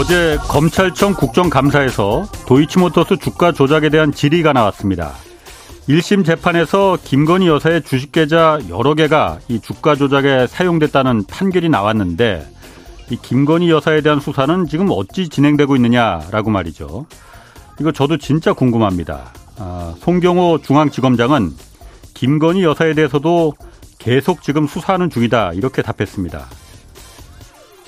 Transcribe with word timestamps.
어제 0.00 0.38
검찰청 0.48 1.12
국정감사에서 1.12 2.24
도이치모터스 2.46 3.18
주가 3.18 3.52
조작에 3.52 3.90
대한 3.90 4.12
질의가 4.12 4.54
나왔습니다. 4.54 5.12
1심 5.90 6.24
재판에서 6.24 6.96
김건희 7.04 7.48
여사의 7.48 7.82
주식 7.82 8.10
계좌 8.10 8.58
여러 8.70 8.94
개가 8.94 9.40
이 9.48 9.60
주가 9.60 9.94
조작에 9.96 10.46
사용됐다는 10.46 11.24
판결이 11.26 11.68
나왔는데 11.68 12.50
이 13.10 13.16
김건희 13.20 13.68
여사에 13.68 14.00
대한 14.00 14.20
수사는 14.20 14.66
지금 14.68 14.86
어찌 14.90 15.28
진행되고 15.28 15.76
있느냐라고 15.76 16.48
말이죠. 16.48 17.04
이거 17.78 17.92
저도 17.92 18.16
진짜 18.16 18.54
궁금합니다. 18.54 19.34
아, 19.58 19.94
송경호 19.98 20.60
중앙지검장은 20.62 21.50
김건희 22.14 22.62
여사에 22.62 22.94
대해서도 22.94 23.52
계속 23.98 24.40
지금 24.40 24.66
수사하는 24.66 25.10
중이다 25.10 25.52
이렇게 25.52 25.82
답했습니다. 25.82 26.46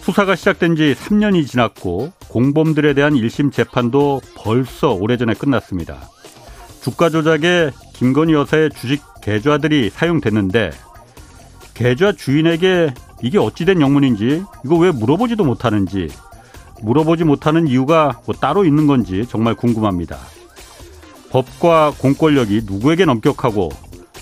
수사가 0.03 0.35
시작된 0.35 0.75
지 0.75 0.97
3년이 0.99 1.47
지났고 1.47 2.13
공범들에 2.27 2.93
대한 2.93 3.15
1심 3.15 3.53
재판도 3.53 4.21
벌써 4.35 4.93
오래전에 4.93 5.35
끝났습니다. 5.35 5.97
주가 6.83 7.09
조작에 7.09 7.71
김건희 7.95 8.33
여사의 8.33 8.71
주식 8.71 9.01
계좌들이 9.23 9.91
사용됐는데 9.91 10.73
계좌 11.75 12.11
주인에게 12.11 12.93
이게 13.23 13.39
어찌된 13.39 13.81
영문인지 13.81 14.43
이거 14.65 14.77
왜 14.77 14.91
물어보지도 14.91 15.45
못하는지 15.45 16.09
물어보지 16.83 17.23
못하는 17.23 17.69
이유가 17.69 18.21
뭐 18.27 18.35
따로 18.35 18.65
있는 18.65 18.89
건지 18.89 19.25
정말 19.29 19.55
궁금합니다. 19.55 20.19
법과 21.31 21.93
공권력이 21.99 22.63
누구에겐 22.65 23.09
엄격하고 23.09 23.69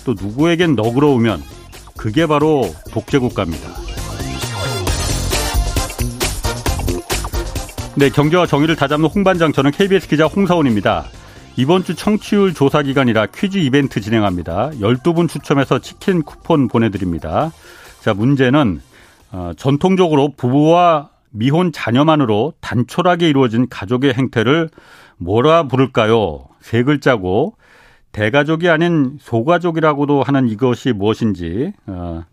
또 0.05 0.13
누구에겐 0.13 0.75
너그러우면 0.75 1.41
그게 1.97 2.27
바로 2.27 2.71
독재국가입니다. 2.91 3.90
네, 7.97 8.09
경제와 8.09 8.45
정의를 8.45 8.77
다잡는 8.77 9.09
홍반장 9.09 9.51
저는 9.51 9.71
KBS 9.71 10.07
기자 10.07 10.25
홍사원입니다. 10.25 11.05
이번 11.57 11.83
주 11.83 11.93
청취율 11.93 12.53
조사 12.53 12.81
기간이라 12.81 13.27
퀴즈 13.27 13.57
이벤트 13.57 13.99
진행합니다. 13.99 14.69
12분 14.69 15.27
추첨해서 15.27 15.79
치킨 15.79 16.23
쿠폰 16.23 16.69
보내드립니다. 16.69 17.51
자, 17.99 18.13
문제는 18.13 18.79
어, 19.33 19.51
전통적으로 19.57 20.33
부부와 20.37 21.09
미혼 21.31 21.73
자녀만으로 21.73 22.53
단촐하게 22.61 23.27
이루어진 23.27 23.67
가족의 23.69 24.13
행태를 24.13 24.69
뭐라 25.17 25.63
부를까요? 25.63 26.47
세 26.61 26.83
글자고 26.83 27.57
대가족이 28.13 28.69
아닌 28.69 29.17
소가족이라고도 29.19 30.23
하는 30.23 30.47
이것이 30.47 30.93
무엇인지 30.93 31.73
어, 31.87 32.23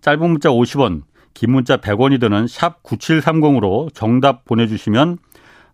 짧은 0.00 0.28
문자 0.28 0.48
50원, 0.48 1.02
긴 1.36 1.52
문자 1.52 1.76
100원이 1.76 2.18
드는 2.18 2.46
샵 2.46 2.82
9730으로 2.82 3.92
정답 3.92 4.46
보내주시면 4.46 5.18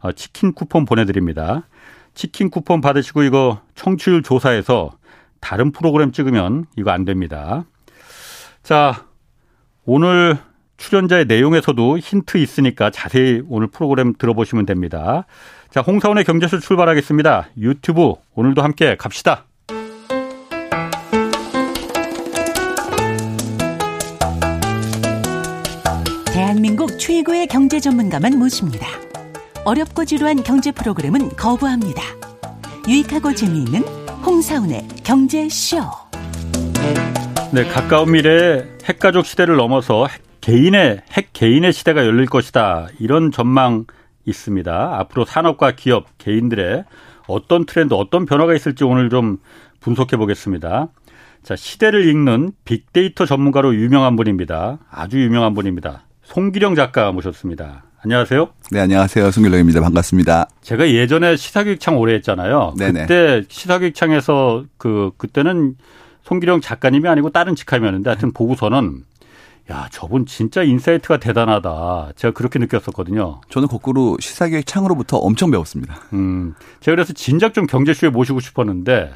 어, 0.01 0.11
치킨 0.11 0.55
쿠폰 0.55 0.85
보내드립니다. 0.85 1.69
치킨 2.15 2.51
쿠폰 2.51 2.81
받으시고 2.81 3.23
이거 3.23 3.61
청취율 3.77 4.25
조사에서 4.25 4.91
다른 5.39 5.71
프로그램 5.71 6.11
찍으면 6.11 6.67
이거 6.77 6.91
안 6.91 7.05
됩니다. 7.05 7.65
자, 8.65 9.07
오늘 9.85 10.37
출연자의 10.79 11.27
내용에서도 11.27 11.97
힌트 11.97 12.39
있으니까 12.39 12.91
자세히 12.91 13.41
오늘 13.49 13.69
프로그램 13.69 14.15
들어보시면 14.19 14.67
됩니다. 14.67 15.27
자, 15.71 15.81
홍사원의 15.81 16.25
경제쇼 16.25 16.59
출발하겠습니다. 16.59 17.51
유튜브 17.59 18.15
오늘도 18.35 18.63
함께 18.63 18.97
갑시다. 18.97 19.45
최고의 27.23 27.47
경제 27.47 27.79
전문가만 27.79 28.39
모십니다. 28.39 28.87
어렵고 29.65 30.05
지루한 30.05 30.43
경제 30.43 30.73
프로그램은 30.73 31.31
거부합니다. 31.31 32.03
유익하고 32.89 33.35
재미있는 33.35 33.83
홍사운의 34.25 34.89
경제쇼. 35.05 35.79
네, 37.53 37.65
가까운 37.65 38.13
미래에 38.13 38.65
핵가족 38.85 39.27
시대를 39.27 39.57
넘어서 39.57 40.09
개인의 40.41 41.03
핵 41.13 41.33
개인의 41.33 41.73
시대가 41.73 42.07
열릴 42.07 42.27
것이다. 42.27 42.89
이런 42.99 43.31
전망 43.31 43.85
있습니다. 44.25 44.99
앞으로 44.99 45.25
산업과 45.25 45.73
기업, 45.73 46.07
개인들의 46.19 46.85
어떤 47.29 47.67
트렌드, 47.67 47.95
어떤 47.95 48.27
변화가 48.27 48.55
있을지 48.55 48.85
오늘 48.85 49.11
좀 49.11 49.39
분석해 49.81 50.17
보겠습니다. 50.17 50.89
자, 51.43 51.57
시대를 51.57 52.05
읽는 52.09 52.53
빅데이터 52.65 53.27
전문가로 53.27 53.77
유명한 53.77 54.17
분입니다. 54.17 54.79
아주 54.91 55.23
유명한 55.23 55.55
분입니다. 55.55 56.05
송기령 56.33 56.75
작가 56.77 57.13
모셨습니다. 57.13 57.85
안녕하세요. 58.03 58.49
네, 58.71 58.81
안녕하세요. 58.81 59.31
송기령입니다. 59.31 59.83
반갑습니다. 59.83 60.49
제가 60.63 60.89
예전에 60.89 61.37
시사교육창 61.37 61.99
오래 61.99 62.15
했잖아요. 62.15 62.73
네네. 62.79 63.03
그때 63.03 63.43
시사교육창에서 63.51 64.65
그 64.79 65.11
그때는 65.19 65.77
송기령 66.23 66.63
작가님이 66.63 67.07
아니고 67.07 67.29
다른 67.29 67.55
직함이었는데 67.55 68.09
하여튼 68.09 68.33
보고서는 68.33 69.05
야, 69.71 69.89
저분 69.93 70.25
진짜 70.25 70.63
insight가 70.63 71.19
대단하다. 71.19 72.13
제가 72.17 72.33
그렇게 72.33 72.59
느꼈었거든요. 72.59 73.43
저는 73.51 73.69
거꾸로 73.69 74.17
시사기획 74.19 74.65
창으로부터 74.65 75.19
엄청 75.19 75.51
배웠습니다. 75.51 76.01
음. 76.15 76.55
제가 76.81 76.95
그래서 76.95 77.13
진작 77.13 77.53
좀 77.53 77.67
경제쇼에 77.67 78.09
모시고 78.09 78.41
싶었는데 78.41 79.13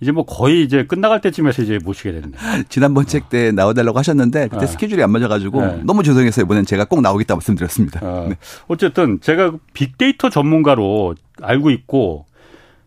이제 0.00 0.12
뭐 0.12 0.24
거의 0.24 0.62
이제 0.62 0.84
끝나갈 0.86 1.20
때쯤에서 1.20 1.62
이제 1.62 1.78
모시게 1.82 2.12
되는데. 2.12 2.38
지난번 2.68 3.04
어. 3.04 3.06
책때 3.06 3.52
나와달라고 3.52 3.98
하셨는데 3.98 4.48
그때 4.48 4.60
네. 4.60 4.66
스케줄이 4.66 5.02
안 5.02 5.10
맞아가지고 5.10 5.66
네. 5.66 5.82
너무 5.84 6.02
죄송해서 6.02 6.42
이번엔 6.42 6.66
제가 6.66 6.84
꼭 6.84 7.00
나오겠다 7.00 7.34
말씀드렸습니다. 7.34 8.00
어. 8.02 8.26
네. 8.28 8.36
어쨌든 8.68 9.20
제가 9.20 9.52
빅데이터 9.72 10.30
전문가로 10.30 11.14
알고 11.40 11.70
있고 11.70 12.26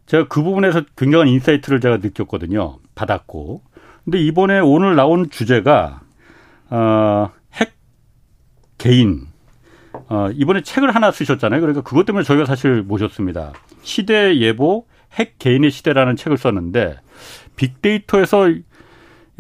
제가 0.06 0.28
그 0.28 0.42
부분에서 0.42 0.84
굉장한 0.96 1.28
insight를 1.28 1.82
제가 1.82 1.98
느꼈거든요. 1.98 2.78
받았고. 2.96 3.62
근데 4.06 4.20
이번에 4.20 4.60
오늘 4.60 4.96
나온 4.96 5.30
주제가 5.30 6.02
어, 6.70 7.30
핵 7.54 7.74
개인 8.78 9.28
어, 10.10 10.30
이번에 10.34 10.62
책을 10.62 10.96
하나 10.96 11.12
쓰셨잖아요. 11.12 11.60
그러니까 11.60 11.82
그것 11.82 12.06
때문에 12.06 12.24
저희가 12.24 12.46
사실 12.46 12.84
모셨습니다. 12.84 13.54
시대 13.82 14.38
예보 14.38 14.86
핵 15.14 15.40
개인의 15.40 15.72
시대라는 15.72 16.16
책을 16.16 16.38
썼는데 16.38 16.98
빅데이터에서 17.56 18.50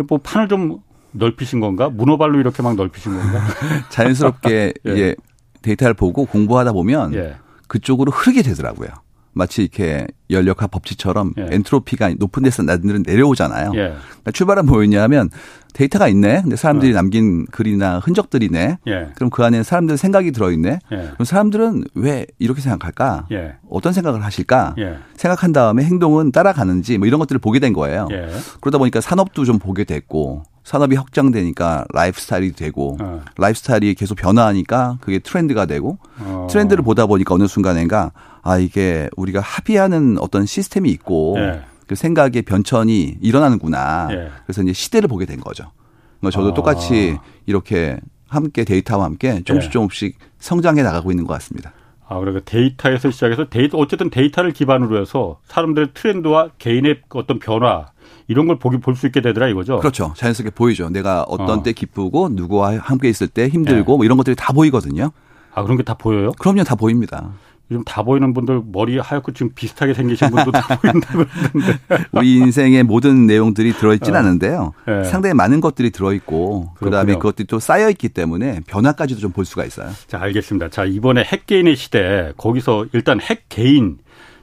뭐 0.08 0.20
판을 0.20 0.48
좀 0.48 0.80
넓히신 1.12 1.60
건가? 1.60 1.90
문어발로 1.90 2.40
이렇게 2.40 2.62
막 2.64 2.76
넓히신 2.76 3.18
건가? 3.18 3.42
자연스럽게 3.90 4.74
예. 4.88 4.92
예. 4.92 5.16
데이터를 5.62 5.94
보고 5.94 6.26
공부하다 6.26 6.74
보면 6.74 7.14
예. 7.16 7.36
그쪽으로 7.68 8.12
흐르게 8.12 8.42
되더라고요. 8.42 8.90
마치 9.38 9.62
이렇게 9.62 10.08
연력학 10.30 10.72
법칙처럼 10.72 11.34
예. 11.38 11.48
엔트로피가 11.52 12.16
높은 12.18 12.44
데서 12.44 12.64
내려오잖아요. 12.64 13.72
예. 13.76 13.80
그러니까 13.80 14.32
출발은 14.34 14.66
뭐였냐면 14.66 15.30
데이터가 15.74 16.08
있네. 16.08 16.42
근데 16.42 16.56
사람들이 16.56 16.92
어. 16.92 16.96
남긴 16.96 17.46
글이나 17.46 18.00
흔적들이네. 18.00 18.80
예. 18.88 19.10
그럼 19.16 19.30
그 19.30 19.44
안에 19.44 19.64
사람들 19.64 19.98
생각이 19.98 20.32
들어있네. 20.32 20.80
예. 20.92 20.96
그럼 21.14 21.26
사람들은 21.26 21.86
왜 21.94 22.26
이렇게 22.40 22.62
생각할까? 22.62 23.28
예. 23.32 23.56
어떤 23.70 23.94
생각을 23.94 24.24
하실까? 24.24 24.76
예. 24.80 24.98
생각한 25.16 25.54
다음에 25.54 25.84
행동은 25.84 26.32
따라가는지 26.32 26.98
뭐 26.98 27.08
이런 27.08 27.20
것들을 27.20 27.40
보게 27.40 27.60
된 27.60 27.74
거예요. 27.74 28.08
예. 28.12 28.28
그러다 28.60 28.80
보니까 28.80 29.02
산업도 29.02 29.46
좀 29.46 29.60
보게 29.60 29.84
됐고 29.84 30.44
산업이 30.68 30.98
확장되니까 30.98 31.86
라이프 31.94 32.20
스타일이 32.20 32.52
되고 32.52 32.98
어. 33.00 33.22
라이프 33.38 33.58
스타일이 33.58 33.94
계속 33.94 34.16
변화하니까 34.16 34.98
그게 35.00 35.20
트렌드가 35.20 35.66
되고 35.66 35.98
어. 36.20 36.48
트렌드를 36.50 36.84
보다 36.84 37.06
보니까 37.06 37.36
어느 37.36 37.48
순간인가 37.48 38.12
아 38.48 38.58
이게 38.58 39.10
우리가 39.18 39.42
합의하는 39.42 40.18
어떤 40.20 40.46
시스템이 40.46 40.90
있고 40.92 41.36
예. 41.38 41.62
그 41.86 41.96
생각의 41.96 42.44
변천이 42.44 43.18
일어나는구나. 43.22 44.08
예. 44.12 44.30
그래서 44.46 44.62
이제 44.64 44.72
시대를 44.72 45.10
보게 45.10 45.26
된 45.26 45.40
거죠. 45.42 45.72
그러니까 46.20 46.32
저도 46.40 46.52
아. 46.52 46.54
똑같이 46.54 47.18
이렇게 47.46 47.98
함께 48.30 48.64
데이터와 48.64 49.06
함께 49.06 49.42
조금씩 49.44 49.68
예. 49.70 49.72
조금씩 49.72 50.18
성장해 50.40 50.82
나가고 50.84 51.12
있는 51.12 51.26
것 51.26 51.34
같습니다. 51.34 51.74
아, 52.10 52.20
그러니까 52.20 52.42
데이터에서 52.46 53.12
시작해서 53.12 53.50
데이터, 53.50 53.78
어쨌든 53.78 54.10
데이터를 54.10 54.54
기반으로 54.54 55.02
해서 55.02 55.40
사람들의 55.44 55.90
트렌드와 55.94 56.52
개인의 56.58 57.02
어떤 57.10 57.38
변화, 57.40 57.88
이런 58.30 58.48
걸 58.48 58.60
보기 58.60 58.78
볼 58.78 58.96
수 58.96 59.08
있게 59.08 59.20
되더라 59.20 59.50
이거죠. 59.50 59.80
그렇죠. 59.80 60.14
자연스럽게 60.16 60.56
보이죠. 60.56 60.90
내가 60.90 61.24
어떤 61.24 61.60
어. 61.60 61.64
때 61.64 61.74
기쁘고 61.74 62.30
누구와 62.30 62.78
함께 62.78 63.10
있을 63.10 63.28
때 63.28 63.50
힘들고 63.50 63.92
네. 63.92 63.98
뭐 63.98 64.06
이런 64.06 64.18
것들이 64.18 64.38
다 64.38 64.54
보이거든요. 64.54 65.12
아 65.54 65.64
그런 65.64 65.76
게 65.78 65.84
다 65.84 65.96
보여요? 65.96 66.32
그럼요, 66.40 66.64
다 66.64 66.76
보입니다. 66.76 67.30
요즘 67.70 67.84
다 67.84 68.02
보이는 68.04 68.34
분들 68.34 68.62
머리 68.72 68.98
하얗고 68.98 69.34
지금 69.34 69.52
비슷하게 69.54 69.94
생기신 69.94 70.30
분도 70.30 70.52
다 70.52 70.78
보인다고 70.80 71.26
그러는데. 71.26 71.80
우리 72.14 72.36
인생의 72.38 72.84
모든 72.84 73.28
내용들이 73.28 73.74
들어있진 73.74 74.16
어. 74.16 74.20
않은데요. 74.20 74.74
네. 74.86 75.04
상당히 75.04 75.34
많은 75.34 75.60
것들이 75.62 75.92
들어있고 75.92 76.72
그다음에 76.76 77.14
그것들이 77.16 77.46
또 77.48 77.60
쌓여있기 77.60 78.10
때문에 78.10 78.62
변화까지도 78.68 79.20
좀 79.22 79.32
볼 79.38 79.46
수가 79.46 79.66
있어요. 79.66 79.92
자, 80.08 80.20
알겠습니다. 80.22 80.70
자, 80.70 80.86
이번에 80.86 81.24
핵개인의 81.24 81.76
시대 81.76 82.32
거기서 82.38 82.88
일단 82.94 83.20
핵개인, 83.22 83.98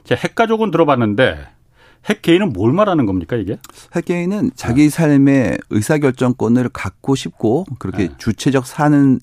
제 0.05 0.15
핵가족은 0.15 0.71
들어봤는데 0.71 1.47
핵개인은 2.07 2.53
뭘 2.53 2.71
말하는 2.71 3.07
겁니까 3.07 3.35
이게? 3.35 3.57
핵개인은 3.95 4.51
자기 4.55 4.83
네. 4.83 4.89
삶의 4.89 5.57
의사결정권을 5.71 6.69
갖고 6.69 7.15
싶고 7.15 7.65
그렇게 7.79 8.09
네. 8.09 8.13
주체적 8.19 8.67
사는 8.67 9.19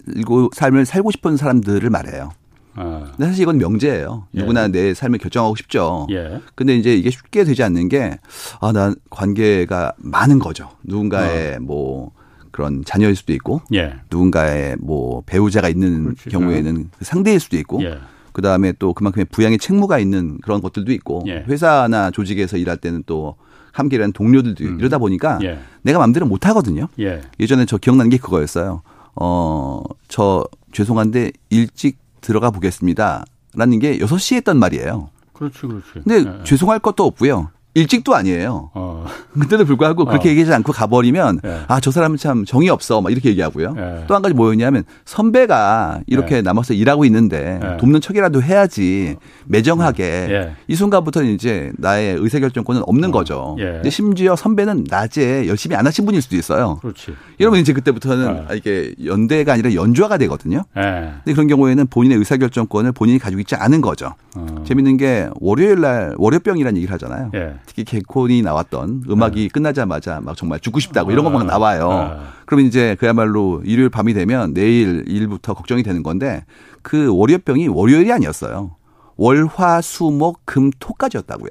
삶을 0.52 0.84
살고 0.84 1.12
싶은 1.12 1.37
사람들을 1.37 1.88
말해요. 1.88 2.31
아. 2.75 3.13
사실 3.19 3.43
이건 3.43 3.59
명제예요. 3.59 4.27
예. 4.35 4.41
누구나 4.41 4.69
내 4.69 4.95
삶을 4.95 5.19
결정하고 5.19 5.57
싶죠. 5.57 6.07
예. 6.11 6.41
근데 6.55 6.77
이제 6.77 6.95
이게 6.95 7.11
쉽게 7.11 7.45
되지 7.45 7.63
않는 7.63 7.89
게, 7.89 8.19
아, 8.61 8.73
난 8.73 8.95
관계가 9.11 9.93
많은 9.99 10.39
거죠. 10.39 10.71
누군가의 10.83 11.57
어. 11.57 11.61
뭐, 11.61 12.13
그런 12.51 12.85
자녀일 12.85 13.17
수도 13.17 13.33
있고, 13.33 13.63
예. 13.75 13.95
누군가의 14.11 14.77
뭐 14.81 15.23
배우자가 15.27 15.69
있는 15.69 16.15
그렇지. 16.15 16.29
경우에는 16.31 16.91
그 16.99 17.05
상대일 17.05 17.41
수도 17.41 17.57
있고, 17.57 17.83
예. 17.83 17.99
그 18.33 18.43
다음에 18.43 18.73
또 18.79 18.95
그만큼의 18.95 19.27
부양의 19.27 19.59
책무가 19.59 19.99
있는 19.99 20.39
그런 20.43 20.61
것들도 20.61 20.93
있고, 20.93 21.25
예. 21.27 21.45
회사나 21.49 22.11
조직에서 22.11 22.57
일할 22.57 22.77
때는 22.77 23.05
또 23.07 23.37
함께 23.73 23.97
일하는 23.97 24.13
동료들도 24.13 24.65
음. 24.65 24.79
이러다 24.79 24.99
보니까 24.99 25.39
예. 25.43 25.59
내가 25.81 25.99
마음대로 25.99 26.27
못 26.27 26.47
하거든요. 26.47 26.89
예. 27.01 27.23
예전에 27.41 27.65
저 27.65 27.79
기억나는 27.79 28.11
게 28.11 28.19
그거였어요. 28.19 28.83
어, 29.17 29.83
저 30.09 30.47
죄송한데 30.73 31.33
일찍 31.51 32.01
들어가 32.23 32.51
보겠습니다. 32.51 33.25
라는 33.55 33.79
게 33.79 33.99
6시에 33.99 34.37
했던 34.37 34.59
말이에요. 34.59 35.11
그렇지, 35.35 35.61
그렇지. 35.61 35.87
근데 36.05 36.25
네. 36.25 36.45
죄송할 36.45 36.79
것도 36.79 37.05
없고요. 37.05 37.51
일찍도 37.75 38.15
아니에요. 38.15 38.71
어. 38.75 39.07
근데도 39.33 39.65
불구하고 39.65 40.05
그렇게 40.05 40.29
어. 40.29 40.33
얘기하지 40.33 40.53
않고 40.53 40.73
가버리면 40.73 41.41
예. 41.45 41.61
아저 41.69 41.91
사람은 41.91 42.19
참 42.19 42.45
정이 42.45 42.69
없어 42.69 43.01
막 43.01 43.11
이렇게 43.11 43.31
얘기하고요. 43.31 43.75
예. 43.79 44.05
또한 44.07 44.23
가지 44.23 44.35
뭐였냐면 44.35 44.85
선배가 45.07 46.01
이렇게 46.07 46.37
예. 46.37 46.43
남아서 46.43 46.75
일하고 46.75 47.05
있는데 47.07 47.61
예. 47.63 47.77
돕는 47.79 48.03
척이라도 48.03 48.43
해야지 48.43 49.17
매정하게 49.47 50.05
예. 50.05 50.53
이 50.69 50.75
순간부터는 50.75 51.31
이제 51.31 51.73
나의 51.79 52.17
의사결정권은 52.19 52.83
없는 52.87 53.09
어. 53.09 53.13
거죠. 53.13 53.57
예. 53.59 53.65
근데 53.65 53.91
심지어 53.91 54.37
선배는 54.37 54.85
낮에 54.91 55.49
열심히 55.49 55.75
안 55.75 55.87
하신 55.87 56.05
분일 56.05 56.21
수도 56.21 56.37
있어요. 56.37 56.77
그렇지. 56.83 57.15
이러면 57.39 57.61
이제 57.61 57.73
그때부터는 57.73 58.45
아, 58.49 58.55
이게 58.55 58.95
연대가 59.03 59.55
아니라 59.55 59.73
연좌가 59.73 60.19
되거든요. 60.19 60.65
근데 60.75 61.33
그런 61.33 61.47
경우에는 61.49 61.87
본인의 61.87 62.19
의사결정권을 62.19 62.93
본인이 62.93 63.19
가지고 63.19 63.41
있지 63.41 63.55
않은 63.55 63.81
거죠. 63.81 64.15
어. 64.37 64.63
재밌는 64.67 64.99
게 64.99 65.29
월요일 65.41 65.81
날 65.81 66.15
월요병이라는 66.19 66.77
얘기를 66.77 66.93
하잖아요. 66.95 67.31
특히 67.67 67.85
개콘이 67.85 68.43
나왔던 68.43 69.05
음악이 69.09 69.43
네. 69.43 69.49
끝나자마자 69.49 70.20
막 70.20 70.37
정말 70.37 70.61
죽고 70.61 70.81
싶다고 70.81 71.11
이런 71.11 71.25
것만 71.25 71.43
아. 71.43 71.44
나와요. 71.44 71.91
아. 71.91 72.32
그러면 72.47 72.67
이제 72.67 72.97
그야말로 72.99 73.62
일요일 73.64 73.88
밤이 73.88 74.14
되면 74.14 74.53
내일 74.55 75.05
일부터 75.06 75.55
걱정이 75.55 75.82
되는 75.82 76.03
건데 76.03 76.44
그 76.82 77.14
월요병이 77.14 77.69
월요일이 77.69 78.12
아니었어요. 78.12 78.76
월, 79.17 79.47
화, 79.47 79.81
수, 79.81 80.05
목, 80.05 80.41
금, 80.44 80.70
토까지였다고요. 80.79 81.50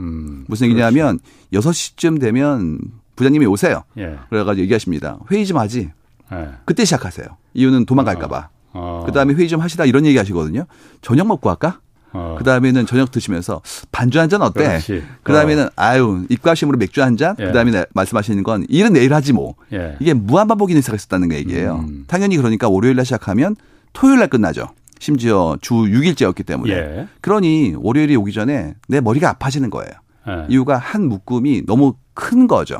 음, 0.00 0.44
무슨 0.46 0.68
얘기냐면 0.68 1.18
그렇지. 1.50 1.68
6시쯤 1.96 2.20
되면 2.20 2.78
부장님이 3.16 3.46
오세요. 3.46 3.82
예. 3.98 4.16
그래가지고 4.28 4.62
얘기하십니다. 4.62 5.18
회의 5.30 5.44
좀 5.44 5.58
하지. 5.58 5.90
예. 6.32 6.48
그때 6.64 6.84
시작하세요. 6.84 7.26
이유는 7.54 7.86
도망갈까봐. 7.86 8.38
어. 8.38 8.48
어. 8.72 9.02
그 9.04 9.12
다음에 9.12 9.34
회의 9.34 9.48
좀 9.48 9.60
하시다 9.60 9.84
이런 9.86 10.06
얘기 10.06 10.16
하시거든요. 10.18 10.64
저녁 11.00 11.26
먹고 11.26 11.48
할까? 11.50 11.80
어. 12.12 12.36
그 12.38 12.44
다음에는 12.44 12.86
저녁 12.86 13.10
드시면서 13.10 13.60
반주 13.92 14.18
한 14.20 14.28
잔 14.28 14.42
어때? 14.42 14.78
그 15.22 15.32
다음에는 15.32 15.66
어. 15.66 15.70
아유 15.76 16.24
입가심으로 16.28 16.78
맥주 16.78 17.02
한 17.02 17.16
잔. 17.16 17.34
예. 17.38 17.44
그 17.46 17.52
다음에 17.52 17.84
말씀하시는 17.94 18.42
건 18.42 18.64
일은 18.68 18.92
내일 18.92 19.12
하지 19.14 19.32
뭐. 19.32 19.54
예. 19.72 19.96
이게 20.00 20.14
무한 20.14 20.46
반복이 20.48 20.74
시작을 20.74 20.94
했었다는 20.98 21.32
얘기예요. 21.32 21.84
음. 21.88 22.04
당연히 22.06 22.36
그러니까 22.36 22.68
월요일 22.68 22.96
날 22.96 23.04
시작하면 23.04 23.56
토요일 23.92 24.18
날 24.20 24.28
끝나죠. 24.28 24.68
심지어 25.00 25.56
주 25.60 25.74
6일째였기 25.74 26.44
때문에. 26.44 26.72
예. 26.72 27.08
그러니 27.20 27.74
월요일이 27.76 28.16
오기 28.16 28.32
전에 28.32 28.74
내 28.88 29.00
머리가 29.00 29.28
아파지는 29.30 29.70
거예요. 29.70 29.90
예. 30.28 30.46
이유가 30.48 30.76
한 30.78 31.08
묶음이 31.08 31.66
너무 31.66 31.94
큰 32.14 32.46
거죠. 32.46 32.78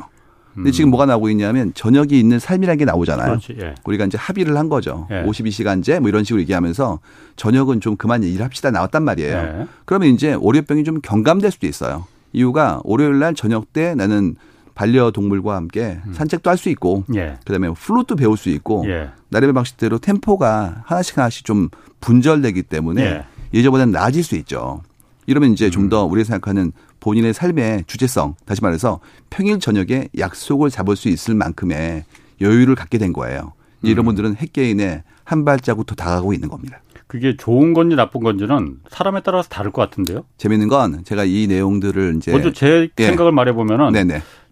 근데 0.59 0.71
지금 0.71 0.89
음. 0.89 0.91
뭐가 0.91 1.05
나오고 1.05 1.29
있냐면 1.29 1.73
저녁이 1.73 2.19
있는 2.19 2.39
삶이라는 2.39 2.77
게 2.77 2.85
나오잖아요. 2.85 3.27
그렇지, 3.27 3.55
예. 3.61 3.75
우리가 3.85 4.05
이제 4.05 4.17
합의를 4.17 4.57
한 4.57 4.69
거죠. 4.69 5.07
예. 5.11 5.23
52시간제 5.23 5.99
뭐 5.99 6.09
이런 6.09 6.23
식으로 6.23 6.41
얘기하면서 6.41 6.99
저녁은 7.35 7.81
좀 7.81 7.95
그만 7.95 8.23
일합시다 8.23 8.71
나왔단 8.71 9.03
말이에요. 9.03 9.37
예. 9.37 9.67
그러면 9.85 10.09
이제 10.09 10.35
월요병이 10.39 10.83
좀 10.83 10.99
경감될 11.01 11.51
수도 11.51 11.67
있어요. 11.67 12.05
이유가 12.33 12.81
월요일 12.83 13.19
날 13.19 13.33
저녁 13.33 13.73
때 13.73 13.95
나는 13.95 14.35
반려동물과 14.75 15.55
함께 15.55 15.99
음. 16.05 16.13
산책도 16.13 16.49
할 16.49 16.57
수 16.57 16.69
있고 16.69 17.03
예. 17.15 17.37
그다음에 17.45 17.69
플루트 17.73 18.15
배울 18.15 18.37
수 18.37 18.49
있고 18.49 18.85
예. 18.87 19.09
나름의 19.29 19.53
방식대로 19.53 19.97
템포가 19.97 20.83
하나씩 20.85 21.17
하나씩 21.17 21.45
좀 21.45 21.69
분절되기 22.01 22.63
때문에 22.63 23.01
예. 23.01 23.25
예전보다는 23.53 23.91
나아질 23.91 24.23
수 24.23 24.35
있죠. 24.37 24.81
이러면 25.25 25.53
이제 25.53 25.65
음. 25.65 25.71
좀더 25.71 26.05
우리가 26.05 26.25
생각하는 26.25 26.71
본인의 26.99 27.33
삶의 27.33 27.85
주체성, 27.87 28.35
다시 28.45 28.61
말해서 28.61 28.99
평일 29.29 29.59
저녁에 29.59 30.09
약속을 30.17 30.69
잡을 30.69 30.95
수 30.95 31.09
있을 31.09 31.35
만큼의 31.35 32.03
여유를 32.41 32.75
갖게 32.75 32.97
된 32.97 33.13
거예요. 33.13 33.53
이런 33.81 33.99
음. 33.99 34.05
분들은 34.05 34.35
핵개인에 34.35 35.03
한 35.23 35.45
발자국 35.45 35.85
더 35.85 35.95
다가가고 35.95 36.33
있는 36.33 36.49
겁니다. 36.49 36.81
그게 37.07 37.35
좋은 37.35 37.73
건지 37.73 37.95
나쁜 37.95 38.21
건지는 38.21 38.77
사람에 38.89 39.21
따라서 39.23 39.49
다를 39.49 39.71
것 39.71 39.81
같은데요. 39.81 40.25
재밌는 40.37 40.67
건 40.67 41.03
제가 41.03 41.23
이 41.23 41.47
내용들을 41.47 42.15
이제 42.17 42.31
먼저 42.31 42.51
제 42.51 42.89
예. 42.99 43.05
생각을 43.05 43.31
말해 43.31 43.53
보면은. 43.53 43.91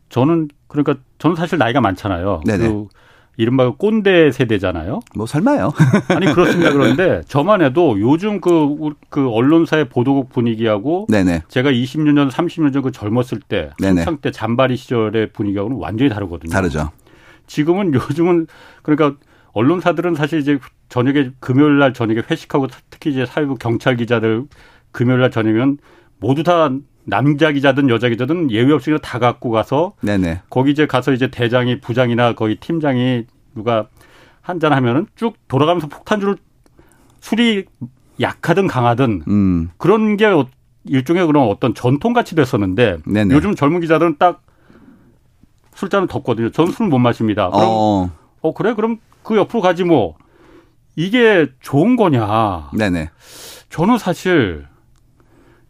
저는 0.09 0.47
그러니까 0.67 0.95
저는 1.19 1.35
사실 1.35 1.57
나이가 1.57 1.81
많잖아요. 1.81 2.41
네네. 2.45 2.67
그 2.67 2.87
이른바 3.37 3.71
꼰대 3.71 4.31
세대잖아요. 4.31 4.99
뭐 5.15 5.25
설마요? 5.27 5.71
아니 6.09 6.25
그렇습니다. 6.25 6.73
그런데 6.73 7.21
저만 7.27 7.61
해도 7.61 7.99
요즘 7.99 8.41
그, 8.41 8.75
그 9.09 9.29
언론사의 9.29 9.89
보도국 9.89 10.29
분위기하고 10.29 11.05
네네. 11.09 11.43
제가 11.47 11.71
20년 11.71 12.15
전, 12.15 12.29
30년 12.29 12.73
전 12.73 12.81
그 12.81 12.91
젊었을 12.91 13.39
때 13.47 13.71
한창 13.81 14.17
때 14.17 14.31
잔바리 14.31 14.75
시절의 14.75 15.31
분위기하고는 15.33 15.77
완전히 15.77 16.09
다르거든요. 16.09 16.51
다르죠. 16.51 16.91
지금은 17.45 17.93
요즘은 17.93 18.47
그러니까 18.81 19.15
언론사들은 19.53 20.15
사실 20.15 20.39
이제 20.39 20.59
저녁에 20.89 21.31
금요일 21.39 21.77
날 21.79 21.93
저녁에 21.93 22.21
회식하고 22.29 22.67
특히 22.89 23.11
이제 23.11 23.25
사회부 23.25 23.55
경찰 23.55 23.95
기자들 23.97 24.45
금요일 24.91 25.19
날 25.21 25.31
저녁이면 25.31 25.77
모두 26.19 26.43
다 26.43 26.69
남자 27.07 27.53
기자든 27.53 27.89
여자 27.89 28.09
기자든 28.09 28.51
예외 28.51 28.73
없이 28.73 28.95
다 29.01 29.17
갖고 29.17 29.49
가서 29.49 29.93
네네. 30.01 30.41
거기 30.49 30.71
이제 30.71 30.85
가서 30.85 31.13
이제 31.13 31.29
대장이 31.29 31.79
부장이나 31.79 32.33
거기 32.33 32.55
팀장이 32.55 33.25
누가 33.55 33.87
한잔 34.41 34.73
하면은 34.73 35.07
쭉 35.15 35.35
돌아가면서 35.47 35.87
폭탄주를 35.87 36.35
술이 37.21 37.65
약하든 38.19 38.67
강하든 38.67 39.23
음. 39.27 39.69
그런 39.77 40.17
게 40.17 40.25
일종의 40.83 41.25
그런 41.27 41.47
어떤 41.47 41.73
전통같이 41.73 42.35
됐었는데 42.35 42.97
네네. 43.05 43.33
요즘 43.33 43.55
젊은 43.55 43.79
기자들은 43.79 44.17
딱 44.19 44.43
술잔을 45.75 46.07
덮거든요. 46.07 46.51
저는 46.51 46.73
술못 46.73 46.99
마십니다. 46.99 47.49
그럼 47.49 47.63
어. 47.65 48.11
어 48.41 48.53
그래 48.53 48.73
그럼 48.73 48.97
그 49.23 49.37
옆으로 49.37 49.61
가지 49.61 49.85
뭐 49.85 50.15
이게 50.97 51.47
좋은 51.61 51.95
거냐? 51.95 52.71
네네. 52.73 53.11
저는 53.69 53.97
사실 53.97 54.65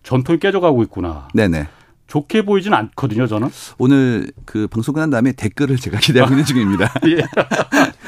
전통이 0.08 0.40
깨져가고 0.40 0.84
있구나. 0.84 1.28
네네. 1.34 1.68
좋게 2.08 2.44
보이진 2.44 2.74
않거든요, 2.74 3.28
저는. 3.28 3.50
오늘 3.78 4.32
그 4.46 4.68
방송 4.68 4.94
끝난 4.94 5.10
다음에 5.10 5.34
댓글을 5.34 5.76
제가 5.78 6.00
기대하고 6.00 6.32
있는 6.32 6.46
중입니다. 6.46 6.94
예. 7.08 7.24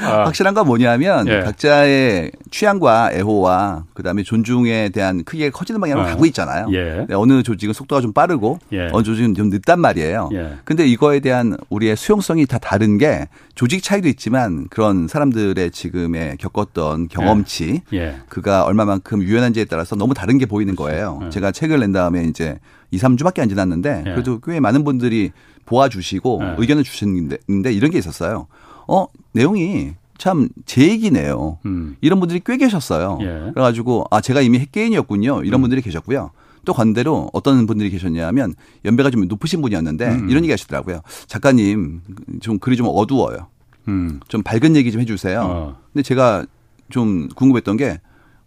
아. 0.02 0.24
확실한 0.24 0.54
건 0.54 0.66
뭐냐면 0.66 1.28
예. 1.28 1.40
각자의 1.40 2.32
취향과 2.50 3.12
애호와 3.12 3.84
그다음에 3.92 4.22
존중에 4.22 4.88
대한 4.88 5.22
크게 5.24 5.50
커지는 5.50 5.80
방향으로 5.80 6.06
어. 6.06 6.10
가고 6.10 6.24
있잖아요. 6.26 6.68
예. 6.72 7.06
네, 7.06 7.14
어느 7.14 7.42
조직은 7.42 7.74
속도가 7.74 8.00
좀 8.00 8.12
빠르고 8.14 8.58
예. 8.72 8.88
어느 8.92 9.02
조직은 9.02 9.34
좀 9.34 9.50
늦단 9.50 9.78
말이에요. 9.78 10.30
예. 10.32 10.54
근데 10.64 10.86
이거에 10.86 11.20
대한 11.20 11.56
우리의 11.68 11.96
수용성이 11.96 12.46
다 12.46 12.58
다른 12.58 12.96
게 12.96 13.28
조직 13.54 13.82
차이도 13.82 14.08
있지만 14.08 14.66
그런 14.70 15.06
사람들의 15.06 15.70
지금의 15.70 16.38
겪었던 16.38 17.08
경험치 17.08 17.82
예. 17.92 17.98
예. 17.98 18.16
그가 18.30 18.64
얼마만큼 18.64 19.22
유연한지에 19.22 19.66
따라서 19.66 19.94
너무 19.96 20.14
다른 20.14 20.38
게 20.38 20.46
보이는 20.46 20.74
거예요. 20.74 21.20
예. 21.24 21.30
제가 21.30 21.52
책을 21.52 21.80
낸 21.80 21.92
다음에 21.92 22.24
이제 22.24 22.58
2, 22.90 22.98
3주밖에 22.98 23.40
안 23.40 23.48
지났는데 23.48 24.02
그래도 24.04 24.40
꽤 24.40 24.60
많은 24.60 24.84
분들이 24.84 25.30
도와주시고 25.66 26.40
의견을 26.58 26.82
주셨는데 26.84 27.72
이런 27.72 27.90
게 27.90 27.98
있었어요. 27.98 28.46
어, 28.88 29.06
내용이 29.32 29.92
참 30.18 30.48
제 30.66 30.88
얘기네요. 30.88 31.58
음. 31.64 31.96
이런 32.02 32.20
분들이 32.20 32.40
꽤 32.44 32.56
계셨어요. 32.58 33.18
예. 33.22 33.50
그래가지고 33.54 34.04
아 34.10 34.20
제가 34.20 34.42
이미 34.42 34.58
핵개인이었군요. 34.58 35.44
이런 35.44 35.60
음. 35.60 35.62
분들이 35.62 35.80
계셨고요. 35.80 36.30
또 36.66 36.74
반대로 36.74 37.30
어떤 37.32 37.66
분들이 37.66 37.88
계셨냐면 37.88 38.54
연배가 38.84 39.08
좀 39.10 39.26
높으신 39.28 39.62
분이었는데 39.62 40.06
음. 40.08 40.28
이런 40.28 40.42
얘기 40.44 40.50
하시더라고요. 40.50 41.00
작가님 41.26 42.02
좀 42.42 42.58
글이 42.58 42.76
좀 42.76 42.86
어두워요. 42.90 43.46
음. 43.88 44.20
좀 44.28 44.42
밝은 44.42 44.76
얘기 44.76 44.92
좀 44.92 45.00
해주세요. 45.00 45.40
어. 45.40 45.76
근데 45.92 46.02
제가 46.02 46.44
좀 46.90 47.28
궁금했던 47.34 47.76
게 47.78 47.98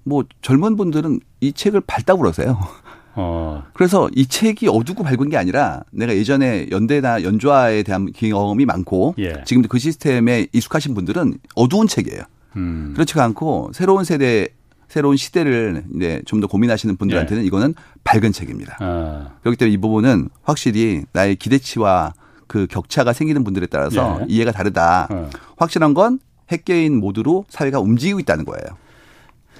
뭐 0.05 0.25
젊은 0.41 0.75
분들은 0.75 1.21
이 1.39 1.53
책을 1.53 1.81
밝다고 1.88 2.19
그러세요. 2.19 2.59
어. 3.15 3.63
그래서 3.74 4.10
이 4.15 4.25
책이 4.25 4.67
어두고 4.67 5.03
밝은 5.03 5.29
게 5.29 5.38
아니라 5.38 5.84
내가 5.91 6.15
예전에 6.15 6.67
연대나 6.72 7.24
연좌에 7.24 7.84
대한 7.84 8.12
경험이 8.12 8.65
많고 8.65 9.15
예. 9.20 9.43
지금도 9.46 9.70
그 9.70 9.79
시스템에 9.79 10.48
익숙하신 10.51 10.93
분들은 10.96 11.38
어두운 11.55 11.88
책이에요. 11.88 12.24
음. 12.55 12.91
그렇지가 12.96 13.24
않고 13.24 13.72
새로운 13.74 14.03
세대 14.03 14.48
새로운 14.88 15.17
시대를 15.17 15.86
이제 15.96 16.22
좀 16.25 16.39
더 16.39 16.48
고민하시는 16.48 16.98
분들한테는 16.98 17.43
예. 17.43 17.48
이거는 17.48 17.74
밝은 18.03 18.32
책입니다. 18.32 18.77
아. 18.79 19.29
그렇기 19.41 19.58
때문에 19.58 19.74
이 19.74 19.77
부분은 19.77 20.29
확실히 20.43 21.03
나의 21.13 21.36
기대치와 21.36 22.13
그 22.48 22.67
격차가 22.67 23.13
생기는 23.13 23.43
분들에 23.43 23.65
따라서 23.67 24.20
예. 24.22 24.25
이해가 24.27 24.51
다르다. 24.51 25.08
어. 25.10 25.29
확실한 25.58 25.93
건 25.93 26.20
핵개인 26.51 27.00
모드로 27.00 27.46
사회가 27.50 27.79
움직이고 27.79 28.20
있다는 28.20 28.46
거예요. 28.46 28.77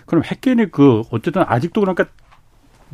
그럼 0.06 0.24
핵개인이 0.24 0.70
그 0.72 1.02
어쨌든 1.12 1.44
아직도 1.48 1.80
그러니까 1.82 2.06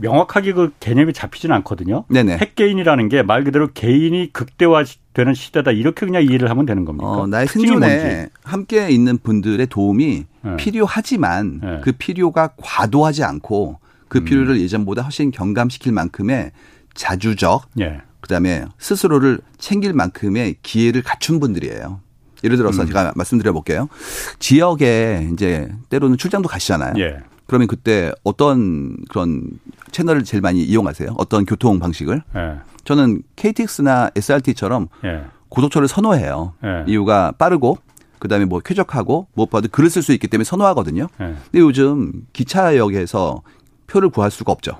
명확하게 0.02 0.54
그 0.54 0.72
개념이 0.80 1.14
잡히지는 1.14 1.56
않거든요. 1.58 2.06
네네. 2.10 2.38
핵개인이라는 2.38 3.10
게 3.10 3.24
말 3.24 3.44
그대로 3.44 3.70
개인이 3.74 4.32
극대화되는 4.34 5.34
시대다 5.36 5.72
이렇게 5.72 6.06
그냥 6.06 6.24
이해를 6.24 6.50
하면 6.50 6.66
되는 6.66 6.86
겁니까? 6.86 7.08
어, 7.08 7.28
나의 7.28 7.48
생존에 7.48 8.30
함께 8.44 8.90
있는 8.90 9.18
분들의 9.18 9.66
도움이 9.68 10.26
네. 10.42 10.56
필요하지만 10.58 11.60
네. 11.62 11.82
그 11.84 11.92
필요가 11.92 12.50
과도하지 12.58 13.24
않고 13.24 13.80
그 14.08 14.20
음. 14.20 14.26
필요를 14.26 14.56
음. 14.56 14.60
예전보다 14.62 15.04
훨씬 15.04 15.32
경감시킬 15.32 15.92
만큼의 15.92 16.52
자주적 16.94 17.70
네. 17.76 18.00
그다음에 18.22 18.66
스스로를 18.80 19.40
챙길 19.58 19.94
만큼의 19.94 20.56
기회를 20.64 21.04
갖춘 21.04 21.40
분들이에요. 21.40 22.02
예를 22.44 22.58
들어서 22.58 22.84
음. 22.84 22.88
제가 22.88 23.14
말씀드려 23.16 23.52
볼게요. 23.54 23.90
지역에 24.40 25.30
이제 25.34 25.70
때로는 25.90 26.18
출장도 26.18 26.48
가시잖아요. 26.50 26.94
예. 26.98 27.18
그러면 27.50 27.68
그때 27.68 28.12
어떤 28.24 28.96
그런 29.10 29.50
채널을 29.92 30.24
제일 30.24 30.40
많이 30.42 30.64
이용하세요? 30.64 31.16
어떤 31.18 31.46
교통 31.46 31.80
방식을? 31.80 32.22
예. 32.36 32.60
저는 32.86 33.24
KTX나 33.36 34.12
SRT처럼 34.16 34.88
예. 35.04 35.24
고속철을 35.50 35.88
선호해요. 35.88 36.54
예. 36.64 36.84
이유가 36.88 37.32
빠르고 37.40 37.80
그다음에 38.20 38.46
뭐 38.46 38.60
쾌적하고 38.60 39.28
무엇보다 39.34 39.68
글을 39.68 39.90
쓸 39.90 40.04
수 40.04 40.14
있기 40.14 40.28
때문에 40.28 40.44
선호하거든요. 40.44 41.08
예. 41.22 41.26
근데 41.26 41.60
요즘 41.60 42.12
기차역에서 42.34 43.42
표를 43.88 44.10
구할 44.10 44.30
수가 44.30 44.52
없죠. 44.52 44.74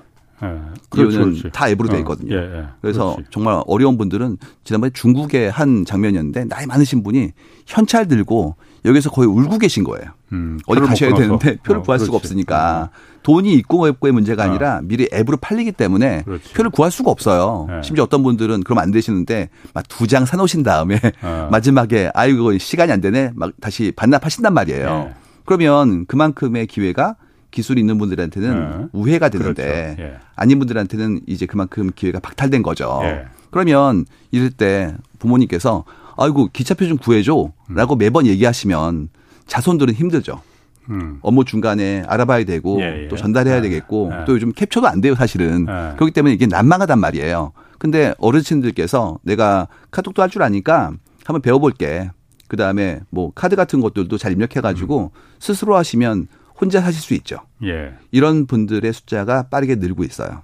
예. 0.44 0.46
그렇지, 0.90 1.16
이유는 1.16 1.32
그렇지. 1.34 1.50
다 1.52 1.68
앱으로 1.70 1.88
돼 1.88 1.96
어. 1.96 1.98
있거든요. 1.98 2.36
예, 2.36 2.40
예. 2.40 2.64
그래서 2.80 3.14
그렇지. 3.16 3.30
정말 3.32 3.60
어려운 3.66 3.98
분들은 3.98 4.36
지난번에 4.62 4.92
중국의 4.94 5.50
한 5.50 5.84
장면이었는데 5.84 6.44
나이 6.44 6.66
많으신 6.66 7.02
분이 7.02 7.32
현찰 7.66 8.06
들고 8.06 8.54
여기서 8.84 9.10
거의 9.10 9.28
울고 9.28 9.58
계신 9.58 9.84
거예요. 9.84 10.10
음, 10.32 10.58
어디 10.66 10.80
가셔야 10.80 11.14
되는데 11.14 11.56
표를 11.64 11.80
어, 11.80 11.82
구할 11.82 11.98
그렇지. 11.98 12.04
수가 12.06 12.16
없으니까 12.16 12.90
어. 12.92 12.96
돈이 13.22 13.52
있고 13.54 13.86
없고의 13.86 14.12
문제가 14.12 14.44
어. 14.44 14.46
아니라 14.48 14.76
어. 14.78 14.80
미리 14.82 15.08
앱으로 15.12 15.36
팔리기 15.36 15.72
때문에 15.72 16.22
그렇지. 16.24 16.52
표를 16.54 16.70
구할 16.70 16.90
수가 16.90 17.10
없어요. 17.10 17.66
네. 17.68 17.82
심지어 17.82 18.04
어떤 18.04 18.22
분들은 18.22 18.62
그럼 18.62 18.78
안 18.78 18.90
되시는데 18.90 19.50
막 19.74 19.84
두 19.88 20.06
장 20.06 20.24
사놓으신 20.24 20.62
다음에 20.62 20.98
어. 21.22 21.48
마지막에 21.52 22.10
아이고 22.14 22.56
시간이 22.58 22.90
안 22.90 23.00
되네 23.00 23.32
막 23.34 23.52
다시 23.60 23.92
반납하신단 23.94 24.54
말이에요. 24.54 24.86
네. 24.88 25.14
그러면 25.44 26.06
그만큼의 26.06 26.66
기회가 26.66 27.16
기술이 27.50 27.80
있는 27.80 27.98
분들한테는 27.98 28.78
네. 28.80 28.86
우회가 28.92 29.28
되는데 29.28 29.94
그렇죠. 29.96 30.02
예. 30.02 30.16
아닌 30.36 30.58
분들한테는 30.60 31.22
이제 31.26 31.46
그만큼 31.46 31.90
기회가 31.94 32.20
박탈된 32.20 32.62
거죠. 32.62 33.00
예. 33.02 33.24
그러면 33.50 34.04
이럴 34.30 34.50
때 34.50 34.94
부모님께서 35.18 35.84
아이고 36.20 36.50
기차표 36.52 36.86
좀 36.86 36.98
구해줘라고 36.98 37.94
음. 37.94 37.98
매번 37.98 38.26
얘기하시면 38.26 39.08
자손들은 39.46 39.94
힘들죠. 39.94 40.42
음. 40.90 41.18
업무 41.22 41.44
중간에 41.46 42.02
알아봐야 42.06 42.44
되고 42.44 42.78
예, 42.82 43.04
예. 43.04 43.08
또 43.08 43.16
전달해야 43.16 43.56
예. 43.56 43.60
되겠고 43.62 44.10
예. 44.12 44.24
또 44.26 44.34
요즘 44.34 44.52
캡처도 44.52 44.86
안 44.86 45.00
돼요 45.00 45.14
사실은 45.14 45.66
예. 45.68 45.94
그렇기 45.96 46.12
때문에 46.12 46.34
이게 46.34 46.46
난망하단 46.46 46.98
말이에요. 47.00 47.52
근데 47.78 48.12
어르신들께서 48.18 49.18
내가 49.22 49.66
카톡도 49.90 50.20
할 50.20 50.28
줄 50.28 50.42
아니까 50.42 50.92
한번 51.24 51.40
배워볼게. 51.40 52.10
그 52.48 52.56
다음에 52.56 53.00
뭐 53.10 53.32
카드 53.34 53.56
같은 53.56 53.80
것들도 53.80 54.18
잘 54.18 54.32
입력해가지고 54.32 55.12
음. 55.14 55.20
스스로 55.38 55.76
하시면 55.76 56.26
혼자 56.60 56.80
하실 56.80 57.00
수 57.00 57.14
있죠. 57.14 57.38
예. 57.64 57.94
이런 58.10 58.46
분들의 58.46 58.92
숫자가 58.92 59.44
빠르게 59.44 59.76
늘고 59.76 60.04
있어요. 60.04 60.42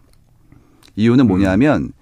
이유는 0.95 1.27
뭐냐면 1.27 1.83
음. 1.83 1.93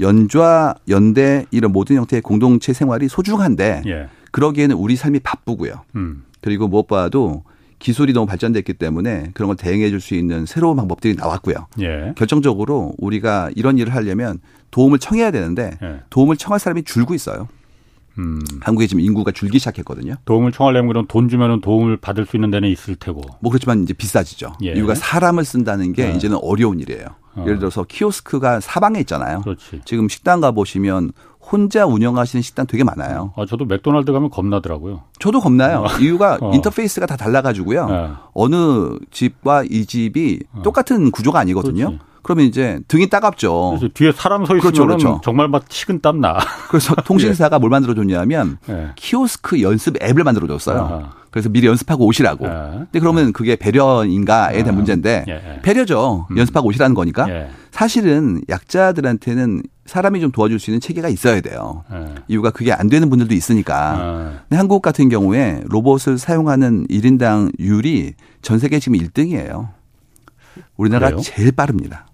연좌, 0.00 0.74
연대 0.88 1.46
이런 1.50 1.72
모든 1.72 1.96
형태의 1.96 2.22
공동체 2.22 2.72
생활이 2.72 3.08
소중한데 3.08 3.82
예. 3.86 4.08
그러기에는 4.30 4.76
우리 4.76 4.96
삶이 4.96 5.20
바쁘고요. 5.20 5.82
음. 5.96 6.24
그리고 6.40 6.68
무엇보다도 6.68 7.44
기술이 7.78 8.12
너무 8.12 8.26
발전됐기 8.26 8.74
때문에 8.74 9.30
그런 9.34 9.48
걸 9.48 9.56
대응해 9.56 9.88
줄 9.90 10.00
수 10.00 10.14
있는 10.14 10.46
새로운 10.46 10.76
방법들이 10.76 11.14
나왔고요. 11.14 11.66
예. 11.80 12.12
결정적으로 12.16 12.94
우리가 12.98 13.50
이런 13.56 13.78
일을 13.78 13.94
하려면 13.94 14.38
도움을 14.70 14.98
청해야 14.98 15.30
되는데 15.30 15.78
예. 15.82 16.00
도움을 16.10 16.36
청할 16.36 16.60
사람이 16.60 16.84
줄고 16.84 17.14
있어요. 17.14 17.48
음. 18.18 18.40
한국에 18.60 18.86
지금 18.86 19.00
인구가 19.00 19.30
줄기 19.32 19.58
시작했거든요. 19.58 20.14
도움을 20.26 20.52
청하려면 20.52 20.88
그럼 20.88 21.06
돈 21.08 21.28
주면은 21.28 21.60
도움을 21.60 21.96
받을 21.96 22.26
수 22.26 22.36
있는 22.36 22.50
데는 22.50 22.68
있을 22.68 22.96
테고. 22.96 23.22
뭐 23.40 23.50
그렇지만 23.50 23.82
이제 23.82 23.94
비싸지죠. 23.94 24.52
예. 24.64 24.72
이유가 24.72 24.94
사람을 24.94 25.44
쓴다는 25.44 25.92
게 25.92 26.10
예. 26.10 26.12
이제는 26.14 26.38
어려운 26.42 26.80
일이에요. 26.80 27.06
어. 27.36 27.42
예를 27.46 27.58
들어서 27.58 27.84
키오스크가 27.84 28.60
사방에 28.60 29.00
있잖아요. 29.00 29.40
그렇지. 29.42 29.80
지금 29.84 30.08
식당 30.08 30.40
가 30.40 30.50
보시면 30.50 31.12
혼자 31.40 31.86
운영하시는 31.86 32.42
식당 32.42 32.66
되게 32.66 32.84
많아요. 32.84 33.32
아, 33.36 33.44
저도 33.46 33.64
맥도날드 33.64 34.12
가면 34.12 34.30
겁나더라고요. 34.30 35.02
저도 35.18 35.40
겁나요. 35.40 35.80
어. 35.80 35.98
이유가 36.00 36.38
어. 36.42 36.52
인터페이스가 36.54 37.06
다 37.06 37.16
달라가지고요. 37.16 37.86
네. 37.86 38.10
어느 38.34 38.96
집과 39.10 39.64
이 39.68 39.86
집이 39.86 40.40
어. 40.52 40.62
똑같은 40.62 41.10
구조가 41.10 41.38
아니거든요. 41.40 41.86
그렇지. 41.86 41.98
그러면 42.22 42.44
이제 42.46 42.78
등이 42.86 43.08
따갑죠. 43.08 43.76
그래서 43.78 43.88
뒤에 43.94 44.12
사람 44.12 44.44
서 44.44 44.54
있으면 44.54 44.60
그렇죠, 44.60 44.86
그렇죠. 44.86 45.20
정말 45.24 45.48
막 45.48 45.64
식은 45.68 46.00
땀 46.02 46.20
나. 46.20 46.38
그래서 46.68 46.94
통신사가 47.06 47.56
예. 47.56 47.58
뭘 47.58 47.70
만들어 47.70 47.94
줬냐면 47.94 48.58
예. 48.68 48.90
키오스크 48.96 49.62
연습 49.62 50.00
앱을 50.02 50.22
만들어 50.22 50.46
줬어요. 50.46 50.78
아하. 50.80 51.19
그래서 51.30 51.48
미리 51.48 51.66
연습하고 51.66 52.06
오시라고. 52.06 52.46
예. 52.46 52.50
근데 52.50 52.98
그러면 52.98 53.32
그게 53.32 53.56
배려인가에 53.56 54.62
대한 54.62 54.74
문제인데 54.74 55.24
예, 55.28 55.32
예. 55.32 55.60
배려죠. 55.62 56.26
음. 56.30 56.38
연습하고 56.38 56.68
오시라는 56.68 56.94
거니까. 56.94 57.28
예. 57.30 57.48
사실은 57.70 58.40
약자들한테는 58.48 59.62
사람이 59.86 60.20
좀 60.20 60.30
도와줄 60.32 60.58
수 60.58 60.70
있는 60.70 60.80
체계가 60.80 61.08
있어야 61.08 61.40
돼요. 61.40 61.84
이유가 62.28 62.50
그게 62.50 62.72
안 62.72 62.88
되는 62.88 63.08
분들도 63.10 63.34
있으니까. 63.34 63.74
아. 63.76 64.40
근데 64.48 64.56
한국 64.56 64.82
같은 64.82 65.08
경우에 65.08 65.62
로봇을 65.66 66.18
사용하는 66.18 66.86
1인당률이 66.88 68.14
전 68.42 68.58
세계 68.58 68.78
지금 68.78 68.98
1등이에요. 68.98 69.68
우리나라 70.76 71.10
가 71.10 71.16
제일 71.18 71.52
빠릅니다. 71.52 72.06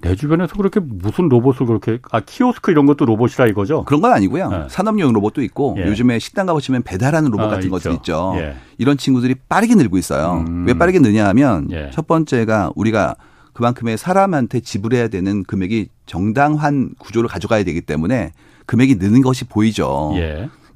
내 0.00 0.14
주변에서 0.14 0.54
그렇게 0.56 0.80
무슨 0.80 1.28
로봇을 1.28 1.66
그렇게 1.66 1.98
아 2.10 2.20
키오스크 2.20 2.70
이런 2.70 2.86
것도 2.86 3.04
로봇이라 3.04 3.46
이거죠? 3.48 3.84
그런 3.84 4.00
건 4.00 4.12
아니고요. 4.12 4.48
네. 4.48 4.64
산업용 4.68 5.12
로봇도 5.12 5.42
있고 5.42 5.76
예. 5.78 5.86
요즘에 5.86 6.18
식당 6.18 6.46
가보시면 6.46 6.82
배달하는 6.82 7.30
로봇 7.30 7.46
아, 7.46 7.48
같은 7.50 7.64
있죠. 7.64 7.70
것들 7.70 7.92
있죠. 7.94 8.32
예. 8.36 8.56
이런 8.78 8.96
친구들이 8.96 9.34
빠르게 9.48 9.74
늘고 9.74 9.98
있어요. 9.98 10.44
음. 10.46 10.64
왜 10.66 10.74
빠르게 10.74 11.00
느냐 11.00 11.28
하면 11.28 11.68
예. 11.70 11.90
첫 11.92 12.06
번째가 12.06 12.72
우리가 12.76 13.16
그만큼의 13.52 13.98
사람한테 13.98 14.60
지불해야 14.60 15.08
되는 15.08 15.44
금액이 15.44 15.88
정당한 16.06 16.94
구조를 16.98 17.28
가져가야 17.28 17.64
되기 17.64 17.82
때문에 17.82 18.32
금액이 18.66 18.94
느는 18.96 19.20
것이 19.20 19.44
보이죠. 19.44 20.12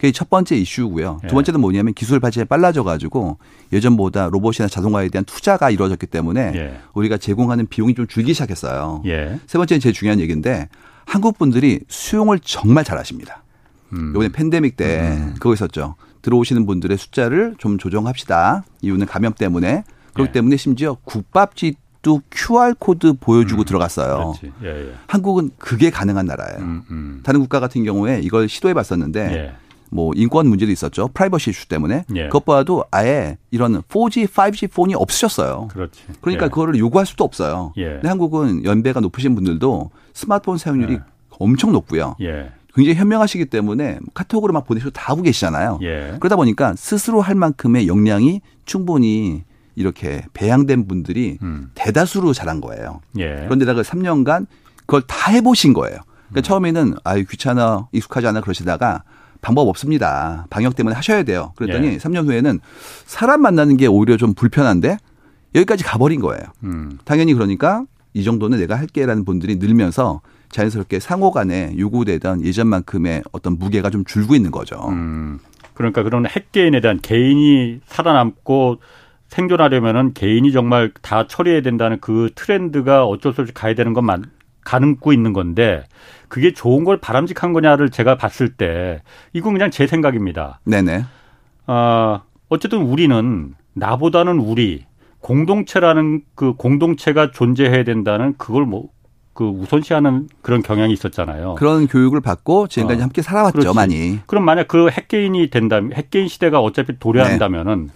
예. 0.05 0.09
그게 0.09 0.13
첫 0.13 0.29
번째 0.29 0.57
이슈고요. 0.57 1.19
두 1.23 1.29
예. 1.29 1.33
번째는 1.33 1.61
뭐냐면 1.61 1.95
기술 1.95 2.21
발전이 2.21 2.45
빨라져 2.45 2.85
가지고 2.85 3.39
예전보다 3.73 4.29
로봇이나 4.29 4.69
자동화에 4.69 5.09
대한 5.09 5.25
투자가 5.25 5.71
이루어졌기 5.71 6.07
때문에 6.07 6.53
예. 6.55 6.79
우리가 6.93 7.17
제공하는 7.17 7.67
비용이 7.67 7.95
좀 7.95 8.07
줄기 8.07 8.35
시작했어요. 8.35 9.03
예. 9.07 9.39
세 9.47 9.57
번째는 9.59 9.81
제일 9.81 9.95
중요한 9.95 10.21
얘기인데 10.21 10.69
한국 11.07 11.39
분들이 11.39 11.81
수용을 11.89 12.39
정말 12.41 12.85
잘하십니다. 12.85 13.43
음. 13.93 14.11
이번에 14.11 14.29
팬데믹 14.29 14.77
때 14.77 15.17
음. 15.17 15.35
그거 15.35 15.55
있었죠. 15.55 15.95
들어오시는 16.23 16.67
분들의 16.67 16.97
숫자를 16.99 17.55
좀 17.59 17.79
조정합시다. 17.79 18.65
이유는 18.83 19.07
감염 19.07 19.33
때문에 19.33 19.85
그렇기 20.15 20.29
예. 20.29 20.33
때문에 20.33 20.57
심지어 20.57 20.97
국밥집 21.05 21.77
도 22.05 22.21
QR 22.31 22.75
코드 22.79 23.15
보여주고 23.15 23.63
음, 23.63 23.65
들어갔어요. 23.65 24.35
예, 24.63 24.69
예. 24.69 24.93
한국은 25.07 25.49
그게 25.57 25.89
가능한 25.89 26.27
나라예요. 26.27 26.59
음, 26.59 26.83
음. 26.91 27.21
다른 27.25 27.41
국가 27.41 27.61
같은 27.61 27.83
경우에 27.83 28.21
이걸 28.23 28.47
시도해 28.47 28.75
봤었는데 28.75 29.33
예. 29.33 29.55
뭐 29.91 30.13
인권 30.17 30.49
문제도 30.49 30.71
있었죠. 30.71 31.09
프라이버시 31.15 31.51
이슈 31.51 31.69
때문에. 31.69 32.05
예. 32.15 32.25
그것보다도 32.25 32.85
아예 32.91 33.39
이런 33.51 33.83
4G, 33.83 34.27
5G 34.27 34.73
폰이 34.73 34.95
없으셨어요. 34.95 35.69
그렇지. 35.71 36.03
그러니까 36.21 36.47
예. 36.47 36.49
그거를 36.49 36.79
요구할 36.79 37.07
수도 37.07 37.25
없어요. 37.25 37.73
예. 37.77 37.95
근데 37.95 38.09
한국은 38.09 38.65
연배가 38.65 39.01
높으신 39.01 39.35
분들도 39.35 39.91
스마트폰 40.13 40.59
사용률이 40.59 40.95
예. 40.95 41.01
엄청 41.39 41.73
높고요. 41.73 42.17
예. 42.21 42.51
굉장히 42.75 42.99
현명하시기 42.99 43.47
때문에 43.47 44.01
카톡으로 44.15 44.53
막 44.53 44.67
보내셔도 44.67 44.91
다 44.91 45.13
하고 45.13 45.23
계시잖아요. 45.23 45.79
예. 45.83 46.17
그러다 46.19 46.37
보니까 46.37 46.75
스스로 46.77 47.21
할 47.21 47.37
만큼의 47.37 47.87
역량이 47.87 48.41
충분히 48.65 49.45
이렇게 49.77 50.25
배양된 50.35 50.87
분들이 50.87 51.39
음. 51.43 51.71
대다수로 51.75 52.33
자란 52.33 52.61
거예요. 52.61 53.01
그런데다가 53.13 53.83
3년간 53.83 54.47
그걸 54.87 55.03
다 55.03 55.33
해보신 55.33 55.73
거예요. 55.73 55.99
그러니까 56.31 56.41
음. 56.41 56.43
처음에는 56.43 56.95
아유 57.05 57.25
귀찮아 57.29 57.89
익숙하지 57.93 58.27
않아 58.29 58.41
그러시다가 58.41 59.03
방법 59.41 59.69
없습니다. 59.69 60.47
방역 60.51 60.77
때문에 60.77 60.95
하셔야 60.95 61.23
돼요. 61.23 61.53
그랬더니 61.57 61.87
예. 61.89 61.97
3년 61.99 62.27
후에는 62.27 62.61
사람 63.05 63.43
만나는 63.43 63.77
게 63.77 63.87
오히려 63.87 64.17
좀 64.17 64.35
불편한데 64.35 64.99
여기까지 65.55 65.85
가버린 65.85 66.21
거예요. 66.21 66.43
음. 66.65 66.99
당연히 67.05 67.35
그러니까 67.35 67.85
이 68.13 68.25
정도는 68.25 68.59
내가 68.59 68.77
할게라는 68.77 69.25
분들이 69.25 69.57
늘면서 69.57 70.21
자연스럽게 70.51 71.01
상호 71.01 71.31
간에 71.33 71.75
요구되던 71.79 72.45
예전만큼의 72.45 73.25
어떤 73.33 73.59
무게가 73.59 73.91
좀 73.91 74.05
줄고 74.05 74.35
있는 74.35 74.51
거죠. 74.51 74.77
음. 74.89 75.39
그러니까 75.75 76.03
그런 76.05 76.27
핵개인에 76.27 76.81
대한 76.81 77.01
개인이 77.01 77.81
살아남고 77.87 78.79
생존하려면은 79.29 80.15
개인이 80.15 80.51
정말 80.53 80.93
다 81.03 81.27
처리해야 81.27 81.61
된다는 81.63 81.99
그 82.01 82.31
트렌드가 82.37 83.05
어쩔 83.05 83.33
수 83.33 83.41
없이 83.41 83.53
가야 83.53 83.75
되는 83.75 83.93
것만 83.93 84.25
가는고 84.65 85.13
있는 85.13 85.33
건데 85.33 85.85
그게 86.35 86.53
좋은 86.53 86.83
걸 86.83 86.97
바람직한 86.99 87.53
거냐를 87.53 87.91
제가 87.91 88.17
봤을 88.17 88.49
때 88.49 89.03
이건 89.33 89.53
그냥 89.53 89.71
제 89.71 89.87
생각입니다. 89.87 90.59
네네. 90.65 91.05
어, 91.69 92.23
어쨌든 92.49 92.83
우리는 92.83 93.55
나보다는 93.75 94.41
우리 94.41 94.85
공동체라는 95.21 96.23
그 96.35 96.55
공동체가 96.55 97.31
존재해야 97.31 97.85
된다는 97.85 98.35
그걸 98.37 98.65
뭐 98.65 98.95
그 99.35 99.45
우선시하는 99.45 100.29
그런 100.43 100.63
경향이 100.63 100.93
있었잖아요. 100.93 101.57
그런 101.57 101.89
교육을 101.89 102.21
받고 102.21 102.69
지금까지 102.69 103.01
어. 103.01 103.03
함께 103.03 103.21
살아왔죠, 103.21 103.59
그렇지. 103.59 103.75
많이. 103.75 104.21
그럼 104.27 104.45
만약 104.45 104.69
그 104.69 104.89
핵개인이 104.89 105.51
된다면 105.51 105.93
핵개인 105.93 106.29
시대가 106.29 106.61
어차피 106.61 106.99
도래한다면은 106.99 107.87
네. 107.89 107.93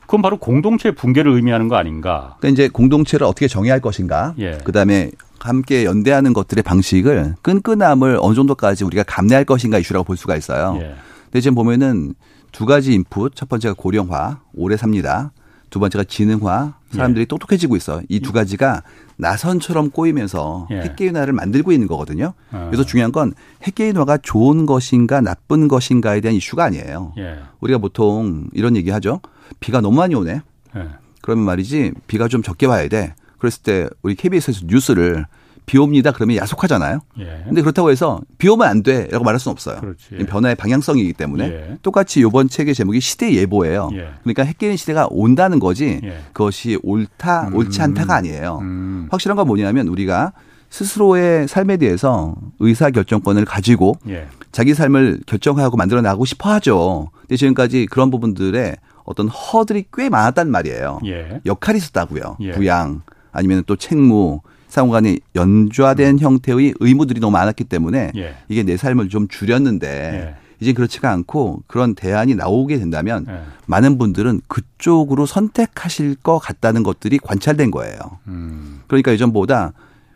그건 0.00 0.22
바로 0.22 0.38
공동체 0.38 0.90
붕괴를 0.90 1.32
의미하는 1.32 1.68
거 1.68 1.76
아닌가? 1.76 2.36
그러니까 2.38 2.48
이제 2.48 2.68
공동체를 2.68 3.26
어떻게 3.26 3.48
정의할 3.48 3.80
것인가? 3.80 4.34
예. 4.38 4.58
그다음에 4.64 5.10
함께 5.40 5.84
연대하는 5.84 6.32
것들의 6.32 6.62
방식을 6.62 7.34
끈끈함을 7.42 8.18
어느 8.20 8.34
정도까지 8.34 8.84
우리가 8.84 9.02
감내할 9.04 9.44
것인가 9.44 9.78
이슈라고 9.78 10.04
볼 10.04 10.16
수가 10.16 10.36
있어요. 10.36 10.76
예. 10.80 10.94
근데 11.24 11.40
지금 11.40 11.54
보면은 11.54 12.14
두 12.52 12.64
가지 12.66 12.94
인풋, 12.94 13.34
첫 13.34 13.48
번째가 13.48 13.74
고령화, 13.76 14.40
오래 14.54 14.76
삽니다. 14.76 15.32
두 15.68 15.80
번째가 15.80 16.04
지능화, 16.04 16.74
사람들이 16.92 17.22
예. 17.22 17.24
똑똑해지고 17.26 17.76
있어. 17.76 18.00
이 18.08 18.20
두 18.20 18.32
가지가 18.32 18.82
나선처럼 19.18 19.90
꼬이면서 19.90 20.68
예. 20.70 20.80
핵개인화를 20.82 21.32
만들고 21.32 21.72
있는 21.72 21.86
거거든요. 21.88 22.32
어. 22.52 22.66
그래서 22.70 22.84
중요한 22.84 23.12
건 23.12 23.32
핵개인화가 23.64 24.18
좋은 24.18 24.64
것인가 24.66 25.20
나쁜 25.20 25.68
것인가에 25.68 26.20
대한 26.20 26.34
이슈가 26.36 26.64
아니에요. 26.64 27.12
예. 27.18 27.38
우리가 27.60 27.78
보통 27.78 28.46
이런 28.52 28.76
얘기 28.76 28.90
하죠. 28.90 29.20
비가 29.60 29.80
너무 29.80 29.96
많이 29.98 30.14
오네. 30.14 30.40
예. 30.76 30.88
그러면 31.22 31.44
말이지 31.44 31.92
비가 32.06 32.28
좀 32.28 32.42
적게 32.42 32.66
와야 32.66 32.88
돼. 32.88 33.14
그랬을 33.38 33.62
때 33.62 33.88
우리 34.02 34.14
KBS에서 34.14 34.62
뉴스를 34.66 35.26
비 35.66 35.78
옵니다. 35.78 36.12
그러면 36.12 36.36
야속하잖아요. 36.36 37.00
예. 37.18 37.42
근데 37.44 37.60
그렇다고 37.60 37.90
해서 37.90 38.20
비 38.38 38.48
오면 38.48 38.66
안 38.66 38.82
돼라고 38.84 39.24
말할 39.24 39.40
수는 39.40 39.52
없어요. 39.52 39.80
그렇지. 39.80 40.24
변화의 40.26 40.54
방향성이기 40.54 41.12
때문에 41.12 41.44
예. 41.44 41.78
똑같이 41.82 42.20
이번 42.20 42.48
책의 42.48 42.74
제목이 42.74 43.00
시대 43.00 43.32
예보예요. 43.34 43.90
예. 43.94 44.10
그러니까 44.22 44.44
핵개인 44.44 44.76
시대가 44.76 45.08
온다는 45.10 45.58
거지 45.58 46.00
예. 46.04 46.18
그것이 46.32 46.78
옳다 46.82 47.48
음. 47.48 47.56
옳지 47.56 47.82
않다가 47.82 48.14
아니에요. 48.14 48.58
음. 48.62 49.08
확실한 49.10 49.36
건 49.36 49.48
뭐냐면 49.48 49.88
우리가 49.88 50.32
스스로의 50.70 51.48
삶에 51.48 51.76
대해서 51.78 52.36
의사 52.60 52.90
결정권을 52.90 53.44
가지고 53.44 53.96
예. 54.08 54.28
자기 54.52 54.72
삶을 54.72 55.20
결정하고 55.26 55.76
만들어 55.76 56.00
나가고 56.00 56.24
싶어 56.24 56.50
하죠. 56.54 57.10
근데 57.22 57.36
지금까지 57.36 57.86
그런 57.86 58.12
부분들에 58.12 58.76
어떤 59.04 59.28
허들이 59.28 59.86
꽤 59.92 60.08
많았단 60.08 60.48
말이에요. 60.48 61.00
예. 61.06 61.40
역할이 61.44 61.78
있었다고요. 61.78 62.36
부양 62.54 63.02
아니면 63.36 63.62
또 63.66 63.76
책무 63.76 64.40
상호간에 64.68 65.18
연좌된 65.34 66.16
음. 66.16 66.18
형태의 66.18 66.74
의무들이 66.80 67.20
너무 67.20 67.32
많았기 67.32 67.64
때문에 67.64 68.12
예. 68.16 68.34
이게 68.48 68.62
내 68.62 68.76
삶을 68.76 69.08
좀 69.08 69.28
줄였는데 69.28 69.88
예. 69.88 70.34
이제 70.60 70.72
그렇지가 70.72 71.10
않고 71.10 71.62
그런 71.66 71.94
대안이 71.94 72.34
나오게 72.34 72.78
된다면 72.78 73.26
예. 73.28 73.40
많은 73.66 73.98
분들은 73.98 74.40
그쪽으로 74.48 75.26
선택하실 75.26 76.16
것 76.16 76.38
같다는 76.38 76.82
것들이 76.82 77.18
관찰된 77.18 77.70
거예요. 77.70 77.98
음. 78.26 78.80
그러니까 78.86 79.12
예전보다 79.12 79.72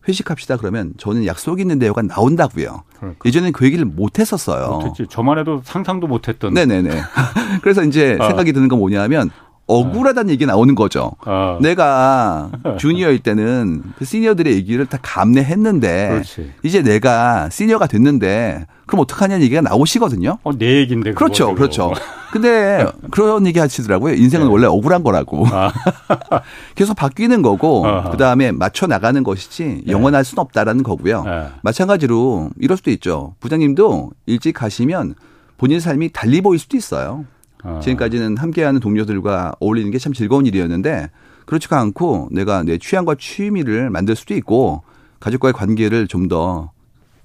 회식합시다 0.08 0.56
그러면 0.56 0.94
저는 0.96 1.26
약속 1.26 1.60
있는데요가 1.60 2.02
나온다고요. 2.02 2.82
그러니까. 2.96 3.20
예전엔 3.26 3.52
그 3.52 3.66
얘기를 3.66 3.84
못 3.84 4.18
했었어요. 4.18 4.78
못했지. 4.78 5.06
저만 5.08 5.38
해도 5.38 5.60
상상도 5.64 6.06
못 6.06 6.28
했던. 6.28 6.54
네네네. 6.54 6.90
그래서 7.62 7.84
이제 7.84 8.16
아. 8.18 8.28
생각이 8.28 8.52
드는 8.52 8.68
건 8.68 8.78
뭐냐면 8.78 9.30
억울하다는 9.70 10.30
얘기 10.30 10.46
나오는 10.46 10.74
거죠. 10.74 11.12
어. 11.24 11.58
내가 11.60 12.50
주니어일 12.78 13.20
때는 13.20 13.82
그 13.98 14.04
시니어들의 14.04 14.52
얘기를 14.54 14.86
다 14.86 14.98
감내했는데 15.00 16.08
그렇지. 16.08 16.52
이제 16.62 16.82
내가 16.82 17.48
시니어가 17.50 17.86
됐는데 17.86 18.66
그럼 18.86 19.02
어떡하냐는 19.02 19.44
얘기가 19.44 19.60
나오시거든요. 19.60 20.38
어, 20.42 20.58
내 20.58 20.78
얘기인데. 20.78 21.12
그렇죠. 21.12 21.54
그렇죠. 21.54 21.92
근데 22.32 22.84
그런 23.10 23.46
얘기 23.46 23.58
하시더라고요. 23.58 24.14
인생은 24.14 24.46
네. 24.46 24.52
원래 24.52 24.66
억울한 24.66 25.04
거라고. 25.04 25.46
아. 25.46 25.72
계속 26.74 26.96
바뀌는 26.96 27.42
거고 27.42 27.84
그 28.10 28.16
다음에 28.16 28.50
맞춰 28.50 28.86
나가는 28.86 29.22
것이지 29.22 29.82
네. 29.86 29.92
영원할 29.92 30.24
수는 30.24 30.40
없다라는 30.42 30.82
거고요. 30.82 31.22
네. 31.24 31.46
마찬가지로 31.62 32.50
이럴 32.58 32.76
수도 32.76 32.90
있죠. 32.90 33.34
부장님도 33.40 34.10
일찍 34.26 34.54
가시면 34.54 35.14
본인 35.56 35.78
삶이 35.78 36.10
달리 36.12 36.40
보일 36.40 36.58
수도 36.58 36.76
있어요. 36.76 37.24
어. 37.64 37.80
지금까지는 37.82 38.36
함께하는 38.36 38.80
동료들과 38.80 39.54
어울리는 39.60 39.90
게 39.90 39.98
참 39.98 40.12
즐거운 40.12 40.46
일이었는데 40.46 41.10
그렇지가 41.46 41.78
않고 41.80 42.28
내가 42.32 42.62
내 42.62 42.78
취향과 42.78 43.16
취미를 43.18 43.90
만들 43.90 44.16
수도 44.16 44.34
있고 44.34 44.82
가족과의 45.20 45.52
관계를 45.52 46.06
좀 46.08 46.28
더 46.28 46.72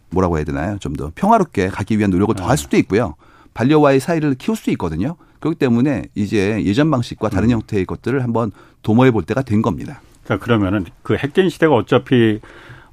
뭐라고 0.10 0.38
해야 0.38 0.46
되나요? 0.46 0.78
좀 0.80 0.94
더 0.94 1.12
평화롭게 1.16 1.68
가기 1.68 1.98
위한 1.98 2.12
노력을 2.12 2.34
더할 2.36 2.58
네. 2.58 2.62
수도 2.64 2.78
있고요. 2.78 3.16
반려와의 3.54 4.00
사이를 4.00 4.36
키울 4.36 4.58
수도 4.58 4.72
있거든요. 4.72 5.16
그렇기 5.40 5.58
때문에 5.60 6.04
이제 6.16 6.64
예전 6.66 6.90
방식과 6.92 7.30
다른 7.30 7.50
음. 7.50 7.52
형태의 7.52 7.86
것들을 7.86 8.24
한번 8.24 8.52
도모해 8.82 9.12
볼 9.12 9.24
때가 9.24 9.42
된 9.44 9.62
겁니다. 9.62 10.02
자, 10.26 10.38
그러면은 10.40 10.86
그 11.04 11.16
핵gen 11.16 11.50
시대가 11.50 11.76
어차피 11.76 12.40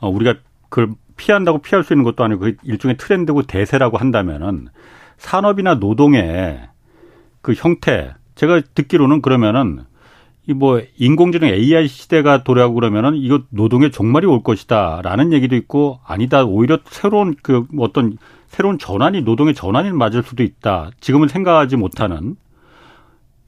어, 0.00 0.08
우리가 0.10 0.34
그걸 0.68 0.94
피한다고 1.16 1.58
피할 1.58 1.82
수 1.84 1.92
있는 1.92 2.04
것도 2.04 2.24
아니고 2.24 2.40
그 2.40 2.56
일종의 2.64 2.96
트렌드고 2.98 3.42
대세라고 3.42 3.96
한다면은 3.98 4.68
산업이나 5.18 5.74
노동에 5.76 6.68
그 7.42 7.52
형태 7.54 8.14
제가 8.34 8.62
듣기로는 8.74 9.20
그러면은 9.22 9.84
이 10.48 10.54
뭐 10.54 10.82
인공지능 10.98 11.48
AI 11.48 11.86
시대가 11.86 12.42
도래하고 12.42 12.74
그러면은 12.74 13.14
이거 13.14 13.42
노동의 13.50 13.92
종말이 13.92 14.26
올 14.26 14.42
것이다라는 14.42 15.32
얘기도 15.32 15.54
있고 15.54 16.00
아니다 16.04 16.44
오히려 16.44 16.78
새로운 16.90 17.36
그 17.42 17.64
어떤 17.78 18.18
새로운 18.48 18.76
전환이 18.78 19.22
노동의 19.22 19.54
전환이 19.54 19.92
맞을 19.92 20.24
수도 20.24 20.42
있다. 20.42 20.90
지금은 21.00 21.28
생각하지 21.28 21.76
못하는 21.76 22.34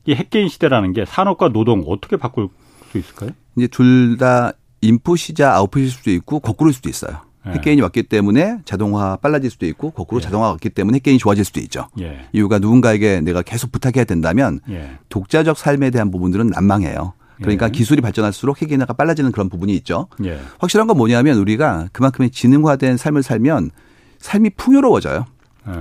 이 0.06 0.14
핵개인 0.14 0.48
시대라는 0.48 0.92
게 0.92 1.04
산업과 1.04 1.48
노동 1.48 1.82
어떻게 1.88 2.16
바꿀 2.16 2.48
수 2.92 2.98
있을까요? 2.98 3.30
이제 3.56 3.66
둘 3.66 4.16
다 4.16 4.52
인풋이자 4.80 5.52
아웃풋일 5.54 5.90
수도 5.90 6.10
있고 6.12 6.38
거꾸로일 6.40 6.74
수도 6.74 6.88
있어요. 6.88 7.18
예. 7.46 7.50
핵개인이 7.52 7.82
왔기 7.82 8.04
때문에 8.04 8.58
자동화 8.64 9.16
빨라질 9.16 9.50
수도 9.50 9.66
있고 9.66 9.90
거꾸로 9.90 10.20
예. 10.20 10.24
자동화가 10.24 10.52
왔기 10.52 10.70
때문에 10.70 10.96
핵개인이 10.96 11.18
좋아질 11.18 11.44
수도 11.44 11.60
있죠. 11.60 11.88
예. 12.00 12.26
이유가 12.32 12.58
누군가에게 12.58 13.20
내가 13.20 13.42
계속 13.42 13.72
부탁해야 13.72 14.04
된다면 14.04 14.60
예. 14.70 14.98
독자적 15.08 15.58
삶에 15.58 15.90
대한 15.90 16.10
부분들은 16.10 16.48
난망해요. 16.48 17.12
그러니까 17.38 17.66
예. 17.66 17.70
기술이 17.70 18.00
발전할수록 18.00 18.62
핵개인화가 18.62 18.92
빨라지는 18.92 19.32
그런 19.32 19.48
부분이 19.48 19.74
있죠. 19.76 20.06
예. 20.24 20.38
확실한 20.58 20.86
건 20.86 20.96
뭐냐면 20.96 21.38
우리가 21.38 21.88
그만큼의 21.92 22.30
지능화된 22.30 22.96
삶을 22.96 23.22
살면 23.22 23.70
삶이 24.18 24.50
풍요로워져요. 24.56 25.26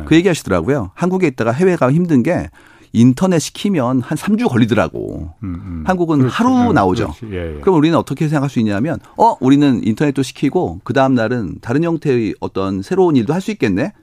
그 0.06 0.15
얘기 0.15 0.30
하시더라고요. 0.30 0.91
한국에 0.93 1.28
있다가 1.28 1.52
해외 1.52 1.76
가면 1.76 1.93
힘든 1.93 2.23
게 2.23 2.49
인터넷 2.94 3.40
시키면 3.40 4.02
한 4.02 4.18
3주 4.18 4.48
걸리더라고. 4.50 5.34
음, 5.44 5.54
음. 5.66 5.84
한국은 5.86 6.20
그렇지. 6.20 6.34
하루 6.36 6.70
음, 6.70 6.74
나오죠. 6.74 7.14
예, 7.32 7.56
예. 7.56 7.60
그럼 7.60 7.78
우리는 7.78 7.98
어떻게 7.98 8.28
생각할 8.28 8.50
수 8.50 8.60
있냐면 8.60 9.00
어, 9.18 9.36
우리는 9.40 9.82
인터넷도 9.84 10.22
시키고 10.22 10.82
그 10.84 10.94
다음 10.94 11.16
날은 11.16 11.58
다른 11.62 11.84
형태의 11.84 12.36
어떤 12.40 12.82
새로운 12.84 13.16
일도 13.16 13.34
할 13.34 13.42
수 13.42 13.52
있겠네. 13.52 13.94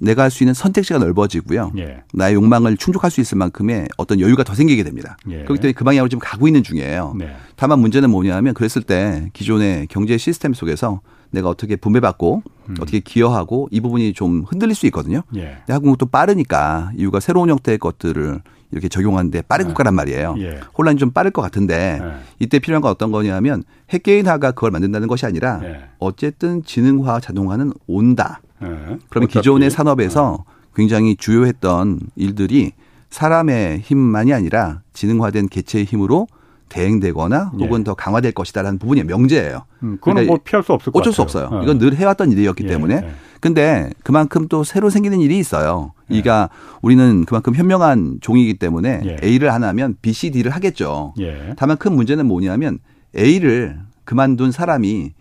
내가 0.00 0.24
할 0.24 0.30
수 0.32 0.42
있는 0.42 0.52
선택지가 0.52 0.98
넓어지고요. 0.98 1.72
예. 1.78 2.02
나의 2.12 2.34
욕망을 2.34 2.76
충족할 2.76 3.10
수 3.12 3.20
있을 3.20 3.38
만큼의 3.38 3.86
어떤 3.96 4.18
여유가 4.18 4.42
더 4.42 4.52
생기게 4.54 4.82
됩니다. 4.82 5.16
예. 5.30 5.44
그렇기 5.44 5.60
때문에 5.60 5.72
그 5.72 5.84
방향으로 5.84 6.08
지금 6.08 6.18
가고 6.20 6.48
있는 6.48 6.64
중이에요. 6.64 7.14
네. 7.16 7.32
다만 7.54 7.78
문제는 7.78 8.10
뭐냐면 8.10 8.52
그랬을 8.52 8.82
때 8.82 9.30
기존의 9.32 9.86
경제 9.88 10.18
시스템 10.18 10.54
속에서 10.54 11.00
내가 11.32 11.48
어떻게 11.48 11.76
분배받고 11.76 12.42
음. 12.68 12.74
어떻게 12.80 13.00
기여하고 13.00 13.68
이 13.70 13.80
부분이 13.80 14.12
좀 14.12 14.44
흔들릴 14.46 14.74
수 14.74 14.86
있거든요. 14.86 15.22
예. 15.34 15.58
한국은 15.66 15.96
또 15.98 16.06
빠르니까 16.06 16.92
이유가 16.96 17.20
새로운 17.20 17.50
형태의 17.50 17.78
것들을 17.78 18.40
이렇게 18.70 18.88
적용하는데 18.88 19.42
빠른 19.42 19.64
네. 19.64 19.68
국가란 19.68 19.94
말이에요. 19.94 20.36
예. 20.38 20.60
혼란이 20.76 20.98
좀 20.98 21.10
빠를 21.10 21.30
것 21.30 21.42
같은데 21.42 22.00
예. 22.02 22.12
이때 22.38 22.58
필요한 22.58 22.80
건 22.80 22.90
어떤 22.90 23.10
거냐면 23.10 23.64
핵개인화가 23.90 24.52
그걸 24.52 24.70
만든다는 24.70 25.08
것이 25.08 25.26
아니라 25.26 25.60
예. 25.64 25.84
어쨌든 25.98 26.62
지능화 26.64 27.20
자동화는 27.20 27.72
온다. 27.86 28.40
예. 28.62 28.98
그러면 29.08 29.28
기존의 29.28 29.70
산업에서 29.70 30.44
예. 30.48 30.52
굉장히 30.74 31.16
주요했던 31.16 32.00
일들이 32.16 32.72
사람의 33.10 33.80
힘만이 33.80 34.32
아니라 34.32 34.80
지능화된 34.94 35.48
개체의 35.48 35.84
힘으로 35.84 36.26
대행되거나 36.72 37.52
혹은 37.60 37.80
예. 37.80 37.84
더 37.84 37.94
강화될 37.94 38.32
것이다라는 38.32 38.78
부분이 38.78 39.04
명제예요. 39.04 39.64
음, 39.82 39.98
그건 40.00 40.14
그러니까 40.14 40.32
뭐 40.32 40.40
피할 40.42 40.62
수 40.64 40.72
없을 40.72 40.90
것 40.90 41.00
어쩔 41.00 41.12
수 41.12 41.20
없어요. 41.20 41.48
어. 41.52 41.62
이건 41.62 41.78
늘 41.78 41.94
해왔던 41.94 42.32
일이었기 42.32 42.64
예. 42.64 42.68
때문에. 42.68 42.94
예. 42.94 43.10
근데 43.40 43.90
그만큼 44.04 44.48
또 44.48 44.64
새로 44.64 44.88
생기는 44.88 45.20
일이 45.20 45.38
있어요. 45.38 45.92
예. 46.10 46.16
이가 46.16 46.48
우리는 46.80 47.24
그만큼 47.26 47.54
현명한 47.54 48.18
종이기 48.22 48.54
때문에 48.54 49.02
예. 49.04 49.16
A를 49.22 49.52
하나 49.52 49.68
하면 49.68 49.96
B, 50.00 50.12
C, 50.12 50.30
D를 50.30 50.50
하겠죠. 50.52 51.12
예. 51.20 51.54
다만 51.56 51.76
큰 51.76 51.92
문제는 51.94 52.24
뭐냐면 52.26 52.78
A를 53.16 53.78
그만둔 54.04 54.50
사람이 54.52 55.12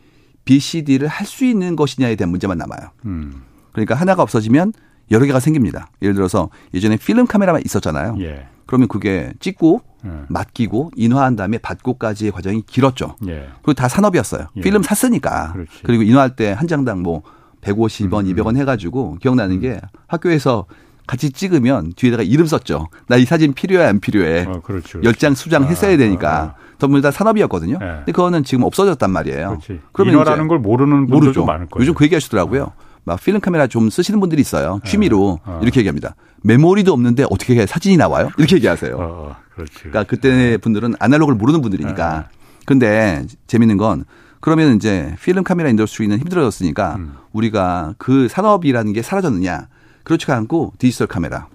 B, 0.45 0.59
C, 0.59 0.83
D를 0.83 1.07
할 1.07 1.27
수 1.27 1.43
있는 1.45 1.75
것이냐에 1.75 2.15
대한 2.15 2.31
문제만 2.31 2.57
남아요. 2.57 2.89
음. 3.05 3.41
그러니까 3.73 3.95
하나가 3.95 4.23
없어지면 4.23 4.73
여러 5.11 5.25
개가 5.25 5.39
생깁니다. 5.39 5.87
예를 6.01 6.15
들어서 6.15 6.49
예전에 6.73 6.97
필름 6.97 7.27
카메라만 7.27 7.61
있었잖아요. 7.65 8.15
예. 8.21 8.47
그러면 8.65 8.87
그게 8.87 9.33
찍고 9.39 9.81
예. 10.05 10.09
맡기고 10.29 10.91
인화한 10.95 11.35
다음에 11.35 11.57
받고까지의 11.57 12.31
과정이 12.31 12.61
길었죠. 12.65 13.17
예. 13.27 13.49
그리고 13.61 13.73
다 13.73 13.87
산업이었어요. 13.89 14.47
예. 14.55 14.61
필름 14.61 14.81
샀으니까. 14.83 15.51
그렇지. 15.53 15.71
그리고 15.83 16.03
인화할 16.03 16.35
때 16.35 16.53
한 16.53 16.67
장당 16.67 17.01
뭐 17.01 17.21
150원, 17.61 18.25
음. 18.27 18.33
200원 18.33 18.57
해가지고 18.57 19.17
기억나는 19.21 19.57
음. 19.57 19.61
게 19.61 19.79
학교에서 20.07 20.65
같이 21.07 21.31
찍으면 21.31 21.93
뒤에다가 21.95 22.23
이름 22.23 22.45
썼죠. 22.45 22.87
나 23.07 23.17
이 23.17 23.25
사진 23.25 23.53
필요해 23.53 23.85
안 23.85 23.99
필요해. 23.99 24.45
어, 24.47 24.61
그렇죠, 24.63 24.99
그렇죠. 24.99 25.01
10장 25.01 25.35
수장 25.35 25.65
했어야 25.65 25.97
되니까. 25.97 26.31
아, 26.31 26.41
아. 26.43 26.55
전부 26.79 26.99
다 27.01 27.11
산업이었거든요. 27.11 27.77
네. 27.79 27.85
근데 27.97 28.11
그거는 28.11 28.43
지금 28.43 28.63
없어졌단 28.63 29.11
말이에요. 29.11 29.49
그렇지. 29.49 29.81
그러면 29.91 30.15
인어라는 30.15 30.47
걸 30.47 30.57
모르는 30.59 31.05
분들도 31.07 31.15
모르죠. 31.17 31.45
많을 31.45 31.67
거예요. 31.67 31.81
요즘 31.81 31.93
그 31.93 32.05
얘기하시더라고요. 32.05 32.63
어. 32.63 32.73
막 33.03 33.19
필름 33.19 33.41
카메라 33.41 33.67
좀 33.67 33.89
쓰시는 33.89 34.19
분들이 34.19 34.41
있어요. 34.41 34.79
취미로 34.85 35.39
어. 35.45 35.59
이렇게 35.61 35.79
얘기합니다. 35.79 36.15
메모리도 36.43 36.93
없는데 36.93 37.25
어떻게 37.29 37.65
사진이 37.65 37.97
나와요? 37.97 38.29
이렇게 38.37 38.55
얘기하세요. 38.57 38.95
어, 38.97 39.35
그렇지. 39.53 39.73
그러니까 39.75 40.03
그때 40.03 40.57
분들은 40.57 40.95
아날로그를 40.99 41.37
모르는 41.37 41.61
분들이니까. 41.61 42.29
근데 42.65 43.25
재밌는 43.47 43.77
건 43.77 44.05
그러면 44.39 44.75
이제 44.75 45.15
필름 45.21 45.43
카메라 45.43 45.69
industry는 45.69 46.17
힘들어졌으니까 46.19 46.95
음. 46.95 47.15
우리가 47.31 47.95
그 47.97 48.27
산업이라는 48.27 48.93
게 48.93 49.01
사라졌느냐? 49.01 49.67
그렇지가 50.03 50.35
않고 50.35 50.73
디지털 50.79 51.07
카메라, 51.07 51.47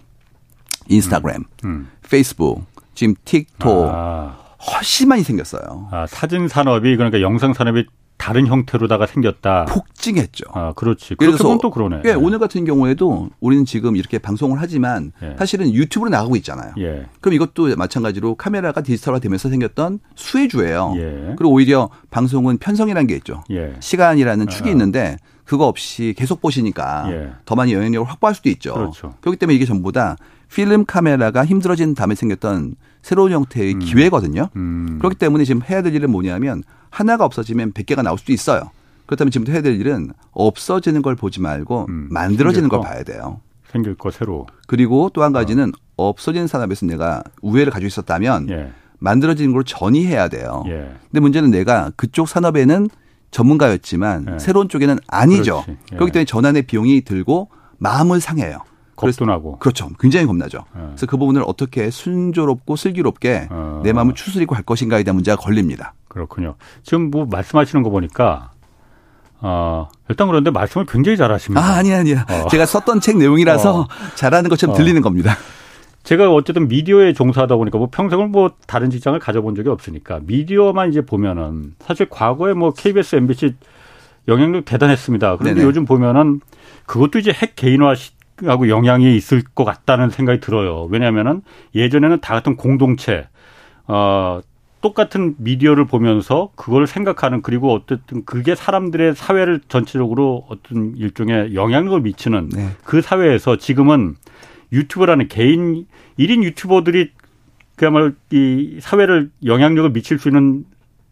인스타그램, 0.88 1.44
음. 1.64 1.68
음. 1.68 1.88
페이스북, 2.08 2.64
지금 2.94 3.14
틱톡 3.24 3.90
아. 3.92 4.36
훨씬 4.72 5.08
많이 5.08 5.22
생겼어요. 5.22 5.88
아, 5.90 6.06
사진 6.06 6.48
산업이 6.48 6.96
그러니까 6.96 7.20
영상 7.20 7.52
산업이 7.52 7.86
다른 8.16 8.46
형태로다가 8.46 9.06
생겼다. 9.06 9.66
폭증했죠. 9.66 10.44
아, 10.52 10.72
그렇지. 10.74 11.16
그래서 11.16 11.58
또 11.60 11.70
그러네. 11.70 12.02
예, 12.06 12.12
오늘 12.12 12.38
같은 12.38 12.64
경우에도 12.64 13.30
우리는 13.40 13.64
지금 13.64 13.96
이렇게 13.96 14.18
방송을 14.18 14.58
하지만 14.60 15.12
예. 15.22 15.36
사실은 15.38 15.72
유튜브로 15.72 16.10
나가고 16.10 16.36
있잖아요. 16.36 16.72
예. 16.78 17.06
그럼 17.20 17.34
이것도 17.34 17.76
마찬가지로 17.76 18.34
카메라가 18.34 18.82
디지털화 18.82 19.18
되면서 19.18 19.48
생겼던 19.48 20.00
수혜주예요. 20.14 20.94
예. 20.96 21.34
그리고 21.36 21.52
오히려 21.52 21.90
방송은 22.10 22.58
편성이라는 22.58 23.06
게 23.06 23.14
있죠. 23.16 23.44
예. 23.50 23.74
시간이라는 23.80 24.48
축이 24.48 24.68
아. 24.68 24.72
있는데 24.72 25.16
그거 25.44 25.66
없이 25.66 26.14
계속 26.16 26.40
보시니까 26.40 27.12
예. 27.12 27.30
더 27.44 27.54
많이 27.54 27.72
영향력을 27.72 28.08
확보할 28.08 28.34
수도 28.34 28.48
있죠. 28.50 28.74
그렇죠. 28.74 29.14
그렇기 29.20 29.38
때문에 29.38 29.54
이게 29.54 29.64
전부 29.64 29.92
다 29.92 30.16
필름 30.52 30.84
카메라가 30.84 31.44
힘들어진 31.44 31.94
다음에 31.94 32.14
생겼던 32.14 32.74
새로운 33.06 33.30
형태의 33.30 33.74
음. 33.74 33.78
기회거든요. 33.78 34.48
음. 34.56 34.96
그렇기 34.98 35.14
때문에 35.14 35.44
지금 35.44 35.62
해야 35.62 35.80
될 35.80 35.94
일은 35.94 36.10
뭐냐면 36.10 36.64
하나가 36.90 37.24
없어지면 37.24 37.72
100개가 37.72 38.02
나올 38.02 38.18
수도 38.18 38.32
있어요. 38.32 38.72
그렇다면 39.06 39.30
지금부터 39.30 39.52
해야 39.52 39.62
될 39.62 39.78
일은 39.80 40.10
없어지는 40.32 41.02
걸 41.02 41.14
보지 41.14 41.40
말고 41.40 41.86
음. 41.88 42.08
만들어지는 42.10 42.68
걸 42.68 42.80
봐야 42.80 43.04
돼요. 43.04 43.40
생길 43.70 43.94
거 43.94 44.10
새로. 44.10 44.48
그리고 44.66 45.08
또 45.14 45.22
한 45.22 45.32
가지는 45.32 45.70
어. 45.96 46.08
없어지는 46.08 46.48
산업에서 46.48 46.84
내가 46.86 47.22
우회를 47.42 47.70
가지고 47.72 47.86
있었다면 47.86 48.50
예. 48.50 48.72
만들어지는 48.98 49.52
걸 49.52 49.62
전이해야 49.62 50.26
돼요. 50.26 50.64
예. 50.66 50.90
근데 51.08 51.20
문제는 51.20 51.52
내가 51.52 51.92
그쪽 51.94 52.26
산업에는 52.28 52.88
전문가였지만 53.30 54.26
예. 54.34 54.38
새로운 54.40 54.68
쪽에는 54.68 54.98
아니죠. 55.06 55.64
예. 55.68 55.76
그렇기 55.94 56.10
때문에 56.10 56.24
전환의 56.24 56.62
비용이 56.62 57.02
들고 57.02 57.50
마음을 57.78 58.20
상해요. 58.20 58.58
겁도 58.96 59.26
나고. 59.26 59.58
그렇죠. 59.58 59.88
굉장히 60.00 60.26
겁나죠. 60.26 60.64
네. 60.74 60.82
그래서 60.86 61.06
그 61.06 61.16
부분을 61.16 61.42
어떻게 61.46 61.90
순조롭고 61.90 62.76
슬기롭게 62.76 63.48
어. 63.50 63.80
내 63.84 63.92
마음을 63.92 64.14
추스리고 64.14 64.54
할 64.54 64.62
것인가에 64.62 65.02
대한 65.02 65.16
문제가 65.16 65.36
걸립니다. 65.36 65.94
그렇군요. 66.08 66.56
지금 66.82 67.10
뭐 67.10 67.26
말씀하시는 67.26 67.82
거 67.82 67.90
보니까 67.90 68.50
어, 69.40 69.88
일단 70.08 70.26
그런데 70.28 70.50
말씀을 70.50 70.86
굉장히 70.86 71.16
잘하십니다. 71.16 71.60
아, 71.60 71.76
아니, 71.76 71.92
아니야. 71.92 72.24
어. 72.28 72.48
제가 72.48 72.64
썼던 72.66 73.00
책 73.00 73.18
내용이라서 73.18 73.80
어. 73.80 73.88
잘하는 74.14 74.48
것처럼 74.48 74.74
어. 74.74 74.76
들리는 74.76 75.00
겁니다. 75.02 75.36
제가 76.04 76.32
어쨌든 76.32 76.68
미디어에 76.68 77.12
종사하다 77.12 77.56
보니까 77.56 77.78
뭐 77.78 77.88
평생을 77.90 78.28
뭐 78.28 78.52
다른 78.66 78.90
직장을 78.90 79.18
가져본 79.18 79.56
적이 79.56 79.70
없으니까 79.70 80.20
미디어만 80.22 80.90
이제 80.90 81.00
보면은 81.00 81.74
사실 81.80 82.08
과거에 82.08 82.54
뭐 82.54 82.72
KBS, 82.72 83.16
MBC 83.16 83.54
영향력 84.28 84.64
대단했습니다. 84.64 85.36
그런데 85.36 85.54
네네. 85.54 85.66
요즘 85.66 85.84
보면은 85.84 86.40
그것도 86.86 87.18
이제 87.18 87.32
핵 87.32 87.56
개인화 87.56 87.94
하고 88.44 88.68
영향이 88.68 89.16
있을 89.16 89.42
것 89.42 89.64
같다는 89.64 90.10
생각이 90.10 90.40
들어요. 90.40 90.84
왜냐하면은 90.90 91.42
예전에는 91.74 92.20
다 92.20 92.34
같은 92.34 92.56
공동체, 92.56 93.28
어, 93.86 94.40
똑같은 94.82 95.34
미디어를 95.38 95.86
보면서 95.86 96.50
그걸 96.54 96.86
생각하는 96.86 97.42
그리고 97.42 97.72
어쨌든 97.72 98.24
그게 98.24 98.54
사람들의 98.54 99.14
사회를 99.14 99.60
전체적으로 99.68 100.44
어떤 100.48 100.94
일종의 100.96 101.54
영향력을 101.54 102.00
미치는 102.02 102.50
네. 102.50 102.68
그 102.84 103.00
사회에서 103.00 103.56
지금은 103.56 104.16
유튜버라는 104.72 105.28
개인 105.28 105.86
1인 106.18 106.44
유튜버들이 106.44 107.10
그야말로 107.74 108.12
이 108.30 108.78
사회를 108.80 109.30
영향력을 109.44 109.92
미칠 109.92 110.18
수 110.18 110.28
있는 110.28 110.64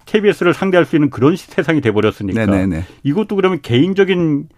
KBS를 0.07 0.55
상대할 0.55 0.85
수 0.85 0.97
있는 0.97 1.11
그런 1.11 1.35
세상이 1.37 1.81
돼버렸으니까 1.81 2.47
네네네. 2.47 2.85
이것도 3.03 3.37
그러면 3.37 3.61
개인적인 3.63 4.49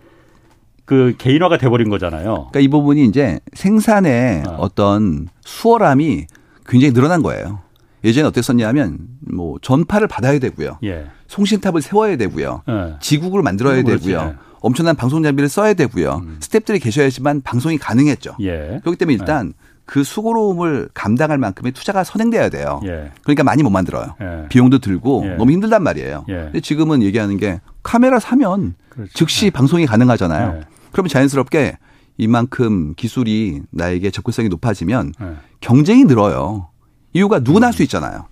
그 0.86 1.14
개인화가 1.18 1.58
돼버린 1.58 1.90
거잖아요. 1.90 2.48
그러니까 2.50 2.60
이 2.60 2.68
부분이 2.68 3.04
이제 3.04 3.40
생산의 3.52 4.44
어. 4.46 4.56
어떤 4.60 5.28
수월함이 5.44 6.26
굉장히 6.66 6.94
늘어난 6.94 7.22
거예요. 7.22 7.58
예전에 8.04 8.26
어땠었냐면 8.28 8.98
뭐 9.20 9.58
전파를 9.60 10.06
받아야 10.06 10.38
되고요. 10.38 10.78
예. 10.84 11.06
송신탑을 11.26 11.82
세워야 11.82 12.16
되고요. 12.16 12.62
예. 12.68 12.94
지국을 13.00 13.42
만들어야 13.42 13.82
되고요. 13.82 14.16
예. 14.16 14.34
엄청난 14.60 14.94
방송 14.94 15.22
장비를 15.24 15.48
써야 15.48 15.74
되고요. 15.74 16.22
음. 16.24 16.36
스탭들이 16.40 16.80
계셔야지만 16.80 17.42
방송이 17.42 17.78
가능했죠. 17.78 18.36
예. 18.40 18.78
그렇기 18.82 18.96
때문에 18.96 19.14
일단 19.18 19.48
예. 19.48 19.66
그 19.84 20.04
수고로움을 20.04 20.88
감당할 20.94 21.38
만큼의 21.38 21.72
투자가 21.72 22.04
선행돼야 22.04 22.48
돼요. 22.48 22.80
예. 22.84 23.10
그러니까 23.22 23.42
많이 23.44 23.62
못 23.62 23.70
만들어요. 23.70 24.14
비용도 24.48 24.78
들고 24.78 25.24
너무 25.38 25.52
힘들단 25.52 25.82
말이에요. 25.82 26.24
근데 26.26 26.60
지금은 26.60 27.02
얘기하는 27.02 27.36
게 27.36 27.60
카메라 27.84 28.18
사면 28.18 28.74
그렇죠. 28.88 29.12
즉시 29.14 29.50
방송이 29.50 29.86
가능하잖아요. 29.86 30.62
그러면 30.92 31.08
자연스럽게 31.08 31.78
이만큼 32.18 32.94
기술이 32.94 33.62
나에게 33.70 34.10
접근성이 34.10 34.48
높아지면 34.48 35.12
네. 35.20 35.32
경쟁이 35.60 36.04
늘어요. 36.04 36.68
이유가 37.12 37.38
누구나 37.40 37.68
할수 37.68 37.82
있잖아요. 37.82 38.26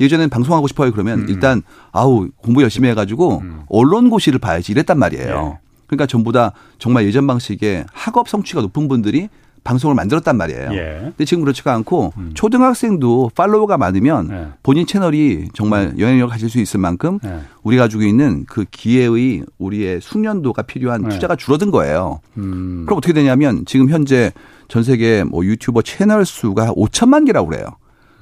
예전에는 0.00 0.28
방송하고 0.28 0.68
싶어요 0.68 0.92
그러면 0.92 1.20
음. 1.20 1.26
일단 1.28 1.62
아우 1.92 2.28
공부 2.36 2.62
열심히 2.62 2.88
해가지고 2.90 3.38
음. 3.38 3.62
언론고시를 3.68 4.38
봐야지 4.38 4.72
이랬단 4.72 4.98
말이에요. 4.98 5.42
네. 5.42 5.58
그러니까 5.86 6.06
전부 6.06 6.32
다 6.32 6.52
정말 6.78 7.06
예전 7.06 7.26
방식의 7.26 7.86
학업 7.92 8.28
성취가 8.28 8.60
높은 8.60 8.88
분들이 8.88 9.28
방송을 9.66 9.96
만들었단 9.96 10.36
말이에요. 10.36 10.70
예. 10.72 10.98
근데 11.00 11.24
지금 11.24 11.42
그렇지가 11.42 11.74
않고 11.74 12.12
음. 12.16 12.30
초등학생도 12.34 13.32
팔로워가 13.34 13.76
많으면 13.76 14.30
예. 14.30 14.46
본인 14.62 14.86
채널이 14.86 15.48
정말 15.54 15.92
음. 15.94 15.98
영향력을 15.98 16.30
가질 16.30 16.48
수 16.48 16.60
있을 16.60 16.78
만큼 16.78 17.18
예. 17.24 17.40
우리가 17.64 17.84
가지고 17.84 18.04
있는 18.04 18.44
그 18.46 18.64
기회의 18.70 19.42
우리의 19.58 20.00
숙련도가 20.00 20.62
필요한 20.62 21.04
예. 21.06 21.08
투자가 21.08 21.34
줄어든 21.34 21.72
거예요. 21.72 22.20
음. 22.38 22.84
그럼 22.86 22.98
어떻게 22.98 23.12
되냐면 23.12 23.64
지금 23.66 23.88
현재 23.90 24.32
전 24.68 24.84
세계 24.84 25.24
뭐 25.24 25.44
유튜버 25.44 25.82
채널 25.82 26.24
수가 26.24 26.72
5천만 26.74 27.26
개라고 27.26 27.48
그래요. 27.48 27.66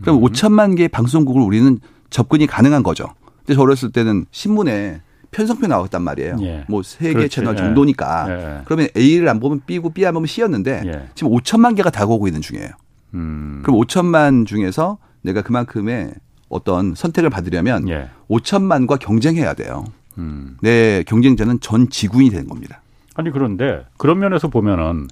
그럼 0.00 0.16
음. 0.16 0.22
5천만 0.22 0.76
개의 0.76 0.88
방송국을 0.88 1.42
우리는 1.42 1.78
접근이 2.08 2.46
가능한 2.46 2.82
거죠. 2.82 3.08
근데 3.38 3.54
저 3.54 3.60
어렸을 3.60 3.90
때는 3.92 4.24
신문에 4.30 5.02
편성표 5.34 5.66
나왔단 5.66 6.02
말이에요. 6.02 6.36
예. 6.42 6.64
뭐세 6.68 7.12
개 7.12 7.28
채널 7.28 7.54
예. 7.54 7.58
정도니까. 7.58 8.26
예. 8.28 8.62
그러면 8.64 8.88
A를 8.96 9.28
안 9.28 9.40
보면 9.40 9.62
B고 9.66 9.90
B 9.90 10.06
안 10.06 10.14
보면 10.14 10.26
C였는데 10.26 10.82
예. 10.86 11.08
지금 11.14 11.32
5천만 11.32 11.76
개가 11.76 11.90
다가오고 11.90 12.28
있는 12.28 12.40
중이에요. 12.40 12.68
음. 13.14 13.60
그럼 13.64 13.80
5천만 13.80 14.46
중에서 14.46 14.98
내가 15.22 15.42
그만큼의 15.42 16.14
어떤 16.48 16.94
선택을 16.94 17.30
받으려면 17.30 17.88
예. 17.88 18.08
5천만과 18.30 18.98
경쟁해야 19.00 19.54
돼요. 19.54 19.84
음. 20.18 20.56
내 20.62 21.02
경쟁자는 21.02 21.58
전 21.60 21.90
지구인이 21.90 22.30
되는 22.30 22.46
겁니다. 22.46 22.80
아니 23.16 23.30
그런데 23.30 23.84
그런 23.96 24.20
면에서 24.20 24.48
보면은 24.48 25.08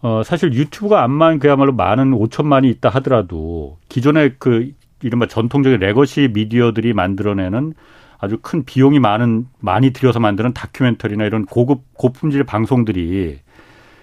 어 0.00 0.22
사실 0.24 0.52
유튜브가 0.52 1.02
암만 1.02 1.38
그야말로 1.38 1.72
많은 1.72 2.12
5천만이 2.12 2.70
있다 2.70 2.88
하더라도 2.90 3.78
기존의 3.88 4.34
그 4.38 4.72
이른바 5.02 5.26
전통적인 5.26 5.80
legacy 5.80 6.30
미디어들이 6.32 6.92
만들어내는 6.92 7.74
아주 8.18 8.38
큰 8.42 8.64
비용이 8.64 8.98
많은 8.98 9.46
많이 9.60 9.92
들여서 9.92 10.20
만드는 10.20 10.52
다큐멘터리나 10.52 11.24
이런 11.24 11.46
고급 11.46 11.82
고품질 11.94 12.44
방송들이 12.44 13.38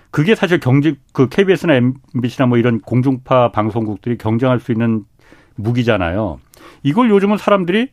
그게 0.09 0.35
사실 0.35 0.59
경제 0.59 0.95
그 1.11 1.27
KBS나 1.27 1.73
MBC나 1.75 2.47
뭐 2.47 2.57
이런 2.57 2.79
공중파 2.79 3.51
방송국들이 3.51 4.17
경쟁할 4.17 4.61
수 4.61 4.71
있는 4.71 5.03
무기잖아요. 5.55 6.39
이걸 6.83 7.09
요즘은 7.09 7.37
사람들이 7.37 7.89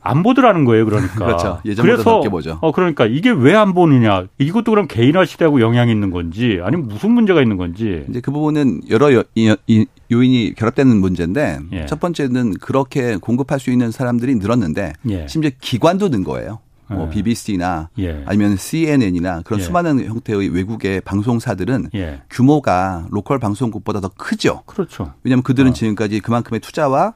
안 0.00 0.22
보더라는 0.22 0.64
거예요, 0.64 0.84
그러니까. 0.84 1.14
그렇죠. 1.26 1.60
예전보다 1.64 2.18
그래 2.20 2.30
보죠. 2.30 2.58
어, 2.60 2.72
그러니까 2.72 3.06
이게 3.06 3.30
왜 3.30 3.54
안 3.58 3.74
보느냐. 3.74 4.26
이것도 4.38 4.70
그럼 4.70 4.86
개인화 4.86 5.24
시대하고 5.24 5.60
영향이 5.60 5.90
있는 5.90 6.10
건지 6.10 6.60
아니면 6.62 6.86
무슨 6.88 7.10
문제가 7.10 7.42
있는 7.42 7.56
건지. 7.56 8.04
이제 8.08 8.20
그 8.20 8.30
부분은 8.30 8.82
여러 8.88 9.12
여, 9.12 9.24
이, 9.34 9.86
요인이 10.12 10.54
결합되는 10.54 10.96
문제인데 10.96 11.58
예. 11.72 11.86
첫 11.86 11.98
번째는 12.00 12.54
그렇게 12.54 13.16
공급할 13.16 13.58
수 13.58 13.70
있는 13.70 13.90
사람들이 13.90 14.36
늘었는데 14.36 14.92
예. 15.10 15.26
심지어 15.28 15.50
기관도 15.60 16.08
는 16.08 16.22
거예요. 16.24 16.60
뭐 16.90 17.06
예. 17.06 17.10
BBC나 17.10 17.90
예. 17.98 18.22
아니면 18.26 18.56
CNN이나 18.56 19.42
그런 19.44 19.60
예. 19.60 19.64
수많은 19.64 20.06
형태의 20.06 20.48
외국의 20.48 21.00
방송사들은 21.02 21.90
예. 21.94 22.22
규모가 22.30 23.08
로컬 23.10 23.38
방송국보다 23.38 24.00
더 24.00 24.08
크죠. 24.16 24.62
그렇죠. 24.66 25.12
왜냐하면 25.24 25.42
그들은 25.42 25.70
어. 25.70 25.74
지금까지 25.74 26.20
그만큼의 26.20 26.60
투자와 26.60 27.12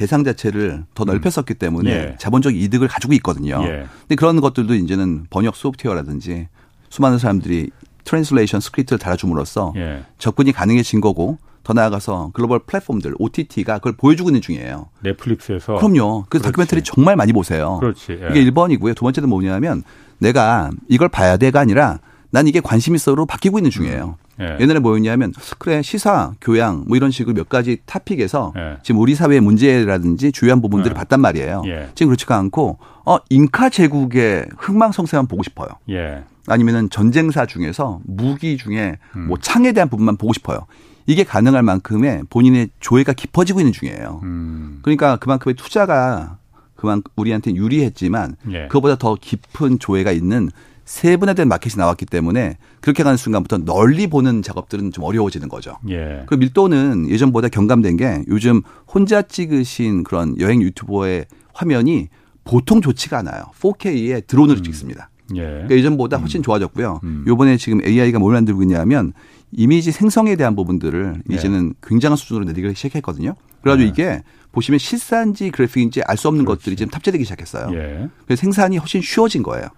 대상 0.00 0.24
자체를 0.24 0.84
더 0.94 1.04
음. 1.04 1.08
넓혔었기 1.08 1.52
때문에 1.52 1.90
예. 1.90 2.16
자본적 2.18 2.56
이득을 2.56 2.88
가지고 2.88 3.12
있거든요. 3.14 3.62
예. 3.64 3.84
근데 4.00 4.14
그런 4.14 4.40
것들도 4.40 4.74
이제는 4.74 5.26
번역 5.28 5.54
소프트웨어라든지 5.54 6.48
수많은 6.88 7.18
사람들이 7.18 7.68
translation 8.04 8.60
스크립트를 8.62 8.98
달아줌으로써 8.98 9.74
예. 9.76 10.04
접근이 10.16 10.52
가능해진 10.52 11.02
거고 11.02 11.36
더 11.64 11.74
나아가서 11.74 12.30
글로벌 12.32 12.60
플랫폼들 12.60 13.14
OTT가 13.18 13.74
그걸 13.76 13.92
보여주고 13.92 14.30
있는 14.30 14.40
중이에요. 14.40 14.88
넷플릭스에서. 15.00 15.76
그럼요. 15.76 16.24
그 16.30 16.38
다큐멘터리 16.38 16.82
정말 16.82 17.14
많이 17.16 17.34
보세요. 17.34 17.76
그렇지. 17.80 18.12
예. 18.22 18.28
이게 18.30 18.50
1번이고요. 18.50 18.96
두 18.96 19.02
번째는 19.02 19.28
뭐냐면 19.28 19.82
내가 20.16 20.70
이걸 20.88 21.10
봐야 21.10 21.36
돼가 21.36 21.60
아니라 21.60 21.98
난 22.30 22.46
이게 22.46 22.60
관심 22.60 22.94
있어로 22.94 23.26
바뀌고 23.26 23.58
있는 23.58 23.70
중이에요. 23.70 24.16
예. 24.40 24.56
옛날에 24.60 24.78
뭐였냐면 24.78 25.32
그래 25.58 25.82
시사, 25.82 26.32
교양 26.40 26.84
뭐 26.86 26.96
이런 26.96 27.10
식으로 27.10 27.34
몇 27.34 27.48
가지 27.48 27.78
타픽에서 27.86 28.52
예. 28.56 28.78
지금 28.82 29.00
우리 29.00 29.14
사회의 29.14 29.40
문제라든지 29.40 30.32
주요한 30.32 30.60
부분들을 30.62 30.94
예. 30.94 30.98
봤단 30.98 31.20
말이에요. 31.20 31.62
예. 31.66 31.88
지금 31.94 32.08
그렇지가 32.08 32.36
않고 32.36 32.78
어 33.04 33.18
잉카 33.28 33.70
제국의 33.70 34.46
흥망성쇠만 34.58 35.26
보고 35.26 35.42
싶어요. 35.42 35.68
예. 35.90 36.24
아니면은 36.46 36.90
전쟁사 36.90 37.46
중에서 37.46 38.00
무기 38.04 38.56
중에 38.56 38.98
음. 39.16 39.26
뭐 39.28 39.38
창에 39.38 39.72
대한 39.72 39.88
부분만 39.88 40.16
보고 40.16 40.32
싶어요. 40.32 40.66
이게 41.06 41.24
가능할 41.24 41.62
만큼의 41.62 42.22
본인의 42.30 42.70
조회가 42.80 43.12
깊어지고 43.12 43.60
있는 43.60 43.72
중이에요. 43.72 44.20
음. 44.22 44.78
그러니까 44.82 45.16
그만큼의 45.16 45.54
투자가 45.54 46.38
그만 46.76 47.02
우리한테 47.16 47.54
유리했지만 47.54 48.36
예. 48.52 48.68
그보다 48.68 48.96
더 48.96 49.16
깊은 49.20 49.78
조회가 49.78 50.12
있는 50.12 50.50
세분화된 50.90 51.46
마켓이 51.46 51.74
나왔기 51.76 52.04
때문에 52.04 52.56
그렇게 52.80 53.04
가는 53.04 53.16
순간부터 53.16 53.58
널리 53.58 54.08
보는 54.08 54.42
작업들은 54.42 54.90
좀 54.90 55.04
어려워지는 55.04 55.48
거죠. 55.48 55.76
예. 55.88 56.24
그 56.26 56.34
밀도는 56.34 57.08
예전보다 57.08 57.48
경감된 57.48 57.96
게 57.96 58.24
요즘 58.26 58.62
혼자 58.92 59.22
찍으신 59.22 60.02
그런 60.02 60.34
여행 60.40 60.60
유튜버의 60.60 61.26
화면이 61.54 62.08
보통 62.42 62.80
좋지가 62.80 63.18
않아요. 63.18 63.44
4K에 63.60 64.26
드론으로 64.26 64.58
음. 64.58 64.62
찍습니다. 64.64 65.10
예. 65.36 65.42
그러니까 65.42 65.76
예전보다 65.76 66.16
훨씬 66.16 66.40
음. 66.40 66.42
좋아졌고요. 66.42 67.00
음. 67.04 67.24
요번에 67.28 67.56
지금 67.56 67.80
AI가 67.86 68.18
뭘 68.18 68.34
만들고 68.34 68.60
있냐면 68.62 69.12
이미지 69.52 69.92
생성에 69.92 70.34
대한 70.34 70.56
부분들을 70.56 71.22
예. 71.30 71.34
이제는 71.34 71.74
굉장한 71.84 72.16
수준으로 72.16 72.46
내리기 72.46 72.74
시작했거든요. 72.74 73.36
그래가지고 73.62 73.86
예. 73.86 73.88
이게 73.88 74.22
보시면 74.50 74.80
실사인지 74.80 75.52
그래픽인지 75.52 76.02
알 76.02 76.16
수 76.16 76.26
없는 76.26 76.44
그렇지. 76.44 76.62
것들이 76.62 76.74
지금 76.74 76.90
탑재되기 76.90 77.22
시작했어요. 77.22 77.68
예. 77.76 78.08
그래서 78.26 78.40
생산이 78.40 78.78
훨씬 78.78 79.00
쉬워진 79.00 79.44
거예요. 79.44 79.68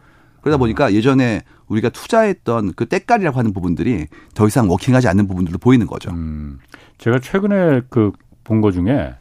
그러다 0.43 0.59
보니까 0.59 0.93
예전에 0.93 1.41
우리가 1.69 1.89
투자했던 1.89 2.75
그 2.77 2.87
때깔이라고 2.87 3.39
하는 3.39 3.53
부분들이 3.55 4.07
더 4.35 4.47
이상 4.47 4.69
working하지 4.69 5.09
않는 5.09 5.27
부분들도 5.27 5.59
보이는 5.59 5.87
거죠. 5.87 6.11
음. 6.11 6.59
제가 6.99 7.19
최근에 7.21 7.83
그 7.89 8.13
본 8.45 8.61
거 8.61 8.73
중에 8.73 9.15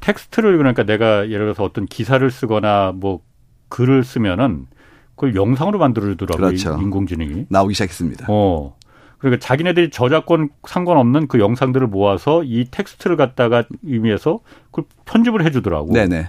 텍스트를 0.00 0.56
그러니까 0.58 0.82
내가 0.82 1.28
예를 1.30 1.46
들어서 1.46 1.62
어떤 1.64 1.86
기사를 1.86 2.28
쓰거나 2.30 2.92
뭐 2.94 3.20
글을 3.68 4.04
쓰면은 4.04 4.66
그걸 5.14 5.34
영상으로 5.34 5.78
만들어주더라고요. 5.78 6.46
그렇죠. 6.48 6.76
인공지능이. 6.80 7.46
나오기 7.48 7.74
시작했습니다. 7.74 8.26
어. 8.28 8.76
그러니까 9.18 9.44
자기네들이 9.44 9.90
저작권 9.90 10.50
상관없는 10.66 11.26
그 11.28 11.38
영상들을 11.40 11.86
모아서 11.86 12.42
이 12.44 12.66
텍스트를 12.70 13.16
갖다가 13.16 13.64
의미해서 13.82 14.40
그걸 14.70 14.84
편집을 15.06 15.44
해주더라고. 15.46 15.92
네네. 15.92 16.28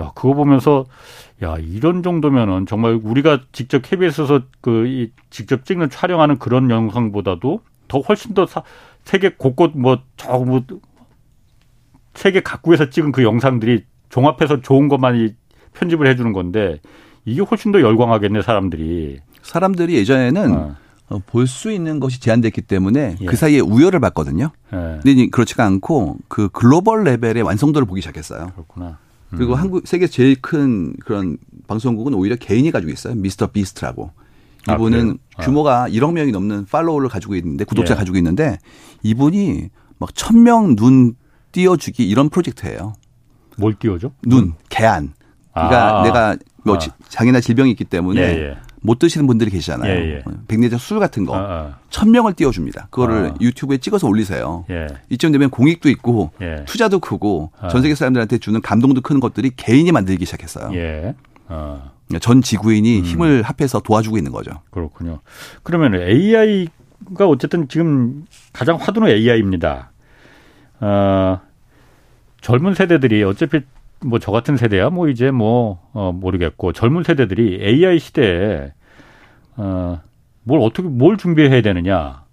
야, 0.00 0.12
그거 0.14 0.34
보면서 0.34 0.84
야, 1.42 1.56
이런 1.58 2.02
정도면은 2.02 2.66
정말 2.66 2.98
우리가 3.02 3.40
직접 3.52 3.80
KBS에서 3.82 4.42
그 4.60 4.86
이 4.86 5.10
직접 5.30 5.64
찍는 5.64 5.90
촬영하는 5.90 6.38
그런 6.38 6.70
영상보다도 6.70 7.60
더 7.88 8.00
훨씬 8.00 8.34
더 8.34 8.46
사, 8.46 8.62
세계 9.04 9.30
곳곳 9.30 9.72
뭐저뭐 9.76 10.62
세계 12.14 12.40
각국에서 12.42 12.90
찍은 12.90 13.12
그 13.12 13.22
영상들이 13.22 13.84
종합해서 14.08 14.60
좋은 14.62 14.88
것만 14.88 15.34
편집을 15.74 16.06
해주는 16.06 16.32
건데 16.32 16.80
이게 17.24 17.42
훨씬 17.42 17.72
더 17.72 17.80
열광하겠네 17.80 18.42
사람들이. 18.42 19.20
사람들이 19.42 19.94
예전에는 19.96 20.52
어. 20.54 20.76
어, 21.08 21.20
볼 21.24 21.46
수 21.46 21.70
있는 21.70 22.00
것이 22.00 22.20
제한됐기 22.20 22.62
때문에 22.62 23.16
예. 23.20 23.26
그 23.26 23.36
사이에 23.36 23.60
우열을 23.60 24.00
봤거든요. 24.00 24.50
예. 24.72 24.98
근데 25.02 25.28
그렇지가 25.28 25.64
않고 25.64 26.16
그 26.28 26.48
글로벌 26.48 27.04
레벨의 27.04 27.42
완성도를 27.42 27.86
보기 27.86 28.00
시작했어요. 28.00 28.48
그렇구나. 28.54 28.98
음. 29.32 29.38
그리고 29.38 29.54
한국 29.54 29.86
세계 29.86 30.06
제일 30.06 30.40
큰 30.40 30.94
그런 30.96 31.36
방송국은 31.66 32.14
오히려 32.14 32.36
개인이 32.36 32.70
가지고 32.70 32.92
있어요. 32.92 33.14
미스터 33.14 33.48
비스트라고. 33.48 34.10
아, 34.66 34.74
이분은 34.74 35.18
아, 35.36 35.42
규모가 35.42 35.88
1억 35.88 36.12
명이 36.12 36.32
넘는 36.32 36.66
팔로워를 36.66 37.08
가지고 37.08 37.36
있는데 37.36 37.64
구독자 37.64 37.94
예. 37.94 37.96
가지고 37.96 38.16
있는데 38.16 38.58
이분이 39.02 39.70
막천명눈 39.98 41.14
띄워주기 41.52 42.06
이런 42.08 42.28
프로젝트예요. 42.28 42.94
뭘 43.58 43.74
띄워줘? 43.74 44.10
눈, 44.22 44.54
개안. 44.68 45.14
그러니까 45.52 46.00
아. 46.00 46.02
내가 46.02 46.36
뭐 46.64 46.76
아. 46.76 46.78
장애나 47.08 47.40
질병이 47.40 47.70
있기 47.70 47.84
때문에 47.84 48.20
예, 48.20 48.24
예. 48.24 48.56
못 48.86 48.98
드시는 48.98 49.26
분들이 49.26 49.50
계시잖아요. 49.50 49.92
예, 49.92 50.14
예. 50.14 50.22
백내장 50.48 50.78
수술 50.78 51.00
같은 51.00 51.26
거. 51.26 51.36
아, 51.36 51.40
아. 51.40 51.78
천 51.90 52.10
명을 52.12 52.34
띄워줍니다. 52.34 52.88
그거를 52.90 53.32
아. 53.32 53.34
유튜브에 53.40 53.78
찍어서 53.78 54.06
올리세요. 54.06 54.64
예. 54.70 54.86
이쯤 55.10 55.32
되면 55.32 55.50
공익도 55.50 55.90
있고 55.90 56.30
예. 56.40 56.64
투자도 56.66 57.00
크고 57.00 57.50
아. 57.60 57.68
전 57.68 57.82
세계 57.82 57.94
사람들한테 57.94 58.38
주는 58.38 58.60
감동도 58.62 59.00
큰 59.00 59.20
것들이 59.20 59.50
개인이 59.56 59.90
만들기 59.90 60.24
시작했어요. 60.24 60.74
예. 60.74 61.14
아. 61.48 61.90
전 62.20 62.40
지구인이 62.40 63.00
음. 63.00 63.04
힘을 63.04 63.42
합해서 63.42 63.80
도와주고 63.80 64.16
있는 64.16 64.30
거죠. 64.30 64.52
그렇군요. 64.70 65.18
그러면 65.64 65.94
AI가 66.00 67.26
어쨌든 67.26 67.68
지금 67.68 68.24
가장 68.52 68.76
화두는 68.76 69.08
AI입니다. 69.08 69.90
어, 70.80 71.40
젊은 72.40 72.74
세대들이 72.74 73.24
어차피 73.24 73.60
뭐저 74.04 74.30
같은 74.30 74.56
세대야 74.56 74.90
뭐 74.90 75.08
이제 75.08 75.30
뭐 75.30 75.80
어, 75.92 76.12
모르겠고 76.12 76.72
젊은 76.72 77.02
세대들이 77.02 77.60
AI 77.62 77.98
시대에 77.98 78.72
어, 79.56 80.00
뭘 80.44 80.60
어떻게 80.60 80.88
뭘 80.88 81.16
준비해야 81.16 81.62
되느냐 81.62 82.24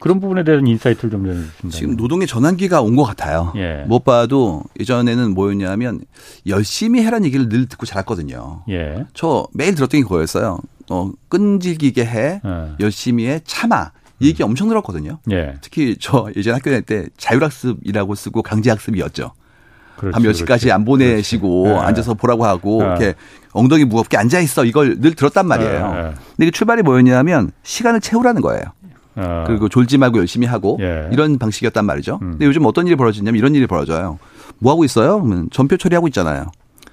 그런 0.00 0.18
부분에 0.18 0.42
대한 0.42 0.66
insight를 0.66 1.10
좀 1.10 1.24
주신다. 1.26 1.76
지금 1.76 1.96
노동의 1.96 2.26
전환기가 2.26 2.82
온 2.82 2.96
것 2.96 3.04
같아요. 3.04 3.52
예. 3.54 3.84
못 3.86 4.02
봐도 4.04 4.64
예전에는 4.80 5.32
뭐였냐면 5.34 6.00
열심히 6.48 7.02
해라는 7.04 7.24
얘기를 7.26 7.48
늘 7.48 7.66
듣고 7.66 7.86
자랐거든요. 7.86 8.64
예. 8.68 9.04
저 9.14 9.46
매일 9.54 9.76
들었던 9.76 10.00
게 10.00 10.02
그거였어요. 10.02 10.58
어, 10.90 11.12
끈질기게 11.28 12.04
해, 12.04 12.40
예. 12.44 12.72
열심히 12.80 13.28
해, 13.28 13.40
참아. 13.44 13.92
이 14.18 14.26
얘기 14.28 14.42
엄청 14.42 14.68
들었거든요. 14.68 15.18
예. 15.30 15.54
특히 15.60 15.96
저 16.00 16.28
예전 16.36 16.54
학교 16.56 16.70
다닐 16.70 16.82
때 16.82 17.06
자율학습이라고 17.16 18.14
쓰고 18.16 18.42
강제학습이었죠. 18.42 19.32
그렇지, 19.96 20.12
밤몇 20.14 20.34
시까지 20.34 20.72
안 20.72 20.84
보내시고 20.84 21.68
네. 21.68 21.74
앉아서 21.74 22.14
보라고 22.14 22.44
하고 22.44 22.80
네. 22.82 22.86
이렇게 22.88 23.14
엉덩이 23.52 23.84
무겁게 23.84 24.16
앉아 24.16 24.40
있어 24.40 24.64
이걸 24.64 25.00
늘 25.00 25.14
들었단 25.14 25.46
말이에요. 25.46 25.92
네. 25.92 26.02
근데 26.02 26.14
이게 26.46 26.50
출발이 26.50 26.82
뭐였냐면 26.82 27.50
시간을 27.62 28.00
채우라는 28.00 28.40
거예요. 28.42 28.62
어. 29.14 29.44
그리고 29.46 29.68
졸지 29.68 29.98
말고 29.98 30.18
열심히 30.18 30.46
하고 30.46 30.78
예. 30.80 31.08
이런 31.12 31.38
방식이었단 31.38 31.84
말이죠. 31.84 32.18
음. 32.22 32.30
근데 32.32 32.46
요즘 32.46 32.64
어떤 32.64 32.86
일이 32.86 32.96
벌어지냐면 32.96 33.38
이런 33.38 33.54
일이 33.54 33.66
벌어져요. 33.66 34.18
뭐 34.58 34.72
하고 34.72 34.84
있어요? 34.84 35.20
그러면 35.20 35.48
전표 35.52 35.76
처리하고 35.76 36.08
있잖아요. 36.08 36.46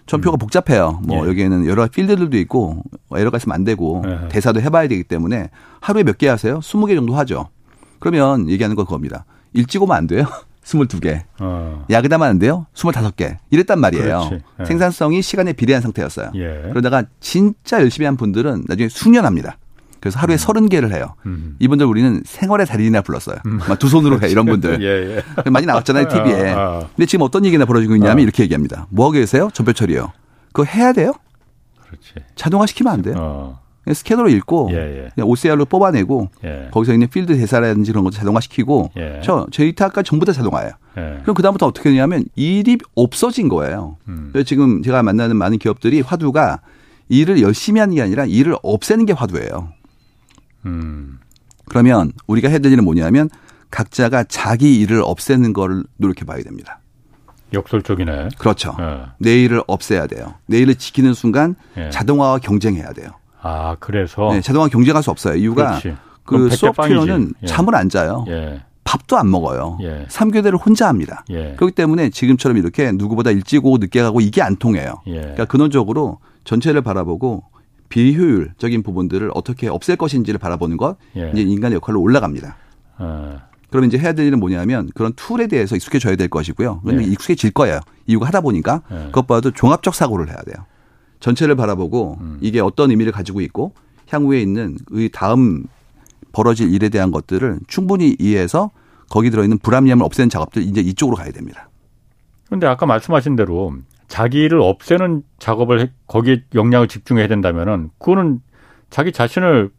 전표가 0.06 0.36
음. 0.36 0.40
복잡해요. 0.40 1.00
뭐 1.04 1.24
예. 1.26 1.30
여기에는 1.30 1.66
여러 1.68 1.88
필드들도 1.88 2.36
있고 2.40 2.84
에러가 3.16 3.38
있으면 3.38 3.56
안 3.56 3.64
되고 3.64 4.04
예. 4.06 4.28
대사도 4.28 4.60
해봐야 4.60 4.88
되기 4.90 5.04
때문에 5.04 5.50
하루에 5.80 6.04
몇 6.04 6.18
개 6.18 6.28
하세요? 6.28 6.60
20개 6.60 6.94
정도 6.96 7.16
하죠. 7.16 7.48
그러면 8.00 8.50
얘기하는 8.50 8.76
건 8.76 8.86
그겁니다. 8.86 9.24
일찍 9.54 9.82
오면 9.82 9.96
안 9.96 10.06
돼요. 10.08 10.26
22개. 10.69 11.21
어. 11.39 11.86
야근하면 11.89 12.27
안 12.27 12.39
돼요? 12.39 12.67
25개. 12.75 13.38
이랬단 13.49 13.79
말이에요. 13.79 14.29
예. 14.60 14.65
생산성이 14.65 15.21
시간에 15.21 15.53
비례한 15.53 15.82
상태였어요. 15.82 16.32
예. 16.36 16.69
그러다가 16.69 17.03
진짜 17.19 17.82
열심히 17.82 18.05
한 18.05 18.17
분들은 18.17 18.65
나중에 18.67 18.89
숙련합니다. 18.89 19.58
그래서 19.99 20.19
하루에 20.19 20.36
음. 20.36 20.38
30개를 20.38 20.93
해요. 20.93 21.15
음. 21.25 21.55
이분들 21.60 21.86
우리는 21.86 22.21
생활의 22.25 22.65
달인이나 22.67 23.01
불렀어요. 23.01 23.38
음. 23.45 23.60
두 23.79 23.89
손으로 23.89 24.21
해, 24.21 24.29
이런 24.29 24.45
분들. 24.45 24.79
예, 24.84 25.17
예. 25.17 25.49
많이 25.49 25.65
나왔잖아요, 25.65 26.08
TV에. 26.08 26.51
아, 26.51 26.60
아. 26.60 26.79
근데 26.95 27.05
지금 27.05 27.25
어떤 27.25 27.45
얘기나 27.45 27.65
벌어지고 27.65 27.95
있냐면 27.95 28.19
아. 28.19 28.21
이렇게 28.21 28.43
얘기합니다. 28.43 28.88
뭐 28.89 29.05
하고 29.05 29.13
계세요? 29.13 29.49
전표 29.53 29.73
처리요. 29.73 30.13
그거 30.53 30.63
해야 30.63 30.93
돼요? 30.93 31.13
그렇지. 31.86 32.13
자동화 32.36 32.65
시키면 32.65 32.93
안 32.93 33.01
돼요. 33.01 33.15
어. 33.17 33.60
스캐너로 33.93 34.30
읽고 34.30 34.69
예, 34.71 35.12
예. 35.17 35.21
OCR로 35.21 35.65
뽑아내고 35.65 36.30
예. 36.43 36.67
거기서 36.71 36.93
있는 36.93 37.08
필드 37.08 37.36
대사라든지 37.38 37.91
그런 37.91 38.04
것도 38.04 38.15
자동화시키고 38.15 38.91
예. 38.97 39.21
저 39.23 39.47
데이터가 39.52 40.04
전부 40.04 40.25
다 40.25 40.32
자동화예요. 40.32 40.71
예. 40.97 41.19
그럼 41.21 41.34
그다음부터 41.34 41.65
어떻게 41.67 41.89
되냐면 41.89 42.25
일이 42.36 42.78
없어진 42.95 43.49
거예요. 43.49 43.97
음. 44.08 44.30
그래서 44.32 44.45
지금 44.45 44.84
제가 44.84 45.04
만나는 45.04 45.36
많은 45.38 45.58
기업들이 45.58 46.02
화두가 46.02 46.62
일을 47.10 47.41
열심히 47.41 47.80
하는 47.80 47.95
게 47.95 48.02
아니라 48.02 48.25
일을 48.25 48.56
없애는 48.62 49.06
게 49.06 49.13
화두예요. 49.13 49.69
음. 50.65 51.19
그러면 51.65 52.12
우리가 52.28 52.49
해야 52.49 52.60
될 52.60 52.71
일은 52.71 52.84
뭐냐면 52.84 53.30
각자가 53.71 54.23
자기 54.23 54.80
일을 54.80 55.02
없애는 55.04 55.54
거를 55.54 55.84
노력해 55.97 56.25
봐야 56.25 56.41
됩니다. 56.43 56.80
역설적이네. 57.54 58.30
그렇죠. 58.38 58.75
예. 58.80 59.06
내 59.17 59.43
일을 59.43 59.63
없애야 59.65 60.08
돼요. 60.08 60.36
내 60.45 60.60
일을 60.60 60.75
지키는 60.75 61.13
순간 61.13 61.56
자동화와 61.91 62.39
경쟁해야 62.39 62.93
돼요. 62.93 63.10
아, 63.41 63.75
그래서 63.80 64.30
네, 64.34 64.41
자동화 64.41 64.67
경쟁할 64.67 65.04
수 65.04 65.12
없어요. 65.12 65.36
이유가 65.36 65.80
그렇지. 65.80 65.97
그 66.23 66.49
소프트웨어는 66.49 67.34
예. 67.43 67.47
잠을 67.47 67.75
안 67.75 67.89
자요. 67.89 68.25
예. 68.28 68.62
밥도 68.84 69.17
안 69.17 69.30
먹어요. 69.30 69.78
예. 69.82 70.06
3교대를 70.10 70.63
혼자 70.63 70.88
합니다. 70.88 71.23
예. 71.30 71.54
그렇기 71.56 71.73
때문에 71.73 72.10
지금처럼 72.10 72.58
이렇게 72.58 72.91
누구보다 72.91 73.32
일찍 73.32 73.65
오고 73.65 73.78
늦게 73.78 74.02
가고 74.02 74.19
이게 74.21 74.41
안 74.41 74.56
통해요. 74.56 75.02
예. 75.08 75.19
그러니까 75.19 75.45
근원적으로 75.45 76.19
전체를 76.43 76.82
바라보고 76.82 77.43
비효율적인 77.89 78.84
부분들을 78.84 79.32
어떻게 79.34 79.67
없앨 79.67 79.95
것인지를 79.95 80.39
바라보는 80.39 80.78
것 80.78 80.97
예. 81.15 81.32
이제 81.34 81.41
인간의 81.41 81.75
역할로 81.75 82.02
올라갑니다. 82.02 82.58
어. 82.99 83.39
그러면 83.69 83.89
이제 83.89 83.97
해야 83.99 84.13
될 84.13 84.25
일은 84.25 84.39
뭐냐면 84.39 84.89
그런 84.95 85.13
툴에 85.15 85.47
대해서 85.47 85.75
익숙해져야 85.75 86.15
될 86.15 86.28
것이고요. 86.28 86.82
네. 86.86 87.04
익숙해질 87.04 87.52
거예요. 87.52 87.80
이유가 88.08 88.28
하다 88.28 88.41
보니까 88.41 88.82
네. 88.89 89.06
그것보다도 89.06 89.52
종합적 89.52 89.93
사고를 89.93 90.28
해야 90.30 90.38
돼요. 90.38 90.65
전체를 91.19 91.55
바라보고 91.55 92.17
음. 92.21 92.38
이게 92.41 92.60
어떤 92.60 92.91
의미를 92.91 93.12
가지고 93.12 93.41
있고 93.41 93.73
향후에 94.10 94.41
있는 94.41 94.77
의 94.91 95.10
다음 95.10 95.65
벌어질 96.32 96.73
일에 96.73 96.89
대한 96.89 97.12
것들을 97.12 97.60
충분히 97.67 98.15
이해해서 98.19 98.71
거기 99.10 99.29
들어있는 99.29 99.60
불합리함을 99.60 100.03
없애는 100.05 100.29
작업들 100.29 100.62
이제 100.62 100.82
이쪽으로 100.82 101.17
가야 101.17 101.32
됩니다. 101.32 101.69
그런데 102.47 102.67
아까 102.67 102.86
말씀하신 102.86 103.36
대로 103.36 103.73
자기를 104.08 104.60
없애는 104.60 105.23
작업을 105.38 105.82
해, 105.82 105.91
거기에 106.08 106.43
역량을 106.55 106.88
집중해야 106.88 107.27
된다면은 107.27 107.89
그거는 107.99 108.41
자기 108.89 109.12
자신을 109.12 109.69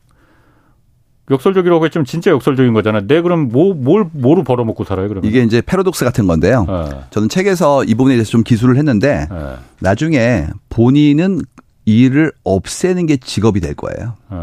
역설적이라고 1.31 1.85
했지만 1.85 2.05
진짜 2.05 2.31
역설적인 2.31 2.73
거잖아. 2.73 3.01
내 3.07 3.21
그럼 3.21 3.49
뭐, 3.49 3.73
뭘, 3.75 4.07
뭐로 4.13 4.43
벌어먹고 4.43 4.85
살아요, 4.85 5.09
그러면? 5.09 5.29
이게 5.31 5.43
이제 5.43 5.61
패러독스 5.61 6.05
같은 6.05 6.27
건데요. 6.27 6.65
네. 6.67 6.99
저는 7.11 7.29
책에서 7.29 7.85
이 7.85 7.95
부분에 7.95 8.15
대해서 8.17 8.31
좀 8.31 8.43
기술을 8.43 8.77
했는데 8.77 9.27
네. 9.31 9.55
나중에 9.79 10.49
본인은 10.69 11.43
일을 11.85 12.33
없애는 12.45 13.07
게 13.07 13.17
직업이 13.17 13.61
될 13.61 13.75
거예요. 13.75 14.15
네. 14.31 14.37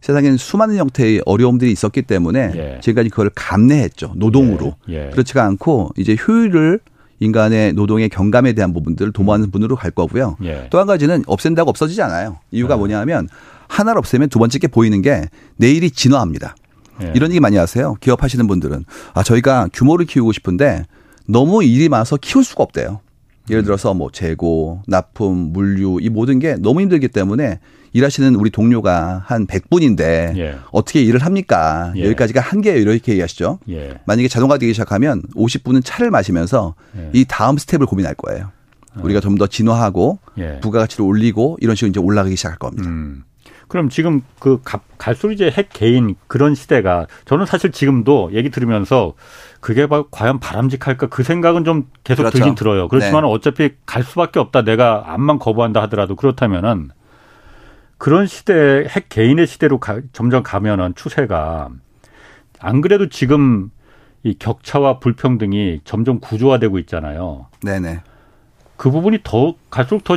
세상에는 0.00 0.36
수많은 0.36 0.76
형태의 0.76 1.22
어려움들이 1.26 1.72
있었기 1.72 2.02
때문에 2.02 2.52
예. 2.54 2.80
지금까지 2.80 3.10
그걸 3.10 3.28
감내했죠. 3.34 4.12
노동으로. 4.14 4.76
예. 4.88 5.06
예. 5.06 5.10
그렇지가 5.10 5.44
않고 5.44 5.90
이제 5.96 6.16
효율을 6.16 6.78
인간의 7.18 7.72
노동의 7.72 8.08
경감에 8.08 8.52
대한 8.52 8.72
부분들을 8.72 9.12
도모하는 9.12 9.50
분으로 9.50 9.74
갈 9.74 9.90
거고요. 9.90 10.36
예. 10.44 10.68
또한 10.70 10.86
가지는 10.86 11.24
없앤다고 11.26 11.70
없어지지 11.70 12.02
않아요. 12.02 12.38
이유가 12.52 12.74
예. 12.74 12.78
뭐냐면 12.78 13.28
하나를 13.68 13.98
없애면 13.98 14.28
두 14.28 14.38
번째 14.38 14.58
게 14.58 14.66
보이는 14.68 15.00
게 15.02 15.28
내일이 15.56 15.90
진화합니다. 15.90 16.54
예. 17.02 17.12
이런 17.14 17.30
얘기 17.30 17.40
많이 17.40 17.56
하세요. 17.56 17.94
기업 18.00 18.22
하시는 18.22 18.46
분들은 18.46 18.84
아 19.14 19.22
저희가 19.22 19.68
규모를 19.72 20.06
키우고 20.06 20.32
싶은데 20.32 20.84
너무 21.28 21.62
일이 21.64 21.88
많아서 21.88 22.16
키울 22.16 22.44
수가 22.44 22.62
없대요. 22.64 23.00
예를 23.48 23.62
들어서 23.62 23.94
뭐 23.94 24.10
재고, 24.10 24.82
납품, 24.88 25.52
물류 25.52 25.98
이 26.00 26.08
모든 26.08 26.40
게 26.40 26.56
너무 26.56 26.80
힘들기 26.80 27.06
때문에 27.08 27.60
일하시는 27.92 28.34
우리 28.34 28.50
동료가 28.50 29.22
한 29.24 29.46
100분인데 29.46 30.36
예. 30.36 30.58
어떻게 30.72 31.00
일을 31.02 31.20
합니까? 31.20 31.92
예. 31.96 32.04
여기까지가 32.06 32.40
한계예요. 32.40 32.80
이렇게 32.80 33.12
얘기하시죠. 33.12 33.60
예. 33.70 33.94
만약에 34.04 34.26
자동화 34.28 34.58
되기 34.58 34.72
시작하면 34.72 35.22
50분은 35.36 35.82
차를 35.84 36.10
마시면서 36.10 36.74
예. 36.98 37.10
이 37.12 37.24
다음 37.28 37.56
스텝을 37.56 37.86
고민할 37.86 38.14
거예요. 38.14 38.50
어. 38.96 39.00
우리가 39.04 39.20
좀 39.20 39.36
더 39.38 39.46
진화하고 39.46 40.18
예. 40.38 40.58
부가가치를 40.60 41.04
올리고 41.04 41.58
이런 41.60 41.76
식으로 41.76 41.90
이제 41.90 42.00
올라가기 42.00 42.34
시작할 42.36 42.58
겁니다. 42.58 42.88
음. 42.88 43.22
그럼 43.68 43.88
지금 43.88 44.22
그 44.38 44.60
갈수록 44.98 45.32
이제 45.32 45.50
핵 45.50 45.70
개인 45.70 46.14
그런 46.28 46.54
시대가 46.54 47.06
저는 47.24 47.46
사실 47.46 47.72
지금도 47.72 48.30
얘기 48.32 48.50
들으면서 48.50 49.14
그게 49.60 49.86
과연 50.10 50.38
바람직할까 50.38 51.08
그 51.08 51.22
생각은 51.22 51.64
좀 51.64 51.88
계속 52.04 52.22
그렇죠. 52.22 52.38
들긴 52.38 52.54
들어요. 52.54 52.88
그렇지만 52.88 53.24
네. 53.24 53.28
어차피 53.28 53.70
갈 53.84 54.04
수밖에 54.04 54.38
없다. 54.38 54.62
내가 54.62 55.12
암만 55.12 55.40
거부한다 55.40 55.82
하더라도 55.82 56.14
그렇다면은 56.14 56.90
그런 57.98 58.26
시대 58.26 58.86
핵 58.88 59.08
개인의 59.08 59.46
시대로 59.46 59.78
가, 59.78 60.00
점점 60.12 60.42
가면은 60.42 60.94
추세가 60.94 61.68
안 62.60 62.80
그래도 62.80 63.08
지금 63.08 63.70
이 64.22 64.34
격차와 64.38 64.98
불평등이 64.98 65.80
점점 65.84 66.20
구조화되고 66.20 66.78
있잖아요. 66.80 67.46
네네. 67.62 68.02
그 68.76 68.90
부분이 68.90 69.20
더 69.24 69.54
갈수록 69.70 70.04
더 70.04 70.16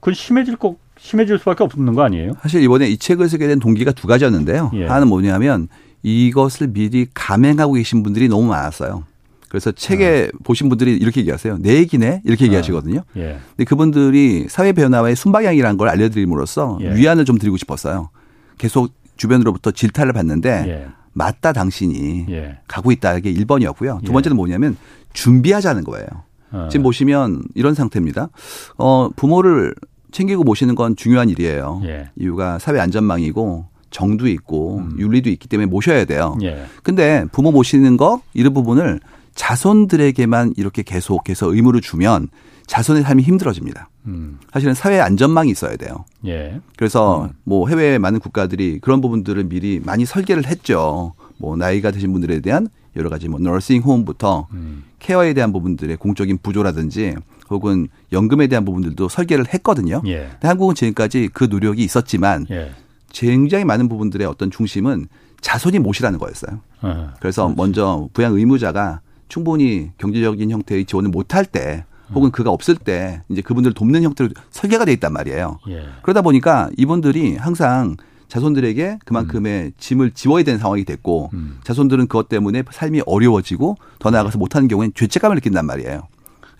그건 0.00 0.14
심해질 0.14 0.56
거 0.56 0.76
심해질 0.98 1.38
수밖에 1.38 1.64
없는 1.64 1.94
거 1.94 2.02
아니에요? 2.02 2.32
사실 2.42 2.62
이번에 2.62 2.88
이 2.88 2.96
책을 2.96 3.28
쓰게 3.28 3.46
된 3.46 3.58
동기가 3.60 3.92
두 3.92 4.06
가지였는데요. 4.06 4.70
예. 4.74 4.86
하나는 4.86 5.08
뭐냐면 5.08 5.68
이것을 6.02 6.68
미리 6.68 7.06
감행하고 7.14 7.74
계신 7.74 8.02
분들이 8.02 8.28
너무 8.28 8.48
많았어요. 8.48 9.04
그래서 9.48 9.72
책에 9.72 10.30
어. 10.32 10.38
보신 10.44 10.68
분들이 10.68 10.94
이렇게 10.94 11.20
얘기하세요. 11.20 11.58
내 11.60 11.76
얘기네? 11.76 12.22
이렇게 12.24 12.44
어. 12.44 12.46
얘기하시거든요. 12.46 13.02
예. 13.16 13.38
근데 13.56 13.64
그분들이 13.64 14.46
사회 14.48 14.72
변화의 14.72 15.16
순방향이라는 15.16 15.78
걸 15.78 15.88
알려드림으로써 15.88 16.78
예. 16.82 16.94
위안을 16.94 17.24
좀 17.24 17.38
드리고 17.38 17.56
싶었어요. 17.56 18.10
계속 18.58 18.92
주변으로부터 19.16 19.70
질타를 19.70 20.12
받는데 20.12 20.64
예. 20.68 20.86
맞다 21.14 21.52
당신이 21.52 22.26
예. 22.30 22.58
가고 22.68 22.92
있다 22.92 23.16
이게 23.16 23.32
1번이었고요. 23.32 24.04
두 24.04 24.10
예. 24.10 24.12
번째는 24.12 24.36
뭐냐면 24.36 24.76
준비하자는 25.14 25.84
거예요. 25.84 26.06
어. 26.52 26.68
지금 26.70 26.84
보시면 26.84 27.42
이런 27.54 27.74
상태입니다. 27.74 28.28
어, 28.76 29.08
부모를 29.16 29.74
챙기고 30.10 30.44
모시는 30.44 30.74
건 30.74 30.96
중요한 30.96 31.28
일이에요. 31.28 31.82
예. 31.84 32.10
이유가 32.16 32.58
사회 32.58 32.80
안전망이고 32.80 33.66
정도 33.90 34.28
있고 34.28 34.78
음. 34.78 34.96
윤리도 34.98 35.30
있기 35.30 35.48
때문에 35.48 35.66
모셔야 35.66 36.04
돼요. 36.04 36.36
예. 36.42 36.64
근데 36.82 37.24
부모 37.32 37.50
모시는 37.52 37.96
거 37.96 38.20
이런 38.34 38.54
부분을 38.54 39.00
자손들에게만 39.34 40.54
이렇게 40.56 40.82
계속해서 40.82 41.54
의무를 41.54 41.80
주면 41.80 42.28
자손의 42.66 43.02
삶이 43.02 43.22
힘들어집니다. 43.22 43.88
음. 44.06 44.38
사실은 44.52 44.74
사회 44.74 45.00
안전망이 45.00 45.50
있어야 45.50 45.76
돼요. 45.76 46.04
예. 46.26 46.60
그래서 46.76 47.24
음. 47.24 47.30
뭐 47.44 47.68
해외 47.68 47.98
많은 47.98 48.20
국가들이 48.20 48.78
그런 48.80 49.00
부분들을 49.00 49.44
미리 49.44 49.80
많이 49.82 50.04
설계를 50.04 50.46
했죠. 50.46 51.14
뭐 51.38 51.56
나이가 51.56 51.90
드신 51.90 52.12
분들에 52.12 52.40
대한 52.40 52.68
여러 52.96 53.08
가지 53.08 53.28
뭐 53.28 53.38
너싱 53.38 53.82
홈부터 53.82 54.48
음. 54.52 54.84
케어에 54.98 55.32
대한 55.32 55.52
부분들의 55.52 55.96
공적인 55.96 56.38
부조라든지 56.42 57.14
혹은 57.50 57.88
연금에 58.12 58.46
대한 58.46 58.64
부분들도 58.64 59.08
설계를 59.08 59.46
했거든요. 59.52 60.02
예. 60.06 60.28
근데 60.32 60.48
한국은 60.48 60.74
지금까지 60.74 61.30
그 61.32 61.44
노력이 61.44 61.82
있었지만 61.82 62.46
예. 62.50 62.72
굉장히 63.12 63.64
많은 63.64 63.88
부분들의 63.88 64.26
어떤 64.26 64.50
중심은 64.50 65.08
자손이 65.40 65.78
모시라는 65.78 66.18
거였어요. 66.18 66.60
어, 66.82 67.10
그래서 67.20 67.44
그렇지. 67.44 67.56
먼저 67.56 68.08
부양 68.12 68.34
의무자가 68.34 69.00
충분히 69.28 69.90
경제적인 69.98 70.50
형태의 70.50 70.84
지원을 70.84 71.10
못할 71.10 71.44
때 71.44 71.84
혹은 72.14 72.30
그가 72.30 72.50
없을 72.50 72.74
때 72.74 73.22
이제 73.28 73.42
그분들을 73.42 73.74
돕는 73.74 74.02
형태로 74.02 74.30
설계가 74.50 74.84
돼 74.84 74.92
있단 74.94 75.12
말이에요. 75.12 75.58
예. 75.68 75.84
그러다 76.02 76.22
보니까 76.22 76.70
이분들이 76.76 77.36
항상 77.36 77.96
자손들에게 78.28 78.98
그만큼의 79.04 79.64
음. 79.64 79.70
짐을 79.78 80.10
지워야 80.12 80.44
되는 80.44 80.58
상황이 80.58 80.84
됐고 80.84 81.30
음. 81.32 81.58
자손들은 81.64 82.08
그것 82.08 82.28
때문에 82.28 82.62
삶이 82.70 83.02
어려워지고 83.06 83.76
더 83.98 84.10
나아가서 84.10 84.38
못하는 84.38 84.68
경우에는 84.68 84.92
죄책감을 84.94 85.36
느낀단 85.36 85.66
말이에요. 85.66 86.02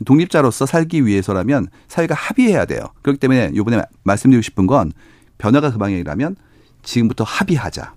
독립자로서 0.05 0.67
살기 0.67 1.07
위해서라면 1.07 1.69
사회가 1.89 2.15
합의해야 2.15 2.65
돼요. 2.65 2.81
그렇기 3.03 3.19
때문에 3.19 3.51
이번에 3.55 3.83
말씀드리고 4.05 4.43
싶은 4.43 4.67
건 4.67 4.93
변화가 5.39 5.71
그 5.73 5.79
방향이라면 5.79 6.37
지금부터 6.83 7.25
합의하자. 7.25 7.95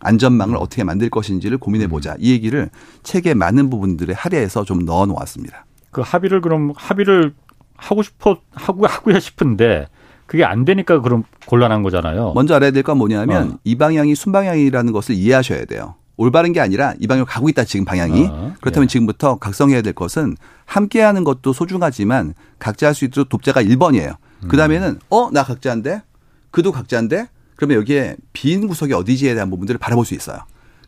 안전망을 0.00 0.56
어떻게 0.56 0.84
만들 0.84 1.08
것인지를 1.08 1.58
고민해 1.58 1.86
보자. 1.88 2.12
음. 2.12 2.16
이 2.20 2.30
얘기를 2.32 2.68
책의 3.02 3.34
많은 3.34 3.70
부분들에 3.70 4.12
할애해서 4.12 4.64
좀 4.64 4.84
넣어 4.84 5.06
놓았습니다. 5.06 5.64
그 5.90 6.02
합의를 6.02 6.40
그럼 6.40 6.72
합의를 6.76 7.32
하고 7.76 8.02
싶어 8.02 8.38
하고 8.52 8.86
하고야 8.86 9.18
싶은데 9.20 9.88
그게 10.26 10.44
안 10.44 10.64
되니까 10.64 11.00
그럼 11.00 11.24
곤란한 11.46 11.82
거잖아요. 11.82 12.32
먼저 12.34 12.54
알아야 12.54 12.70
될 12.70 12.82
건 12.82 12.98
뭐냐면 12.98 13.52
어. 13.52 13.58
이 13.64 13.76
방향이 13.76 14.14
순방향이라는 14.14 14.92
것을 14.92 15.14
이해하셔야 15.14 15.64
돼요. 15.66 15.94
올바른 16.16 16.52
게 16.52 16.60
아니라 16.60 16.94
이 17.00 17.06
방향으로 17.06 17.26
가고 17.26 17.48
있다 17.48 17.64
지금 17.64 17.84
방향이. 17.84 18.26
어, 18.30 18.54
그렇다면 18.60 18.84
예. 18.84 18.88
지금부터 18.88 19.36
각성해야 19.38 19.82
될 19.82 19.92
것은 19.92 20.36
함께하는 20.64 21.24
것도 21.24 21.52
소중하지만 21.52 22.34
각자 22.58 22.86
할 22.86 22.94
수 22.94 23.04
있도록 23.04 23.28
돕자가 23.28 23.62
1번이에요. 23.62 24.16
음. 24.44 24.48
그 24.48 24.56
다음에는 24.56 25.00
어나 25.08 25.42
각자인데 25.42 26.02
그도 26.50 26.70
각자인데 26.72 27.28
그러면 27.56 27.78
여기에 27.78 28.16
빈 28.32 28.66
구석이 28.68 28.92
어디지에 28.92 29.34
대한 29.34 29.50
부분들을 29.50 29.78
바라볼 29.78 30.04
수 30.06 30.14
있어요. 30.14 30.38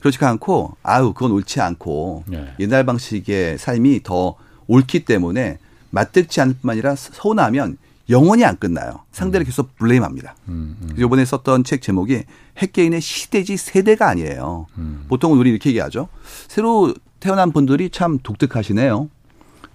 그렇지 0.00 0.24
않고 0.24 0.76
아우 0.82 1.12
그건 1.12 1.32
옳지 1.32 1.60
않고 1.60 2.24
예. 2.32 2.54
옛날 2.60 2.84
방식의 2.86 3.58
삶이 3.58 4.02
더 4.04 4.36
옳기 4.68 5.04
때문에 5.04 5.58
맞듣지 5.90 6.40
않을 6.40 6.54
뿐만 6.60 6.74
아니라 6.74 6.94
서운하면 6.96 7.78
영원히 8.08 8.44
안 8.44 8.56
끝나요. 8.56 9.00
상대를 9.10 9.44
음. 9.44 9.46
계속 9.46 9.74
블레임합니다. 9.76 10.36
음, 10.48 10.76
음. 10.80 10.94
이번에 10.96 11.24
썼던 11.24 11.64
책 11.64 11.82
제목이 11.82 12.22
핵개인의 12.58 13.00
시대지 13.00 13.56
세대가 13.56 14.08
아니에요. 14.08 14.66
음. 14.78 15.04
보통은 15.08 15.38
우리 15.38 15.50
이렇게 15.50 15.70
얘기하죠. 15.70 16.08
새로 16.48 16.94
태어난 17.20 17.52
분들이 17.52 17.90
참 17.90 18.18
독특하시네요. 18.22 19.08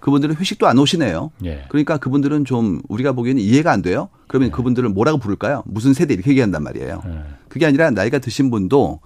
그분들은 0.00 0.36
회식도 0.36 0.66
안 0.66 0.78
오시네요. 0.78 1.30
예. 1.44 1.64
그러니까 1.68 1.96
그분들은 1.96 2.44
좀 2.44 2.82
우리가 2.88 3.12
보기에는 3.12 3.40
이해가 3.40 3.70
안 3.70 3.82
돼요. 3.82 4.08
그러면 4.26 4.48
예. 4.48 4.50
그분들을 4.50 4.88
뭐라고 4.88 5.18
부를까요? 5.18 5.62
무슨 5.64 5.94
세대 5.94 6.12
이렇게 6.12 6.30
얘기한단 6.30 6.62
말이에요. 6.64 7.02
예. 7.06 7.24
그게 7.48 7.66
아니라 7.66 7.90
나이가 7.90 8.18
드신 8.18 8.50
분도 8.50 8.98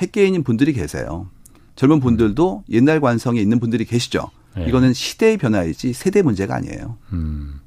핵개인인 0.00 0.42
분들이 0.42 0.72
계세요. 0.72 1.28
젊은 1.76 2.00
분들도 2.00 2.64
옛날 2.70 3.00
관성에 3.00 3.40
있는 3.40 3.60
분들이 3.60 3.84
계시죠. 3.84 4.30
예. 4.58 4.64
이거는 4.66 4.92
시대의 4.92 5.36
변화이지 5.36 5.92
세대 5.92 6.22
문제가 6.22 6.56
아니에요. 6.56 6.96
음. 7.12 7.60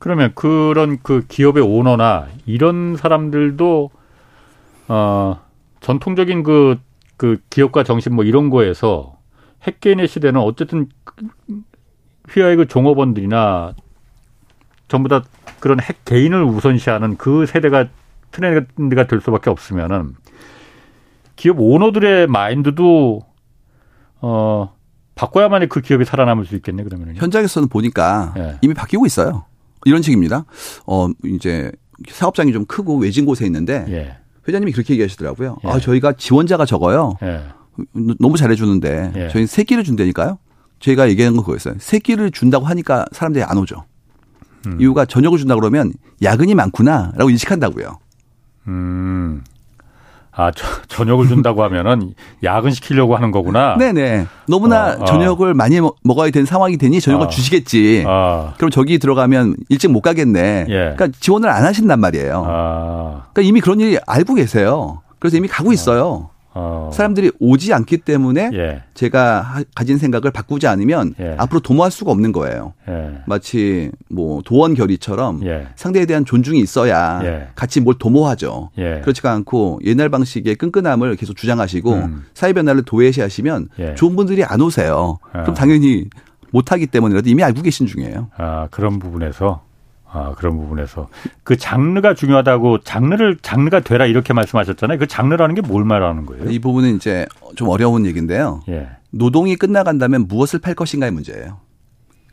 그러면 0.00 0.32
그런 0.34 0.98
그 1.02 1.24
기업의 1.28 1.62
오너나 1.62 2.26
이런 2.46 2.96
사람들도 2.96 3.90
어 4.88 5.40
전통적인 5.80 6.42
그, 6.42 6.80
그 7.18 7.38
기업가 7.50 7.84
정신 7.84 8.14
뭐 8.14 8.24
이런 8.24 8.48
거에서 8.48 9.18
핵개인의 9.62 10.08
시대는 10.08 10.40
어쨌든 10.40 10.88
휘하의 12.30 12.56
그 12.56 12.66
종업원들이나 12.66 13.74
전부 14.88 15.10
다 15.10 15.22
그런 15.60 15.80
핵 15.80 16.04
개인을 16.06 16.44
우선시하는 16.44 17.18
그 17.18 17.44
세대가 17.44 17.86
트렌드가 18.30 19.06
될 19.06 19.20
수밖에 19.20 19.50
없으면은 19.50 20.14
기업 21.36 21.60
오너들의 21.60 22.26
마인드도 22.26 23.20
어, 24.22 24.74
바꿔야만이 25.14 25.68
그 25.68 25.82
기업이 25.82 26.06
살아남을 26.06 26.46
수 26.46 26.56
있겠네, 26.56 26.84
그러면. 26.84 27.14
현장에서는 27.16 27.68
보니까 27.68 28.32
예. 28.38 28.58
이미 28.62 28.72
바뀌고 28.72 29.04
있어요. 29.04 29.44
이런 29.84 30.02
식입니다. 30.02 30.44
어, 30.86 31.08
이제 31.24 31.72
사업장이 32.08 32.52
좀 32.52 32.64
크고 32.64 32.96
외진 32.98 33.26
곳에 33.26 33.44
있는데 33.46 33.84
예. 33.88 34.16
회장님이 34.48 34.72
그렇게 34.72 34.94
얘기하시더라고요. 34.94 35.58
예. 35.64 35.68
아, 35.68 35.78
저희가 35.78 36.14
지원자가 36.14 36.64
적어요. 36.66 37.14
예. 37.22 37.42
너무 38.18 38.36
잘해주는데 38.36 39.12
예. 39.16 39.28
저희는 39.28 39.46
세 39.46 39.64
끼를 39.64 39.84
준다니까요. 39.84 40.38
저희가 40.80 41.08
얘기한 41.10 41.34
건 41.34 41.44
그거였어요. 41.44 41.74
세 41.78 41.98
끼를 41.98 42.30
준다고 42.30 42.66
하니까 42.66 43.04
사람들이 43.12 43.44
안 43.44 43.58
오죠. 43.58 43.84
음. 44.66 44.80
이유가 44.80 45.04
저녁을 45.04 45.38
준다 45.38 45.54
그러면 45.54 45.92
야근이 46.22 46.54
많구나라고 46.54 47.30
인식한다고요. 47.30 47.98
음. 48.68 49.42
아, 50.32 50.50
저, 50.52 50.64
저녁을 50.88 51.28
준다고 51.28 51.62
하면은 51.64 52.14
야근 52.42 52.70
시키려고 52.70 53.16
하는 53.16 53.30
거구나. 53.30 53.76
네네. 53.76 54.26
너무나 54.46 54.92
어, 54.92 54.96
어. 55.00 55.04
저녁을 55.04 55.54
많이 55.54 55.80
먹어야 56.02 56.30
되는 56.30 56.46
상황이 56.46 56.76
되니 56.76 57.00
저녁을 57.00 57.26
어. 57.26 57.28
주시겠지. 57.28 58.04
어. 58.06 58.54
그럼 58.56 58.70
저기 58.70 58.98
들어가면 58.98 59.56
일찍 59.68 59.90
못 59.90 60.00
가겠네. 60.00 60.66
예. 60.68 60.94
그러니까 60.96 61.08
지원을 61.18 61.48
안 61.48 61.64
하신단 61.64 62.00
말이에요. 62.00 62.44
아. 62.46 63.22
그러니까 63.32 63.42
이미 63.48 63.60
그런 63.60 63.80
일이 63.80 63.98
알고 64.06 64.34
계세요. 64.34 65.02
그래서 65.18 65.36
이미 65.36 65.48
가고 65.48 65.72
있어요. 65.72 66.30
어. 66.52 66.90
사람들이 66.92 67.30
오지 67.38 67.72
않기 67.72 67.98
때문에 67.98 68.50
예. 68.52 68.82
제가 68.94 69.62
가진 69.74 69.98
생각을 69.98 70.30
바꾸지 70.32 70.66
않으면 70.66 71.14
예. 71.20 71.36
앞으로 71.38 71.60
도모할 71.60 71.90
수가 71.90 72.10
없는 72.10 72.32
거예요. 72.32 72.74
예. 72.88 73.20
마치 73.26 73.90
뭐 74.08 74.42
도원 74.44 74.74
결의처럼 74.74 75.44
예. 75.44 75.68
상대에 75.76 76.06
대한 76.06 76.24
존중이 76.24 76.58
있어야 76.60 77.20
예. 77.22 77.48
같이 77.54 77.80
뭘 77.80 77.94
도모하죠. 77.98 78.70
예. 78.78 79.00
그렇지가 79.02 79.30
않고 79.32 79.80
옛날 79.84 80.08
방식의 80.08 80.56
끈끈함을 80.56 81.16
계속 81.16 81.36
주장하시고 81.36 81.92
음. 81.92 82.24
사회 82.34 82.52
변화를 82.52 82.82
도외시하시면 82.82 83.68
좋은 83.96 84.16
분들이 84.16 84.42
안 84.44 84.60
오세요. 84.60 85.18
그럼 85.30 85.54
당연히 85.54 86.06
못하기 86.50 86.88
때문이라도 86.88 87.28
이미 87.28 87.44
알고 87.44 87.62
계신 87.62 87.86
중이에요. 87.86 88.28
아 88.36 88.66
그런 88.70 88.98
부분에서 88.98 89.62
아, 90.12 90.34
그런 90.36 90.56
부분에서 90.56 91.08
그 91.44 91.56
장르가 91.56 92.14
중요하다고 92.14 92.80
장르를 92.80 93.38
장르가 93.42 93.80
되라 93.80 94.06
이렇게 94.06 94.32
말씀하셨잖아요. 94.32 94.98
그 94.98 95.06
장르라는 95.06 95.54
게 95.54 95.60
뭘 95.60 95.84
말하는 95.84 96.26
거예요? 96.26 96.50
이 96.50 96.58
부분은 96.58 96.96
이제 96.96 97.26
좀 97.54 97.68
어려운 97.68 98.04
얘기인데요. 98.06 98.62
예. 98.68 98.88
노동이 99.10 99.54
끝나간다면 99.56 100.26
무엇을 100.26 100.58
팔 100.60 100.74
것인가의 100.74 101.12
문제예요. 101.12 101.58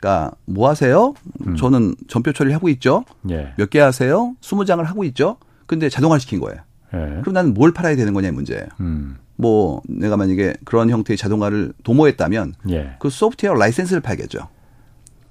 그러니까 0.00 0.32
뭐 0.44 0.68
하세요? 0.68 1.14
음. 1.46 1.56
저는 1.56 1.94
전표 2.08 2.32
처리를 2.32 2.54
하고 2.54 2.68
있죠. 2.70 3.04
예. 3.30 3.52
몇개 3.56 3.78
하세요? 3.80 4.34
20장을 4.40 4.82
하고 4.84 5.04
있죠. 5.04 5.36
근데 5.66 5.88
자동화 5.88 6.18
시킨 6.18 6.40
거예요. 6.40 6.60
예. 6.94 7.20
그럼 7.20 7.34
나는 7.34 7.54
뭘 7.54 7.72
팔아야 7.72 7.94
되는 7.96 8.12
거냐의 8.14 8.32
문제예요. 8.32 8.64
음. 8.80 9.18
뭐 9.36 9.82
내가 9.88 10.16
만약에 10.16 10.54
그런 10.64 10.90
형태의 10.90 11.16
자동화를 11.16 11.72
도모했다면 11.84 12.54
예. 12.70 12.96
그 12.98 13.08
소프트웨어 13.10 13.54
라이센스를 13.54 14.00
팔겠죠. 14.00 14.48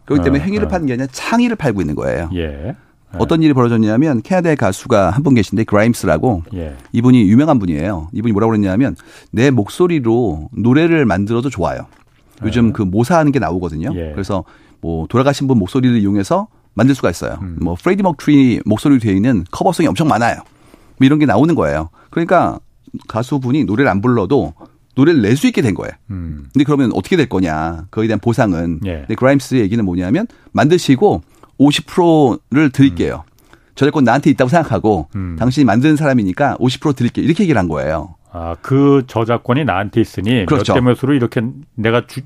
그렇기 0.08 0.24
때문에 0.24 0.42
어, 0.42 0.46
행위를 0.46 0.66
어. 0.66 0.70
파는 0.70 0.88
게 0.88 0.94
아니라 0.94 1.08
창의를 1.12 1.56
팔고 1.56 1.82
있는 1.82 1.94
거예요. 1.96 2.30
예. 2.34 2.76
어떤 3.20 3.42
일이 3.42 3.54
벌어졌냐면 3.54 4.22
캐나다의 4.22 4.56
가수가 4.58 5.12
한 5.12 5.24
분 5.24 5.34
계신데 5.36 5.64
그라임스라고 5.66 6.44
예. 6.56 6.76
이분이 6.94 7.30
유명한 7.30 7.60
분이에요. 7.60 8.10
이분이 8.14 8.32
뭐라고 8.34 8.52
그랬냐면 8.52 8.96
내 9.32 9.50
목소리로 9.52 10.50
노래를 10.54 11.06
만들어도 11.06 11.50
좋아요. 11.50 11.86
요즘 12.44 12.68
예. 12.70 12.72
그 12.72 12.82
모사하는 12.82 13.32
게 13.32 13.40
나오거든요. 13.40 13.92
예. 13.96 14.12
그래서 14.12 14.44
뭐 14.82 15.08
돌아가신 15.08 15.48
분 15.48 15.58
목소리를 15.60 15.98
이용해서 16.00 16.48
만들 16.74 16.94
수가 16.96 17.10
있어요. 17.10 17.40
음. 17.42 17.58
뭐 17.62 17.76
프레디 17.82 18.04
먹트리 18.04 18.62
목소리로 18.66 19.00
되어 19.00 19.14
있는 19.14 19.44
커버성이 19.52 19.88
엄청 19.88 20.08
많아요. 20.08 20.36
뭐 20.98 21.06
이런 21.06 21.18
게 21.20 21.26
나오는 21.26 21.54
거예요. 21.56 21.90
그러니까 22.12 22.60
가수분이 23.08 23.64
노래를 23.66 23.90
안 23.90 24.02
불러도 24.02 24.54
노래를 24.98 25.22
낼 25.22 25.38
수 25.38 25.48
있게 25.48 25.62
된 25.62 25.74
거예요. 25.76 25.92
음. 26.10 26.48
근데 26.52 26.64
그러면 26.66 26.92
어떻게 26.94 27.16
될 27.16 27.30
거냐? 27.30 27.86
거기에 27.92 28.08
대한 28.08 28.20
보상은. 28.20 28.80
예. 28.86 28.98
근데 29.02 29.16
그라임스의 29.16 29.62
얘기는 29.62 29.84
뭐냐면 29.86 30.26
만드시고 30.52 31.22
50%를 31.60 32.72
드릴게요. 32.72 33.24
음. 33.28 33.34
저작권 33.76 34.04
나한테 34.04 34.30
있다고 34.32 34.50
생각하고 34.50 35.08
음. 35.16 35.36
당신이 35.38 35.64
만드는 35.66 35.96
사람이니까 35.96 36.58
50% 36.60 36.96
드릴게요. 36.96 37.24
이렇게 37.26 37.44
얘기를 37.44 37.60
한 37.60 37.68
거예요. 37.68 38.16
아, 38.32 38.56
그 38.62 39.04
저작권이 39.08 39.64
나한테 39.66 40.02
있으니 40.02 40.46
그렇죠. 40.48 40.74
몇대 40.74 40.82
몇으로 40.84 41.14
이렇게 41.14 41.42
내가 41.76 42.06
주, 42.08 42.22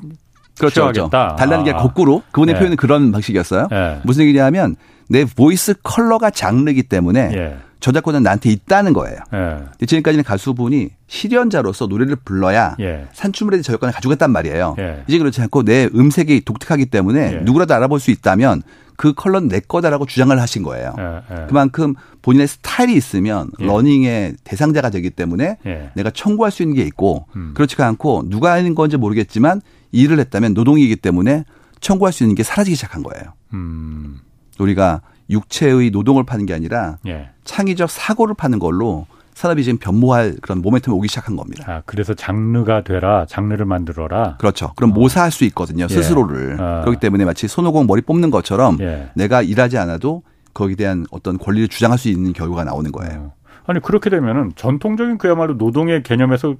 그렇죠, 0.57 0.82
그렇죠. 0.84 1.09
달라는 1.09 1.63
게 1.65 1.72
아. 1.72 1.78
거꾸로 1.78 2.24
그분의 2.32 2.55
예. 2.55 2.59
표현은 2.59 2.78
그런 2.78 3.11
방식이었어요. 3.11 3.67
예. 3.72 3.99
무슨 4.03 4.24
얘기냐면 4.24 4.76
내 5.09 5.26
voice 5.26 5.74
color가 5.84 6.30
장르기 6.30 6.84
때문에 6.84 7.32
예. 7.34 7.57
저작권은 7.82 8.23
나한테 8.23 8.49
있다는 8.51 8.93
거예요. 8.93 9.17
예. 9.34 9.86
지금까지는 9.86 10.23
가수분이 10.23 10.89
실연자로서 11.07 11.88
노래를 11.88 12.15
불러야 12.15 12.75
예. 12.79 13.07
산춤을 13.11 13.53
해도 13.53 13.63
저작권을 13.63 13.93
가져갔단 13.93 14.32
말이에요. 14.32 14.75
예. 14.79 15.03
이제 15.07 15.17
그렇지 15.17 15.41
않고 15.41 15.63
내 15.63 15.89
음색이 15.93 16.41
독특하기 16.45 16.86
때문에 16.86 17.34
예. 17.34 17.39
누구라도 17.41 17.73
알아볼 17.73 17.99
수 17.99 18.11
있다면 18.11 18.61
그 18.97 19.13
컬러는 19.13 19.47
내 19.47 19.59
거다라고 19.59 20.05
주장을 20.05 20.39
하신 20.39 20.61
거예요. 20.61 20.93
예, 20.99 21.21
예. 21.32 21.45
그만큼 21.47 21.95
본인의 22.21 22.47
스타일이 22.47 22.93
있으면 22.93 23.49
learning의 23.57 24.36
대상자가 24.43 24.91
되기 24.91 25.09
때문에 25.09 25.57
내가 25.95 26.11
청구할 26.11 26.51
수 26.51 26.61
있는 26.61 26.75
게 26.75 26.84
있고 26.84 27.25
음. 27.36 27.53
그렇지가 27.55 27.88
않고 27.88 28.25
누가 28.29 28.51
하는 28.53 28.75
건지 28.75 28.97
모르겠지만 28.97 29.61
일을 29.91 30.19
했다면 30.19 30.53
노동이기 30.53 30.97
때문에 30.97 31.45
청구할 31.79 32.13
수 32.13 32.23
있는 32.23 32.36
게 32.36 32.43
사라지기 32.43 32.75
시작한 32.75 33.01
거예요. 33.01 33.34
음. 33.53 34.19
우리가 34.59 35.01
육체의 35.32 35.89
노동을 35.89 36.23
파는 36.23 36.45
게 36.45 36.53
아니라 36.53 36.99
예. 37.07 37.29
창의적 37.43 37.89
사고를 37.89 38.35
파는 38.35 38.59
걸로 38.59 39.05
산업이 39.33 39.63
지금 39.63 39.79
변모할 39.79 40.35
그런 40.41 40.61
모멘텀이 40.61 40.93
오기 40.93 41.07
시작한 41.07 41.35
겁니다. 41.35 41.63
아, 41.67 41.81
그래서 41.85 42.13
장르가 42.13 42.83
되라, 42.83 43.25
장르를 43.27 43.65
만들어라. 43.65 44.37
그렇죠. 44.37 44.73
그럼 44.75 44.91
어. 44.91 44.93
모사할 44.93 45.31
수 45.31 45.45
있거든요, 45.45 45.85
예. 45.85 45.93
스스로를. 45.93 46.59
어. 46.59 46.81
그렇기 46.81 46.99
때문에 46.99 47.25
마치 47.25 47.47
손오공 47.47 47.87
머리 47.87 48.01
뽑는 48.01 48.29
것처럼 48.29 48.77
예. 48.81 49.09
내가 49.15 49.41
일하지 49.41 49.77
않아도 49.77 50.21
거기에 50.53 50.75
대한 50.75 51.05
어떤 51.11 51.37
권리를 51.37 51.69
주장할 51.69 51.97
수 51.97 52.09
있는 52.09 52.33
결과가 52.33 52.63
나오는 52.65 52.91
거예요. 52.91 53.19
어. 53.19 53.33
아니, 53.65 53.79
그렇게 53.79 54.09
되면은 54.09 54.53
전통적인 54.55 55.17
그야말로 55.17 55.53
노동의 55.53 56.03
개념에서 56.03 56.55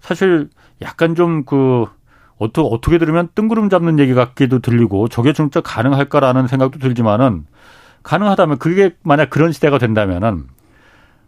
사실 0.00 0.48
약간 0.82 1.14
좀 1.14 1.44
그, 1.44 1.86
어떻게, 2.38 2.66
어떻게 2.68 2.98
들으면 2.98 3.28
뜬구름 3.34 3.68
잡는 3.68 3.98
얘기 3.98 4.14
같기도 4.14 4.58
들리고 4.60 5.08
저게 5.08 5.32
진짜 5.32 5.60
가능할까라는 5.60 6.46
생각도 6.46 6.78
들지만은 6.78 7.46
가능하다면 8.08 8.56
그게 8.58 8.92
만약 9.02 9.28
그런 9.28 9.52
시대가 9.52 9.76
된다면은 9.76 10.44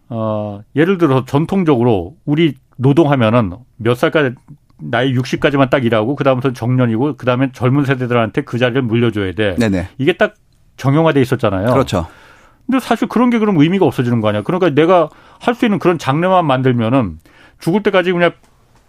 어 0.09 0.61
예를 0.75 0.97
들어 0.97 1.25
전통적으로 1.25 2.15
우리 2.25 2.55
노동하면은 2.77 3.53
몇 3.77 3.93
살까지 3.95 4.35
나이 4.79 5.13
60까지만 5.13 5.69
딱 5.69 5.85
일하고 5.85 6.15
그다음부터 6.15 6.53
정년이고 6.53 7.17
그다음에 7.17 7.51
젊은 7.53 7.85
세대들한테 7.85 8.41
그 8.41 8.57
자리를 8.57 8.81
물려줘야 8.81 9.33
돼. 9.33 9.55
네네. 9.57 9.89
이게 9.99 10.13
딱 10.13 10.33
정형화돼 10.77 11.21
있었잖아요. 11.21 11.67
그렇죠. 11.71 12.07
근데 12.65 12.79
사실 12.79 13.07
그런 13.07 13.29
게 13.29 13.37
그럼 13.37 13.59
의미가 13.59 13.85
없어지는 13.85 14.19
거 14.19 14.29
아니야. 14.29 14.41
그러니까 14.41 14.71
내가 14.71 15.09
할 15.39 15.53
수 15.53 15.65
있는 15.65 15.77
그런 15.77 15.99
장르만 15.99 16.45
만들면은 16.47 17.19
죽을 17.59 17.83
때까지 17.83 18.11
그냥 18.11 18.31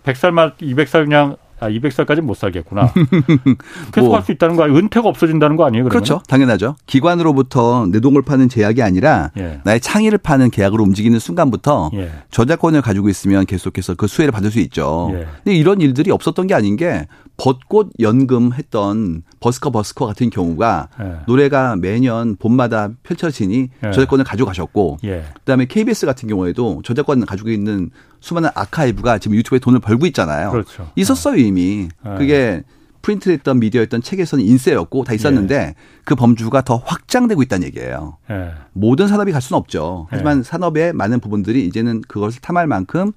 100살만 0.05 0.55
200살 0.57 1.05
그냥 1.05 1.37
아, 1.63 1.71
200살까지 1.71 2.21
못 2.21 2.37
살겠구나. 2.37 2.93
계속 3.95 4.09
뭐. 4.09 4.17
할수 4.17 4.33
있다는 4.33 4.57
거 4.57 4.65
아니에요? 4.65 4.79
은퇴가 4.79 5.09
없어진다는 5.09 5.57
거 5.57 5.65
아니에요? 5.65 5.85
그러면? 5.85 5.91
그렇죠. 5.91 6.21
당연하죠. 6.27 6.75
기관으로부터 6.87 7.87
내동을 7.87 8.23
파는 8.23 8.49
제약이 8.49 8.83
아니라 8.83 9.31
예. 9.39 9.61
나의 9.63 9.81
창의를 9.81 10.19
파는 10.19 10.51
계약으로 10.51 10.83
움직이는 10.83 11.21
순간부터 11.21 11.91
예. 11.95 12.11
저작권을 12.33 12.83
가지고 12.83 13.09
있으면 13.09 13.47
계속해서 13.47 13.95
그 13.95 14.09
수혜를 14.09 14.33
받을 14.33 14.51
수 14.51 14.59
있죠. 14.59 15.11
예. 15.13 15.27
근데 15.45 15.57
이런 15.57 15.81
일들이 15.81 16.11
없었던 16.11 16.49
게 16.49 16.55
아닌 16.55 16.77
게 16.77 17.07
벚꽃 17.37 17.91
연금 18.01 18.53
했던 18.53 19.23
버스커 19.39 19.71
버스커 19.71 20.07
같은 20.07 20.31
경우가 20.31 20.89
예. 21.01 21.17
노래가 21.27 21.77
매년 21.77 22.35
봄마다 22.37 22.91
펼쳐지니 23.05 23.69
예. 23.87 23.91
저작권을 23.93 24.25
가져가셨고 24.25 24.99
예. 25.05 25.25
그다음에 25.35 25.67
KBS 25.67 26.07
같은 26.07 26.29
경우에도 26.29 26.83
저작권 26.85 27.25
가지고 27.25 27.51
있는 27.51 27.91
수많은 28.23 28.49
아카이브가 28.55 29.19
지금 29.19 29.37
유튜브에 29.37 29.59
돈을 29.59 29.81
벌고 29.81 30.07
있잖아요. 30.07 30.51
그렇죠. 30.53 30.91
있었어요 30.97 31.37
이미. 31.37 31.89
네. 32.05 32.15
그게 32.17 32.63
프린트했던 33.03 33.59
미디어였던 33.59 34.01
책에서는 34.01 34.45
인쇄였고 34.45 35.03
다 35.03 35.13
있었는데 35.13 35.55
예. 35.55 35.75
그 36.05 36.15
범주가 36.15 36.63
더 36.63 36.77
확장되고 36.77 37.43
있다는 37.43 37.67
얘기예요. 37.67 38.17
예. 38.31 38.53
모든 38.73 39.09
산업이 39.09 39.33
갈 39.33 39.43
수는 39.43 39.59
없죠. 39.59 40.07
하지만 40.09 40.39
예. 40.39 40.43
산업의 40.45 40.93
많은 40.93 41.19
부분들이 41.19 41.67
이제는 41.67 42.03
그것을 42.03 42.41
탐할 42.41 42.69
만큼 42.69 43.11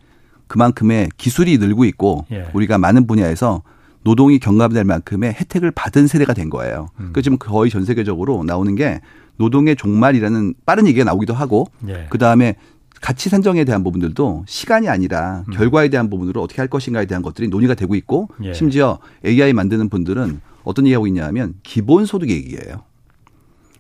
그만큼의 0.48 1.10
기술이 1.18 1.60
늘고 1.60 1.86
있고 1.86 2.26
예. 2.32 2.48
우리가 2.54 2.80
많은 2.80 3.06
분야에서 3.06 3.62
노동이 4.04 4.40
경감될 4.40 4.86
만큼의 4.86 5.34
혜택을 5.34 5.70
받은 5.70 6.08
세대가 6.08 6.34
된 6.34 6.50
거예요. 6.50 6.90
음. 7.00 7.12
그 7.14 7.22
지금 7.22 7.38
거의 7.38 7.70
전 7.70 7.86
세계적으로 7.86 8.44
나오는 8.44 8.74
게 8.74 9.02
노동의 9.38 9.76
종말이라는 9.76 10.56
빠른 10.66 10.88
얘기가 10.88 11.06
나오기도 11.06 11.36
하고 11.36 11.68
예. 11.88 12.08
그 12.10 12.18
다음에 12.18 12.56
가치 13.06 13.30
산정에 13.30 13.66
대한 13.66 13.84
부분들도 13.84 14.46
시간이 14.48 14.90
아니라 14.90 15.44
음. 15.48 15.54
결과에 15.54 15.90
대한 15.90 16.10
부분으로 16.10 16.42
어떻게 16.42 16.60
할 16.60 16.68
것인가에 16.68 17.06
대한 17.06 17.22
것들이 17.22 17.50
논의가 17.50 17.76
되고 17.76 17.94
있고 17.94 18.30
예. 18.42 18.52
심지어 18.52 18.98
AI 19.24 19.54
만드는 19.54 19.90
분들은 19.90 20.42
어떤 20.64 20.88
얘기하고 20.88 21.06
있냐 21.06 21.24
하면 21.28 21.54
기본소득 21.62 22.32
얘기예요. 22.32 22.82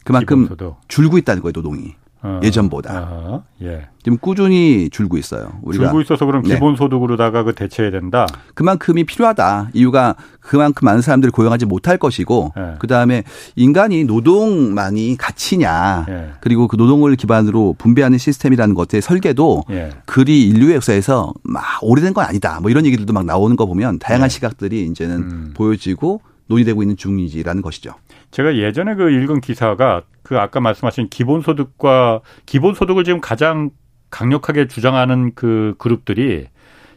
그만큼 0.04 0.44
기본소득. 0.44 0.76
줄고 0.88 1.18
있다는 1.18 1.42
거예요, 1.42 1.54
노동이. 1.54 1.96
어. 2.26 2.40
예전보다. 2.44 3.08
어. 3.12 3.44
예. 3.62 3.88
지금 4.04 4.18
꾸준히 4.18 4.90
줄고 4.92 5.18
있어요. 5.18 5.60
우리가 5.62 5.86
줄고 5.86 6.02
있어서 6.02 6.26
그럼 6.26 6.42
네. 6.42 6.56
기본 6.56 6.76
소득으로다가 6.76 7.44
그 7.44 7.54
대체해야 7.54 7.92
된다. 7.92 8.26
그만큼이 8.56 9.04
필요하다. 9.04 9.70
이유가 9.74 10.16
그만큼 10.40 10.86
많은 10.86 11.02
사람들을 11.02 11.32
고용하지 11.32 11.68
못할 11.68 11.98
것이고, 11.98 12.54
예. 12.58 12.76
그 12.80 12.88
다음에 12.88 13.24
인간이 13.56 14.06
노동만이 14.06 15.18
가치냐, 15.18 16.06
예. 16.10 16.30
그리고 16.40 16.68
그 16.68 16.76
노동을 16.76 17.16
기반으로 17.16 17.76
분배하는 17.78 18.18
시스템이라는 18.18 18.74
것의 18.74 19.02
설계도 19.02 19.66
예. 19.70 19.90
그리 20.06 20.48
인류의 20.48 20.76
역사에서 20.76 21.34
막 21.44 21.64
오래된 21.82 22.14
건 22.14 22.26
아니다. 22.26 22.60
뭐 22.60 22.72
이런 22.72 22.88
얘기들도 22.88 23.14
막 23.14 23.26
나오는 23.26 23.56
거 23.56 23.68
보면 23.68 24.00
다양한 24.00 24.26
예. 24.26 24.30
시각들이 24.30 24.86
이제는 24.86 25.16
음. 25.16 25.54
보여지고 25.56 26.22
논의되고 26.48 26.82
있는 26.82 26.98
중이지라는 26.98 27.62
것이죠. 27.62 27.94
제가 28.32 28.56
예전에 28.58 28.96
그 28.96 29.10
읽은 29.10 29.42
기사가 29.42 30.02
그 30.26 30.40
아까 30.40 30.60
말씀하신 30.60 31.10
기본소득과 31.10 32.22
기본소득을 32.48 33.04
지금 33.04 33.22
가장 33.22 33.70
강력하게 34.10 34.68
주장하는 34.68 35.34
그 35.36 35.76
그룹들이 35.78 36.48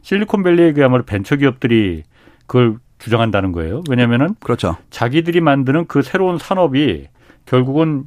실리콘밸리의 0.01 0.72
그야말로 0.72 1.05
벤처기업들이 1.05 2.05
그걸 2.47 2.79
주장한다는 2.99 3.53
거예요. 3.53 3.83
왜냐면은 3.91 4.35
그렇죠. 4.41 4.79
자기들이 4.89 5.43
만드는 5.43 5.87
그 5.89 6.01
새로운 6.01 6.39
산업이 6.39 7.09
결국은 7.45 8.07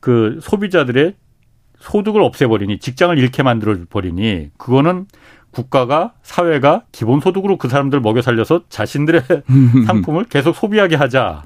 그 0.00 0.38
소비자들의 0.42 1.14
소득을 1.78 2.22
없애버리니 2.22 2.78
직장을 2.78 3.16
잃게 3.18 3.42
만들어 3.42 3.76
버리니 3.90 4.50
그거는 4.56 5.06
국가가 5.50 6.14
사회가 6.22 6.84
기본소득으로 6.92 7.58
그 7.58 7.68
사람들 7.68 8.00
먹여 8.00 8.22
살려서 8.22 8.62
자신들의 8.70 9.22
상품을 9.86 10.24
계속 10.24 10.56
소비하게 10.56 10.96
하자. 10.96 11.42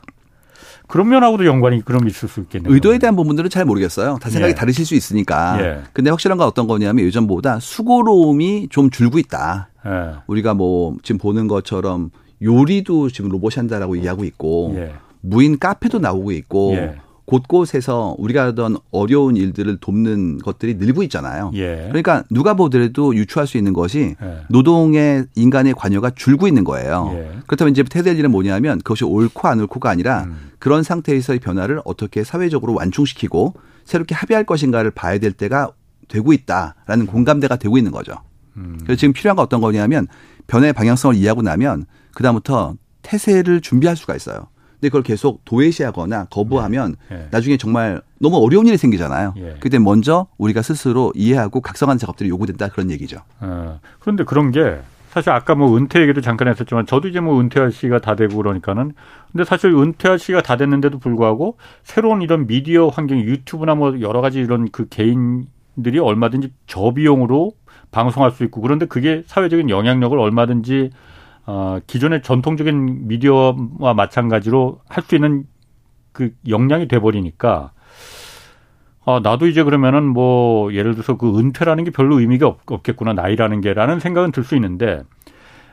그런 0.87 1.09
면하고도 1.09 1.47
연관이 1.47 1.85
그럼 1.85 2.07
있을 2.07 2.29
수 2.29 2.41
있겠네요. 2.41 2.73
의도에 2.73 2.99
대한 2.99 3.17
부분들은 3.17 3.51
잘 3.51 3.65
모르겠어요. 3.65 4.19
다 4.21 4.31
생각이 4.31 4.53
예. 4.53 4.55
다르실 4.55 4.87
수 4.87 4.95
있으니까. 4.95 5.59
예. 5.61 5.81
근데 5.93 6.11
확실한 6.11 6.39
건 6.39 6.47
어떤 6.47 6.67
거냐면 6.67 7.05
예전보다 7.05 7.59
수고로움이 7.61 8.69
좀 8.71 8.91
줄고 8.91 9.19
있다. 9.19 9.71
예. 9.85 9.91
우리가 10.27 10.55
뭐 10.55 10.97
지금 11.03 11.19
보는 11.19 11.49
것처럼 11.49 12.11
요리도 12.43 13.11
지금 13.11 13.31
로봇이 13.31 13.55
한다라고 13.57 13.97
얘기하고 13.97 14.25
있고 14.25 14.75
예. 14.77 14.93
무인 15.21 15.59
카페도 15.59 15.99
나오고 15.99 16.33
있고 16.33 16.75
예. 16.75 16.97
곳곳에서 17.27 18.15
우리가 18.19 18.47
하던 18.47 18.77
어려운 18.93 19.37
일들을 19.37 19.79
돕는 19.79 20.39
것들이 20.39 20.75
늘고 20.75 21.03
있잖아요. 21.05 21.51
예. 21.55 21.87
그러니까 21.89 22.25
누가 22.31 22.55
보더라도 22.55 23.15
유추할 23.15 23.47
수 23.47 23.59
있는 23.59 23.73
것이 23.73 24.17
예. 24.21 24.39
노동의 24.49 25.27
인간의 25.35 25.75
관여가 25.75 26.11
줄고 26.11 26.49
있는 26.49 26.65
거예요. 26.65 27.11
예. 27.15 27.39
그렇다면 27.47 27.73
이제 27.73 27.85
해야 27.95 28.03
될 28.03 28.19
일은 28.19 28.31
뭐냐면 28.31 28.79
그것이 28.79 29.05
옳고 29.05 29.49
안 29.49 29.61
옳고가 29.61 29.91
아니라 29.91 30.25
음. 30.25 30.53
그런 30.59 30.83
상태에서의 30.83 31.41
변화를 31.41 31.81
어떻게 31.85 32.25
사회적으로 32.25 32.75
완충시키고 32.75 33.55
새롭게 33.85 34.15
합의할 34.15 34.45
것인가를 34.45 34.93
봐야 34.93 35.19
될 35.19 35.33
때가 35.33 35.73
되고 36.09 36.33
있다라는 36.33 37.07
공감대가 37.07 37.57
되고 37.57 37.77
있는 37.77 37.91
거죠. 37.91 38.15
음. 38.57 38.79
그래서 38.85 39.01
지금 39.01 39.13
필요한 39.13 39.37
건 39.37 39.45
어떤 39.45 39.61
거냐면 39.61 40.07
변화의 40.47 40.73
방향성을 40.73 41.17
이해하고 41.17 41.43
나면 41.43 41.87
그다음부터 42.15 42.77
태세를 43.03 43.61
준비할 43.61 43.97
수가 43.97 44.15
있어요. 44.15 44.49
근데 44.81 44.89
그걸 44.89 45.03
계속 45.03 45.45
도외시하거나 45.45 46.27
거부하면 46.27 46.97
네. 47.09 47.17
네. 47.17 47.29
나중에 47.31 47.57
정말 47.57 48.03
너무 48.19 48.37
어려운 48.37 48.67
일이 48.67 48.77
생기잖아요. 48.77 49.35
예. 49.39 49.57
그때 49.61 49.79
먼저 49.79 50.27
우리가 50.39 50.63
스스로 50.63 51.13
이해하고 51.15 51.61
각성하는 51.61 51.99
작업들이 51.99 52.29
요구된다 52.29 52.69
그런 52.69 52.91
얘기죠. 52.91 53.19
어, 53.41 53.81
그런데 54.01 54.25
그런 54.25 54.51
게 54.51 54.79
사실 55.09 55.31
아까 55.31 55.55
뭐 55.55 55.77
은퇴 55.79 56.03
얘기도 56.03 56.21
잠깐 56.21 56.49
했었지만 56.49 56.85
저도 56.85 57.09
이제 57.09 57.21
뭐 57.21 57.41
은퇴할 57.41 57.73
시기가 57.73 58.01
다 58.01 58.17
되고 58.17 58.37
그러니까는 58.37 58.93
근데 59.33 59.45
사실 59.45 59.71
은퇴할 59.71 60.19
시기가 60.19 60.43
다 60.43 60.57
됐는데도 60.57 60.99
불구하고 60.99 61.57
새로운 61.85 62.21
이런 62.21 62.47
미디어 62.47 62.89
환경 62.89 63.19
유튜브나 63.19 63.75
뭐 63.75 63.99
여러 64.03 64.21
가지 64.21 64.41
이런 64.41 64.71
그 64.71 64.89
개인들이 64.89 65.99
얼마든지 65.99 66.53
저비용으로 66.67 67.53
방송할 67.91 68.31
수 68.31 68.45
있고 68.45 68.61
그런데 68.61 68.85
그게 68.85 69.23
사회적인 69.27 69.71
영향력을 69.71 70.19
얼마든지 70.19 70.91
어, 71.47 71.79
기존의 71.87 72.23
전통적인 72.23 73.07
미디어와 73.09 73.95
마찬가지로 73.95 74.81
할 74.89 75.05
수 75.05 75.15
있는 75.15 75.45
그 76.13 76.31
역량이 76.49 76.89
돼버리니까 76.89 77.71
아, 79.05 79.21
나도 79.23 79.47
이제 79.47 79.63
그러면은 79.63 80.05
뭐 80.05 80.73
예를 80.73 80.95
들어서 80.95 81.17
그 81.17 81.39
은퇴라는 81.39 81.85
게 81.85 81.91
별로 81.93 82.19
의미가 82.19 82.47
없, 82.49 82.61
없겠구나 82.67 83.13
나이라는 83.13 83.61
게라는 83.61 84.01
생각은 84.01 84.33
들 84.33 84.43
수 84.43 84.57
있는데 84.57 85.03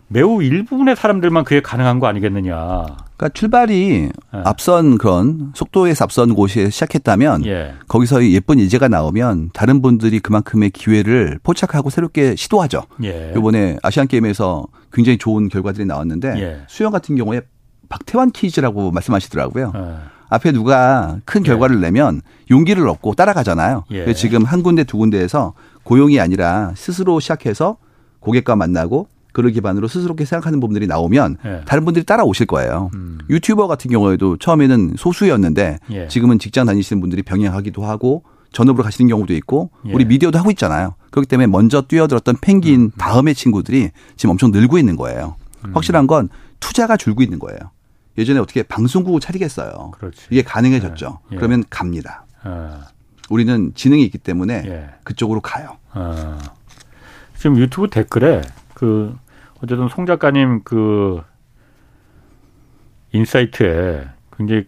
매우 0.10 0.44
일부분의 0.44 0.96
사람들만 0.96 1.44
그게 1.44 1.62
가능한 1.62 2.00
거 2.00 2.06
아니겠느냐. 2.06 2.54
그러니까 2.56 3.30
출발이 3.34 3.88
네. 3.88 4.12
앞선 4.44 5.00
그런 5.00 5.54
속도에서 5.56 6.04
앞선 6.04 6.36
곳이 6.36 6.70
시작했다면 6.70 7.46
예. 7.48 7.74
거기서 7.88 8.24
예쁜 8.26 8.60
예제가 8.60 8.90
나오면 8.90 9.52
다른 9.54 9.82
분들이 9.82 10.20
그만큼의 10.20 10.70
기회를 10.70 11.40
포착하고 11.42 11.90
새롭게 11.90 12.36
시도하죠. 12.36 12.84
예. 13.04 13.34
이번에 13.36 13.78
아시안 13.82 14.08
게임에서 14.08 14.68
굉장히 14.94 15.18
좋은 15.18 15.50
결과들이 15.50 15.86
나왔는데 15.86 16.36
예. 16.38 16.62
수영 16.68 16.91
같은 16.91 17.16
경우에 17.16 17.41
박태환 17.89 18.32
퀴즈라고 18.32 18.91
말씀하시더라고요. 18.91 19.74
예. 19.76 19.96
앞에 20.30 20.52
누가 20.52 21.18
큰 21.26 21.41
예. 21.41 21.48
결과를 21.48 21.82
내면 21.82 22.22
용기를 22.50 22.88
얻고 22.88 23.16
따라가잖아요. 23.16 23.86
예. 23.91 24.14
지금 24.14 24.44
한 24.46 24.64
군데 24.64 24.84
두 24.84 24.98
군데에서 24.98 25.54
고용이 25.84 26.20
아니라 26.20 26.72
스스로 26.76 27.20
시작해서 27.20 27.78
고객과 28.20 28.56
만나고 28.56 29.08
그를 29.34 29.52
기반으로 29.52 29.88
스스로게 29.88 30.26
생각하는 30.26 30.60
부분들이 30.60 30.86
나오면 30.86 31.38
예. 31.44 31.62
다른 31.66 31.86
분들이 31.86 32.06
따라오실 32.06 32.46
거예요. 32.46 32.91
음. 32.94 33.18
유튜버 33.30 33.68
같은 33.68 33.89
경우에도 33.89 34.38
처음에는 34.38 34.94
소수였는데 34.96 35.80
예. 35.91 36.08
지금은 36.08 36.38
직장 36.38 36.68
다니시는 36.68 37.02
분들이 37.02 37.24
병행하기도 37.24 37.84
하고 37.84 38.24
전업으로 38.52 38.84
가시는 38.84 39.10
경우도 39.10 39.34
있고 39.34 39.72
예. 39.88 39.91
우리 39.91 40.06
미디어도 40.06 40.38
하고 40.38 40.52
있잖아요. 40.52 40.94
그렇기 41.14 41.28
때문에 41.28 41.45
먼저 41.45 41.82
뛰어들었던 41.84 42.38
펭귄 42.41 42.82
음. 42.82 42.91
다음의 42.97 43.36
친구들이 43.36 43.91
지금 44.16 44.32
엄청 44.32 44.49
늘고 44.49 44.80
있는 44.80 44.95
거예요. 44.95 45.36
음. 45.64 45.76
확실한 45.76 46.07
건 46.07 46.28
투자가 46.59 46.97
줄고 46.97 47.22
있는 47.22 47.38
거예요. 47.38 47.59
예전에 48.18 48.39
어떻게 48.39 48.64
방송국을 48.64 49.20
차리겠어요. 49.20 49.91
그렇지. 49.91 50.26
이게 50.32 50.41
가능해졌죠. 50.41 51.20
예. 51.32 51.36
예. 51.36 51.38
그러면 51.38 51.64
갑니다. 51.70 52.26
아. 52.41 52.88
우리는 53.30 53.74
지능이 53.76 54.03
있기 54.05 54.18
때문에 54.18 54.64
예. 54.66 54.89
그쪽으로 55.03 55.39
가요. 55.41 55.78
아. 55.91 56.39
지금 57.38 57.57
유튜브 57.57 57.89
댓글에 57.89 58.41
그 58.74 59.16
어쨌든 59.61 59.89
송 59.89 60.07
작가님 60.07 60.61
그 60.64 61.22
insight에 63.12 64.08
굉장히 64.36 64.66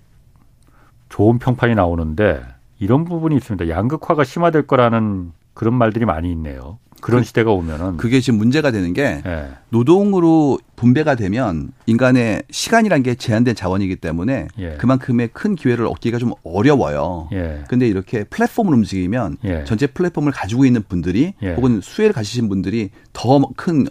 좋은 1.10 1.40
평판이 1.40 1.74
나오는데 1.74 2.44
이런 2.78 3.04
부분이 3.04 3.36
있습니다. 3.36 3.68
양극화가 3.68 4.24
심화될 4.24 4.68
거라는 4.68 5.32
그런 5.56 5.74
말들이 5.74 6.06
많이 6.06 6.32
있네요. 6.32 6.78
그런 7.02 7.22
그, 7.22 7.28
시대가 7.28 7.52
오면은 7.52 7.98
그게 7.98 8.20
지금 8.20 8.40
문제가 8.40 8.72
되는 8.72 8.94
게 8.94 9.22
네. 9.24 9.50
노동으로 9.70 10.60
분배가 10.76 11.16
되면 11.16 11.72
인간의 11.86 12.44
시간이란 12.50 13.04
게 13.04 13.16
제한된 13.16 13.54
자원이기 13.56 13.98
때문에 13.98 14.48
예. 14.58 14.78
그만큼의 14.78 15.30
큰 15.34 15.56
기회를 15.56 15.86
얻기가 15.88 16.18
좀 16.18 16.32
어려워요. 16.44 17.30
예. 17.34 17.64
근데 17.68 17.88
이렇게 17.88 18.24
플랫폼을 18.24 18.74
움직이면 18.74 19.38
예. 19.44 19.64
전체 19.66 19.88
플랫폼을 19.88 20.32
가지고 20.32 20.66
있는 20.66 20.84
분들이 20.88 21.34
예. 21.44 21.54
혹은 21.54 21.80
수혜를 21.82 22.14
가지신 22.14 22.50
분들이 22.50 22.90
더 23.14 23.40
큰 23.56 23.88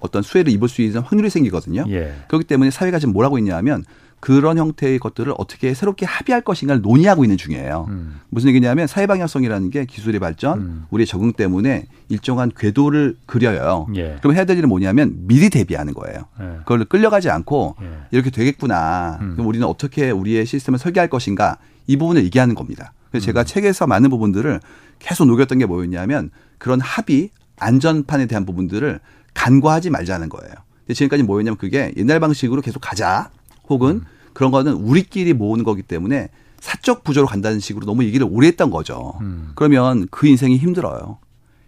어떤 0.00 0.22
수혜를 0.22 0.52
입을 0.52 0.68
수 0.68 0.82
있는 0.82 1.00
확률이 1.00 1.30
생기거든요. 1.30 1.84
예. 1.88 2.14
그렇기 2.28 2.46
때문에 2.46 2.70
사회가 2.70 2.98
지금 2.98 3.12
뭘 3.12 3.24
하고 3.24 3.38
있냐 3.38 3.56
하면 3.56 3.84
그런 4.20 4.58
형태의 4.58 4.98
것들을 4.98 5.32
어떻게 5.38 5.74
새롭게 5.74 6.04
합의할 6.04 6.42
것인가를 6.42 6.82
논의하고 6.82 7.24
있는 7.24 7.36
중이에요. 7.36 7.86
음. 7.88 8.20
무슨 8.30 8.48
얘기냐면 8.48 8.86
사회 8.86 9.06
방향성이라는 9.06 9.70
게 9.70 9.84
기술의 9.84 10.18
발전, 10.18 10.58
음. 10.58 10.86
우리의 10.90 11.06
적응 11.06 11.32
때문에 11.32 11.86
일정한 12.08 12.50
궤도를 12.54 13.16
그려요. 13.26 13.86
예. 13.94 14.16
그럼 14.20 14.34
해야 14.34 14.44
될 14.44 14.58
일은 14.58 14.68
뭐냐면 14.68 15.14
미리 15.26 15.50
대비하는 15.50 15.94
거예요. 15.94 16.22
예. 16.40 16.58
그걸 16.58 16.84
끌려가지 16.84 17.30
않고 17.30 17.76
예. 17.80 17.86
이렇게 18.10 18.30
되겠구나. 18.30 19.18
음. 19.20 19.32
그럼 19.34 19.46
우리는 19.46 19.66
어떻게 19.66 20.10
우리의 20.10 20.46
시스템을 20.46 20.78
설계할 20.78 21.08
것인가 21.08 21.58
이 21.86 21.96
부분을 21.96 22.24
얘기하는 22.24 22.54
겁니다. 22.54 22.92
그래서 23.10 23.26
제가 23.26 23.40
음. 23.40 23.44
책에서 23.46 23.86
많은 23.86 24.10
부분들을 24.10 24.60
계속 24.98 25.26
녹였던 25.26 25.58
게 25.58 25.66
뭐였냐면 25.66 26.30
그런 26.58 26.80
합의, 26.80 27.30
안전판에 27.60 28.26
대한 28.26 28.44
부분들을 28.44 29.00
간과하지 29.34 29.90
말자는 29.90 30.28
거예요. 30.28 30.52
지금까지 30.92 31.22
뭐였냐면 31.22 31.56
그게 31.56 31.92
옛날 31.96 32.18
방식으로 32.18 32.62
계속 32.62 32.80
가자 32.80 33.30
혹은 33.68 33.96
음. 33.96 34.04
그런 34.32 34.50
거는 34.50 34.72
우리끼리 34.74 35.32
모으는 35.32 35.64
거기 35.64 35.82
때문에 35.82 36.28
사적 36.60 37.04
부조로 37.04 37.26
간다는 37.26 37.60
식으로 37.60 37.86
너무 37.86 38.04
얘기를 38.04 38.26
오래 38.28 38.48
했던 38.48 38.70
거죠. 38.70 39.14
음. 39.20 39.52
그러면 39.54 40.06
그 40.10 40.26
인생이 40.26 40.56
힘들어요. 40.56 41.18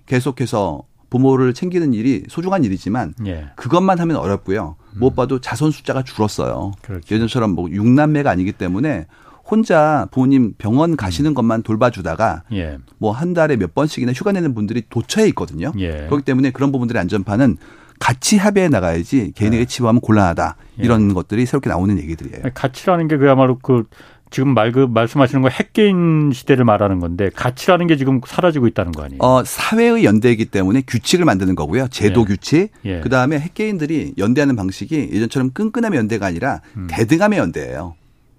계속해서 0.07 0.83
부모를 1.11 1.55
챙기는 1.55 1.93
일이 1.93 2.25
소중한 2.29 2.65
일이지만 2.65 3.15
예. 3.27 3.51
그것만 3.57 3.99
하면 4.01 4.17
어렵고요. 4.17 4.77
음. 4.95 4.99
무엇봐도 5.01 5.41
자손 5.41 5.73
숫자가 5.73 6.03
줄었어요. 6.03 6.73
그렇죠. 6.83 7.15
예전처럼 7.15 7.51
뭐 7.51 7.67
6남매가 7.67 8.27
아니기 8.27 8.53
때문에 8.53 9.07
혼자 9.45 10.07
부모님 10.13 10.55
병원 10.57 10.97
가시는 10.97 11.33
음. 11.33 11.35
것만 11.35 11.63
돌봐주다가 11.63 12.45
예. 12.53 12.79
뭐한 12.99 13.35
달에 13.35 13.57
몇 13.57 13.75
번씩이나 13.75 14.13
휴가 14.13 14.31
내는 14.31 14.55
분들이 14.55 14.83
도처에 14.89 15.27
있거든요. 15.29 15.73
예. 15.79 16.07
그렇기 16.07 16.25
때문에 16.25 16.53
그런 16.53 16.71
부분들의 16.71 17.01
안전판은 17.01 17.57
같이 18.01 18.39
합의해 18.39 18.69
나가야지 18.69 19.33
개인에게 19.37 19.61
예. 19.61 19.65
치부하면 19.67 20.01
곤란하다. 20.01 20.57
예. 20.81 20.83
이런 20.83 21.15
것들이 21.15 21.47
새롭게 21.47 21.71
나오는 21.71 21.97
얘기들이에요. 21.99 22.43
가치라는 22.55 23.07
게 23.07 23.17
그야말로 23.17 23.59
그 23.63 23.85
지금 24.31 24.55
말, 24.55 24.73
그, 24.73 24.87
말씀하시는 24.89 25.43
거 25.43 25.49
핵개인 25.49 26.31
시대를 26.33 26.65
말하는 26.65 27.01
건데 27.01 27.31
가치라는 27.35 27.89
게 27.89 27.97
지금 27.97 28.21
사라지고 28.25 28.69
있다는 28.69 28.93
거 28.93 29.03
아니에요? 29.03 29.21
어, 29.21 29.45
사회의 29.45 30.05
연대이기 30.05 30.47
때문에 30.47 30.83
규칙을 30.87 31.25
만드는 31.25 31.57
거고요. 31.57 31.89
제도 31.89 32.23
예. 32.23 32.25
규칙. 32.25 32.71
예. 32.85 33.01
그 33.01 33.09
다음에 33.09 33.39
핵개인들이 33.39 34.15
연대하는 34.19 34.57
방식이 34.57 35.11
예전처럼 35.13 35.51
끈끈함의 35.53 35.99
연대가 35.99 36.27
아니라 36.27 36.63
음. 36.77 36.87
대등함의 36.89 37.39
연대예요. 37.39 37.97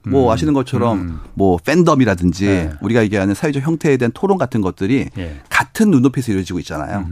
뭐 0.08 0.30
음. 0.30 0.34
아시는 0.34 0.54
것처럼 0.54 1.00
음. 1.00 1.20
뭐 1.36 1.58
팬덤이라든지 1.64 2.46
네. 2.46 2.72
우리가 2.82 3.04
얘기하는 3.04 3.36
사회적 3.36 3.62
형태에 3.62 3.98
대한 3.98 4.12
토론 4.14 4.38
같은 4.38 4.62
것들이 4.62 5.10
예. 5.18 5.42
같은 5.50 5.92
눈높이에서 5.92 6.32
이루어지고 6.32 6.60
있잖아요. 6.60 7.06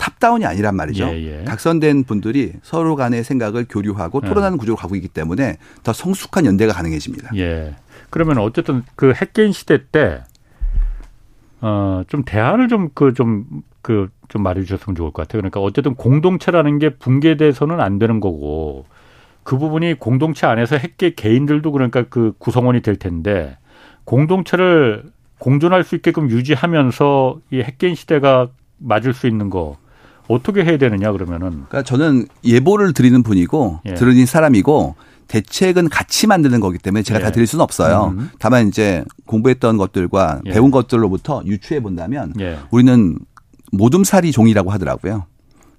음. 0.00 0.02
탑다운이 0.02 0.46
아니란 0.46 0.76
말이죠. 0.76 1.04
예, 1.04 1.40
예. 1.40 1.44
각선된 1.44 2.04
분들이 2.04 2.52
서로 2.62 2.96
간의 2.96 3.24
생각을 3.24 3.66
교류하고 3.68 4.20
예. 4.24 4.28
토론하는 4.28 4.58
구조로 4.58 4.76
가고 4.76 4.96
있기 4.96 5.08
때문에 5.08 5.58
더 5.82 5.92
성숙한 5.92 6.46
연대가 6.46 6.72
가능해집니다. 6.72 7.30
예. 7.36 7.74
그러면 8.10 8.38
어쨌든 8.38 8.82
그 8.96 9.12
핵개인 9.12 9.52
시대 9.52 9.86
때, 9.90 10.22
어, 11.60 12.02
좀 12.08 12.24
대안을 12.24 12.68
좀그 12.68 13.14
좀 13.14 13.44
그 13.82 14.08
좀 14.30 14.42
말해 14.42 14.62
주셨으면 14.62 14.94
좋을 14.94 15.10
것 15.10 15.22
같아요. 15.22 15.40
그러니까 15.40 15.60
어쨌든 15.60 15.94
공동체라는 15.94 16.78
게 16.78 16.90
붕괴돼서는 16.90 17.80
안 17.80 17.98
되는 17.98 18.20
거고 18.20 18.86
그 19.42 19.58
부분이 19.58 19.94
공동체 19.94 20.46
안에서 20.46 20.76
핵계 20.76 21.14
개인들도 21.14 21.72
그러니까 21.72 22.04
그 22.08 22.32
구성원이 22.38 22.80
될 22.82 22.96
텐데 22.96 23.58
공동체를 24.04 25.04
공존할 25.38 25.82
수 25.84 25.96
있게끔 25.96 26.30
유지하면서 26.30 27.40
이 27.50 27.60
핵개인 27.60 27.94
시대가 27.94 28.48
맞을 28.78 29.14
수 29.14 29.26
있는 29.26 29.50
거 29.50 29.76
어떻게 30.34 30.64
해야 30.64 30.78
되느냐 30.78 31.12
그러면은. 31.12 31.50
그러니까 31.68 31.82
저는 31.82 32.26
예보를 32.44 32.92
드리는 32.92 33.22
분이고 33.22 33.80
예. 33.86 33.94
드리는 33.94 34.24
사람이고 34.26 34.94
대책은 35.28 35.88
같이 35.88 36.26
만드는 36.26 36.60
거기 36.60 36.78
때문에 36.78 37.02
제가 37.02 37.20
예. 37.20 37.24
다 37.24 37.30
드릴 37.30 37.46
수는 37.46 37.62
없어요. 37.62 38.14
음. 38.16 38.30
다만 38.38 38.68
이제 38.68 39.04
공부했던 39.26 39.76
것들과 39.76 40.40
예. 40.46 40.50
배운 40.50 40.70
것들로부터 40.70 41.42
유추해 41.46 41.80
본다면 41.80 42.32
예. 42.40 42.58
우리는 42.70 43.16
모둠살이 43.72 44.32
종이라고 44.32 44.70
하더라고요. 44.70 45.24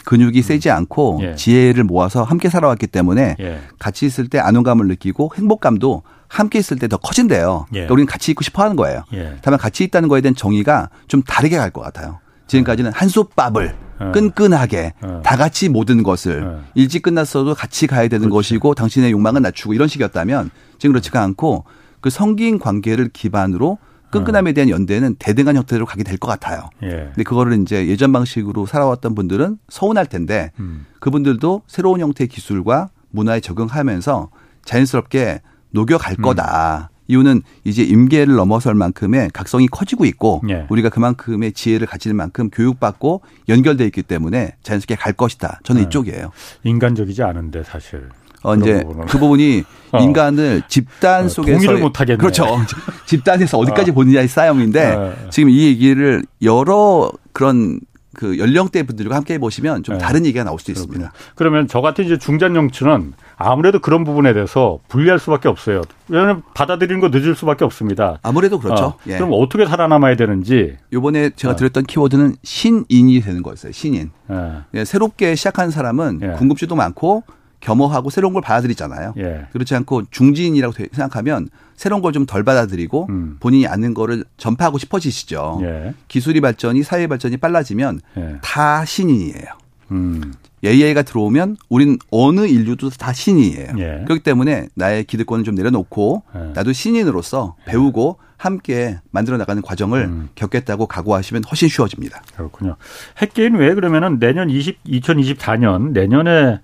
근육이 0.05 0.39
음. 0.39 0.41
세지 0.41 0.69
않고 0.69 1.19
예. 1.21 1.35
지혜를 1.35 1.83
모아서 1.83 2.23
함께 2.23 2.49
살아왔기 2.49 2.87
때문에 2.87 3.35
예. 3.39 3.59
같이 3.77 4.05
있을 4.05 4.27
때 4.29 4.39
안온감을 4.39 4.87
느끼고 4.87 5.31
행복감도 5.35 6.03
함께 6.27 6.59
있을 6.59 6.77
때 6.79 6.87
더 6.87 6.97
커진대요. 6.97 7.65
예. 7.71 7.73
그러니까 7.73 7.93
우리는 7.93 8.05
같이 8.07 8.31
있고 8.31 8.41
싶어 8.43 8.63
하는 8.63 8.75
거예요. 8.77 9.03
예. 9.13 9.35
다만 9.41 9.59
같이 9.59 9.83
있다는 9.83 10.07
거에 10.09 10.21
대한 10.21 10.33
정의가 10.33 10.89
좀 11.07 11.21
다르게 11.23 11.57
갈 11.57 11.71
것 11.71 11.81
같아요. 11.81 12.19
지금까지는 12.47 12.91
한솥밥을 12.93 13.67
어. 13.67 13.90
끈끈하게 14.13 14.93
어. 15.01 15.21
다 15.23 15.37
같이 15.37 15.69
모든 15.69 16.03
것을 16.03 16.43
어. 16.43 16.63
일찍 16.75 17.01
끝났어도 17.03 17.53
같이 17.55 17.87
가야 17.87 18.07
되는 18.07 18.29
그렇지. 18.29 18.53
것이고 18.53 18.73
당신의 18.75 19.11
욕망은 19.11 19.41
낮추고 19.43 19.73
이런 19.73 19.87
식이었다면 19.87 20.49
지금 20.79 20.93
그렇지가 20.93 21.21
않고 21.21 21.65
그 21.99 22.09
성긴 22.09 22.57
관계를 22.59 23.09
기반으로 23.09 23.77
끈끈함에 24.11 24.51
대한 24.53 24.69
연대는 24.69 25.15
대등한 25.19 25.55
형태로 25.55 25.85
가게 25.85 26.03
될 26.03 26.17
것 26.17 26.27
같아요. 26.27 26.69
예. 26.83 26.89
근데 26.89 27.23
그거를 27.23 27.61
이제 27.61 27.87
예전 27.87 28.11
방식으로 28.11 28.65
살아왔던 28.65 29.15
분들은 29.15 29.57
서운할 29.69 30.05
텐데 30.07 30.51
음. 30.59 30.85
그분들도 30.99 31.61
새로운 31.67 32.01
형태의 32.01 32.27
기술과 32.27 32.89
문화에 33.11 33.39
적응하면서 33.39 34.29
자연스럽게 34.65 35.41
녹여갈 35.71 36.15
음. 36.19 36.21
거다. 36.23 36.89
이유는 37.07 37.41
이제 37.63 37.83
임계를 37.83 38.35
넘어설 38.35 38.75
만큼의 38.75 39.29
각성이 39.33 39.67
커지고 39.67 40.05
있고 40.05 40.41
예. 40.49 40.65
우리가 40.69 40.89
그만큼의 40.89 41.51
지혜를 41.51 41.87
가질 41.87 42.13
만큼 42.13 42.49
교육받고 42.49 43.21
연결돼 43.49 43.85
있기 43.85 44.03
때문에 44.03 44.55
자연스럽게 44.63 44.95
갈 44.95 45.13
것이다. 45.13 45.59
저는 45.63 45.81
예. 45.81 45.85
이쪽이에요. 45.85 46.31
인간적이지 46.63 47.23
않은데 47.23 47.63
사실. 47.63 48.09
어, 48.43 48.55
이제 48.55 48.81
부분은. 48.83 49.05
그 49.05 49.19
부분이 49.19 49.63
어. 49.91 49.99
인간을 49.99 50.63
집단 50.67 51.25
어, 51.25 51.29
속에서 51.29 51.59
동의를 51.59 51.79
못 51.79 51.99
하겠네. 51.99 52.17
그렇죠. 52.17 52.45
집단에서 53.05 53.57
어디까지 53.57 53.91
어. 53.91 53.93
보느냐의 53.93 54.27
싸움인데 54.27 54.85
어. 54.85 55.13
지금 55.29 55.49
이 55.49 55.65
얘기를 55.65 56.23
여러 56.41 57.11
그런 57.33 57.79
그 58.14 58.38
연령대 58.38 58.84
분들과 58.84 59.16
함께 59.16 59.36
해보시면 59.36 59.84
좀 59.84 59.97
네. 59.97 60.03
다른 60.03 60.26
얘기가 60.26 60.43
나올 60.43 60.59
수 60.59 60.72
있습니다. 60.72 61.12
그러면 61.36 61.68
저 61.68 61.82
같은 61.82 62.05
이제 62.05 62.18
중장년층은 62.18 63.14
아무래도 63.38 63.80
그런 63.80 64.03
부분에 64.03 64.34
대해서 64.34 64.80
불리할 64.89 65.18
수밖에 65.20 65.47
없어요. 65.47 65.82
왜냐하면 66.09 66.43
받아들이는 66.53 66.99
거 66.99 67.07
늦을 67.09 67.36
수밖에 67.36 67.64
없습니다. 67.64 68.20
아무래도 68.22 68.59
그렇죠. 68.59 68.84
어, 68.84 68.97
예. 69.07 69.16
그럼 69.16 69.32
어떻게 69.34 69.66
살아남아야 69.66 70.16
되는지. 70.16 70.78
이번에 70.93 71.32
제가 71.36 71.53
어. 71.53 71.55
드렸던 71.55 71.86
키워드는 71.86 72.36
신인이 72.43 73.22
되는 73.22 73.41
거였어요. 73.43 73.72
신인. 73.72 74.12
예. 74.30 74.57
예, 74.74 74.86
새롭게 74.86 75.36
시작한 75.36 75.72
사람은 75.72 76.20
예. 76.22 76.28
궁금증도 76.38 76.76
많고 76.76 77.24
겸허하고 77.62 78.09
새로운 78.09 78.34
걸 78.34 78.41
받아들이잖아요. 78.41 79.14
예. 79.18 79.45
그렇지 79.53 79.74
않고 79.76 80.03
중진이라고 80.12 80.74
생각하면 80.91 81.47
새로운 81.76 82.01
걸 82.01 82.12
좀 82.12 82.26
덜 82.26 82.43
받아들이고 82.43 83.07
음. 83.09 83.38
본인이 83.39 83.66
아는 83.68 83.93
거를 83.93 84.26
전파하고 84.38 84.78
싶어지시죠. 84.78 85.59
예. 85.64 85.93
기술이 86.09 86.41
발전이 86.41 86.84
사회 86.84 87.07
발전이 87.07 87.38
빨라지면 87.38 88.01
예. 88.18 88.36
다 88.41 88.84
신인이에요. 88.86 89.45
음. 89.91 90.34
AI가 90.64 91.01
들어오면 91.01 91.57
우린 91.70 91.97
어느 92.12 92.41
인류도 92.47 92.89
다 92.91 93.14
신인이에요. 93.14 93.68
예. 93.80 94.03
그렇기 94.05 94.22
때문에 94.24 94.68
나의 94.76 95.05
기득권을 95.05 95.43
좀 95.43 95.55
내려놓고 95.55 96.24
예. 96.36 96.39
나도 96.53 96.72
신인으로서 96.74 97.55
배우고 97.66 98.18
함께 98.38 98.99
만들어 99.12 99.38
나가는 99.38 99.62
과정을 99.62 100.01
음. 100.05 100.30
겪겠다고 100.36 100.88
각오하시면 100.88 101.43
훨씬 101.49 101.68
쉬워집니다. 101.70 102.22
그렇군요. 102.36 102.76
핵게임 103.20 103.55
왜 103.55 103.74
그러면은 103.76 104.20
내년 104.20 104.49
20, 104.49 104.84
2024년 104.84 105.91
내년에 105.91 106.59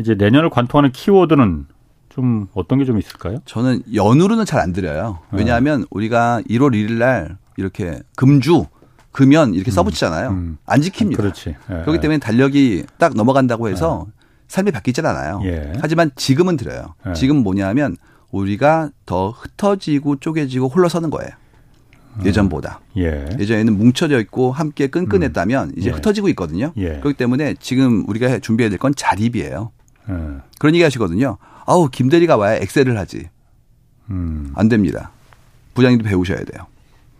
이제 0.00 0.14
내년을 0.14 0.50
관통하는 0.50 0.92
키워드는 0.92 1.66
좀 2.10 2.48
어떤 2.54 2.78
게 2.78 2.84
좀 2.84 2.98
있을까요? 2.98 3.38
저는 3.44 3.82
연으로는 3.94 4.44
잘 4.44 4.60
안 4.60 4.72
드려요. 4.72 5.18
네. 5.32 5.38
왜냐하면 5.38 5.80
네. 5.80 5.86
우리가 5.90 6.42
1월 6.48 6.72
1일 6.72 6.92
날 6.98 7.36
이렇게 7.56 8.00
금주 8.16 8.66
금연 9.12 9.54
이렇게 9.54 9.70
음. 9.70 9.72
써붙이잖아요. 9.72 10.28
음. 10.30 10.58
안 10.66 10.80
지킵니다. 10.80 11.16
그렇지. 11.16 11.50
예. 11.50 11.74
그렇기 11.82 12.00
때문에 12.00 12.18
달력이 12.18 12.84
딱 12.98 13.14
넘어간다고 13.14 13.68
해서 13.68 14.06
예. 14.08 14.12
삶이 14.48 14.70
바뀌질 14.70 15.04
않아요. 15.06 15.40
예. 15.44 15.72
하지만 15.80 16.10
지금은 16.16 16.56
드려요. 16.56 16.94
예. 17.08 17.12
지금 17.14 17.36
뭐냐면 17.38 17.96
우리가 18.30 18.90
더 19.06 19.30
흩어지고 19.30 20.16
쪼개지고 20.16 20.68
홀러서는 20.68 21.10
거예요. 21.10 21.30
음. 22.18 22.26
예전보다. 22.26 22.80
예. 22.96 23.26
예전에는 23.38 23.76
뭉쳐져 23.76 24.20
있고 24.20 24.52
함께 24.52 24.86
끈끈했다면 24.88 25.68
음. 25.70 25.74
이제 25.76 25.88
예. 25.90 25.92
흩어지고 25.94 26.28
있거든요. 26.30 26.72
예. 26.76 26.98
그렇기 27.00 27.14
때문에 27.14 27.54
지금 27.60 28.04
우리가 28.08 28.38
준비해야 28.38 28.70
될 28.70 28.78
건 28.78 28.94
자립이에요. 28.94 29.72
예. 30.08 30.14
그런 30.58 30.74
얘기 30.74 30.82
하시거든요. 30.82 31.38
아우, 31.66 31.88
김 31.90 32.08
대리가 32.08 32.36
와야 32.36 32.56
엑셀을 32.56 32.98
하지. 32.98 33.28
음. 34.10 34.52
안 34.54 34.68
됩니다. 34.68 35.10
부장님도 35.74 36.04
배우셔야 36.04 36.38
돼요. 36.44 36.66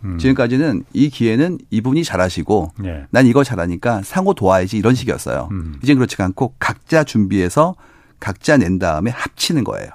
음. 0.05 0.19
지금까지는 0.19 0.85
이 0.93 1.11
기회는 1.11 1.59
이분이 1.71 2.05
잘하시고 2.05 2.73
예. 2.85 3.07
난 3.11 3.27
이거 3.27 3.45
잘하니까 3.45 4.03
상호 4.03 4.35
도와야지 4.35 4.79
이런 4.79 4.95
식이었어요. 4.95 5.49
음. 5.51 5.79
이제 5.83 5.95
그렇지 5.95 6.21
않고 6.21 6.55
각자 6.59 7.05
준비해서 7.05 7.75
각자 8.21 8.57
낸 8.57 8.79
다음에 8.79 9.11
합치는 9.11 9.65
거예요. 9.65 9.91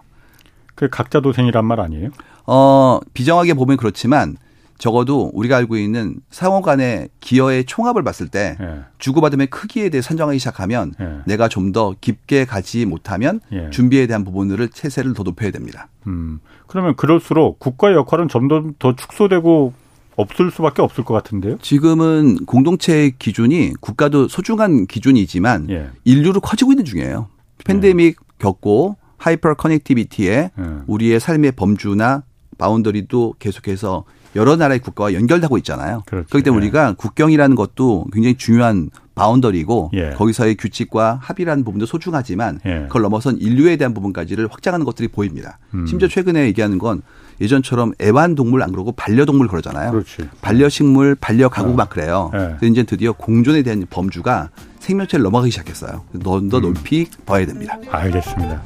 그 0.75 0.89
각자 0.89 1.19
도생이란 1.19 1.65
말 1.65 1.79
아니에요? 1.79 2.09
어, 2.45 2.99
비정하게 3.13 3.53
보면 3.53 3.77
그렇지만 3.77 4.35
적어도 4.83 5.31
우리가 5.33 5.55
알고 5.55 5.77
있는 5.77 6.17
상호 6.29 6.61
간의 6.61 7.07
기여의 7.21 7.63
총합을 7.63 8.03
봤을 8.03 8.27
때 8.27 8.57
예. 8.59 8.81
주고받음의 8.97 9.47
크기에 9.47 9.87
대해 9.87 10.01
선정하기 10.01 10.39
시작하면 10.39 10.93
예. 10.99 11.19
내가 11.25 11.47
좀 11.47 11.71
더 11.71 11.95
깊게 12.01 12.43
가지 12.43 12.85
못하면 12.85 13.39
예. 13.53 13.69
준비에 13.69 14.05
대한 14.05 14.25
부분들을 14.25 14.67
체세를 14.69 15.13
더 15.13 15.23
높여야 15.23 15.51
됩니다. 15.51 15.87
음. 16.05 16.41
그러면 16.67 16.97
그럴수록 16.97 17.59
국가의 17.59 17.95
역할은 17.95 18.27
점더더 18.27 18.95
축소되고 18.97 19.73
없을 20.17 20.51
수밖에 20.51 20.81
없을 20.81 21.05
것 21.05 21.13
같은데요. 21.13 21.57
지금은 21.61 22.45
공동체 22.45 23.13
기준이 23.17 23.71
국가도 23.79 24.27
소중한 24.27 24.85
기준이지만 24.85 25.69
예. 25.69 25.89
인류로 26.03 26.41
커지고 26.41 26.73
있는 26.73 26.83
중이에요. 26.83 27.29
팬데믹 27.63 28.19
겪고 28.37 28.97
hyper 29.17 29.53
connectivity에 29.53 30.51
우리의 30.87 31.21
삶의 31.21 31.53
범주나 31.53 32.23
boundary도 32.57 33.35
계속해서 33.39 34.03
여러 34.35 34.55
나라의 34.55 34.79
국가와 34.79 35.13
연결되고 35.13 35.57
있잖아요. 35.59 36.03
그렇지. 36.05 36.29
그렇기 36.29 36.43
때문에 36.43 36.63
예. 36.63 36.67
우리가 36.67 36.93
국경이라는 36.93 37.55
것도 37.55 38.07
굉장히 38.13 38.35
중요한 38.35 38.89
boundary고 39.15 39.91
예. 39.93 40.11
거기서의 40.11 40.55
규칙과 40.55 41.19
합의라는 41.21 41.63
부분도 41.63 41.85
소중하지만 41.85 42.59
예. 42.65 42.85
그걸 42.87 43.03
넘어선 43.03 43.37
인류에 43.37 43.75
대한 43.75 43.93
부분까지를 43.93 44.47
확장하는 44.51 44.85
것들이 44.85 45.07
보입니다. 45.07 45.59
음. 45.73 45.85
심지어 45.85 46.07
최근에 46.07 46.45
얘기하는 46.47 46.79
건 46.79 47.01
예전처럼 47.41 47.93
애완동물 48.01 48.63
안 48.63 48.71
그러고 48.71 48.91
반려동물 48.91 49.47
그러잖아요. 49.47 49.91
그렇지. 49.91 50.29
반려식물, 50.41 51.15
반려가구 51.15 51.71
어. 51.71 51.73
막 51.73 51.89
그래요. 51.89 52.31
예. 52.33 52.55
그래서 52.59 52.65
이제 52.65 52.83
드디어 52.83 53.11
공존에 53.11 53.61
대한 53.61 53.85
범주가 53.89 54.49
생명체를 54.79 55.23
넘어가기 55.23 55.51
시작했어요. 55.51 56.03
더, 56.23 56.41
더 56.49 56.57
음. 56.57 56.73
높이 56.73 57.07
봐야 57.25 57.45
됩니다. 57.45 57.77
알겠습니다. 57.89 58.61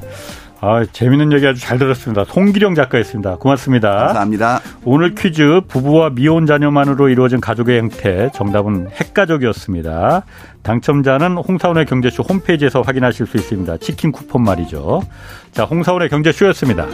아, 0.60 0.84
재밌는 0.84 1.32
얘기 1.32 1.46
아주 1.46 1.60
잘 1.60 1.78
들었습니다. 1.78 2.24
송기령 2.24 2.74
작가였습니다. 2.74 3.36
고맙습니다. 3.36 3.90
감사합니다. 3.96 4.60
오늘 4.84 5.14
퀴즈 5.14 5.60
부부와 5.68 6.10
미혼 6.10 6.46
자녀만으로 6.46 7.08
이루어진 7.08 7.40
가족의 7.40 7.78
형태 7.78 8.30
정답은 8.34 8.88
핵가족이었습니다. 8.90 10.24
당첨자는 10.62 11.36
홍사원의 11.36 11.86
경제쇼 11.86 12.24
홈페이지에서 12.24 12.82
확인하실 12.82 13.26
수 13.26 13.36
있습니다. 13.36 13.76
치킨 13.76 14.10
쿠폰 14.10 14.42
말이죠. 14.42 15.02
자, 15.52 15.64
홍사원의 15.64 16.08
경제쇼였습니다. 16.08 16.86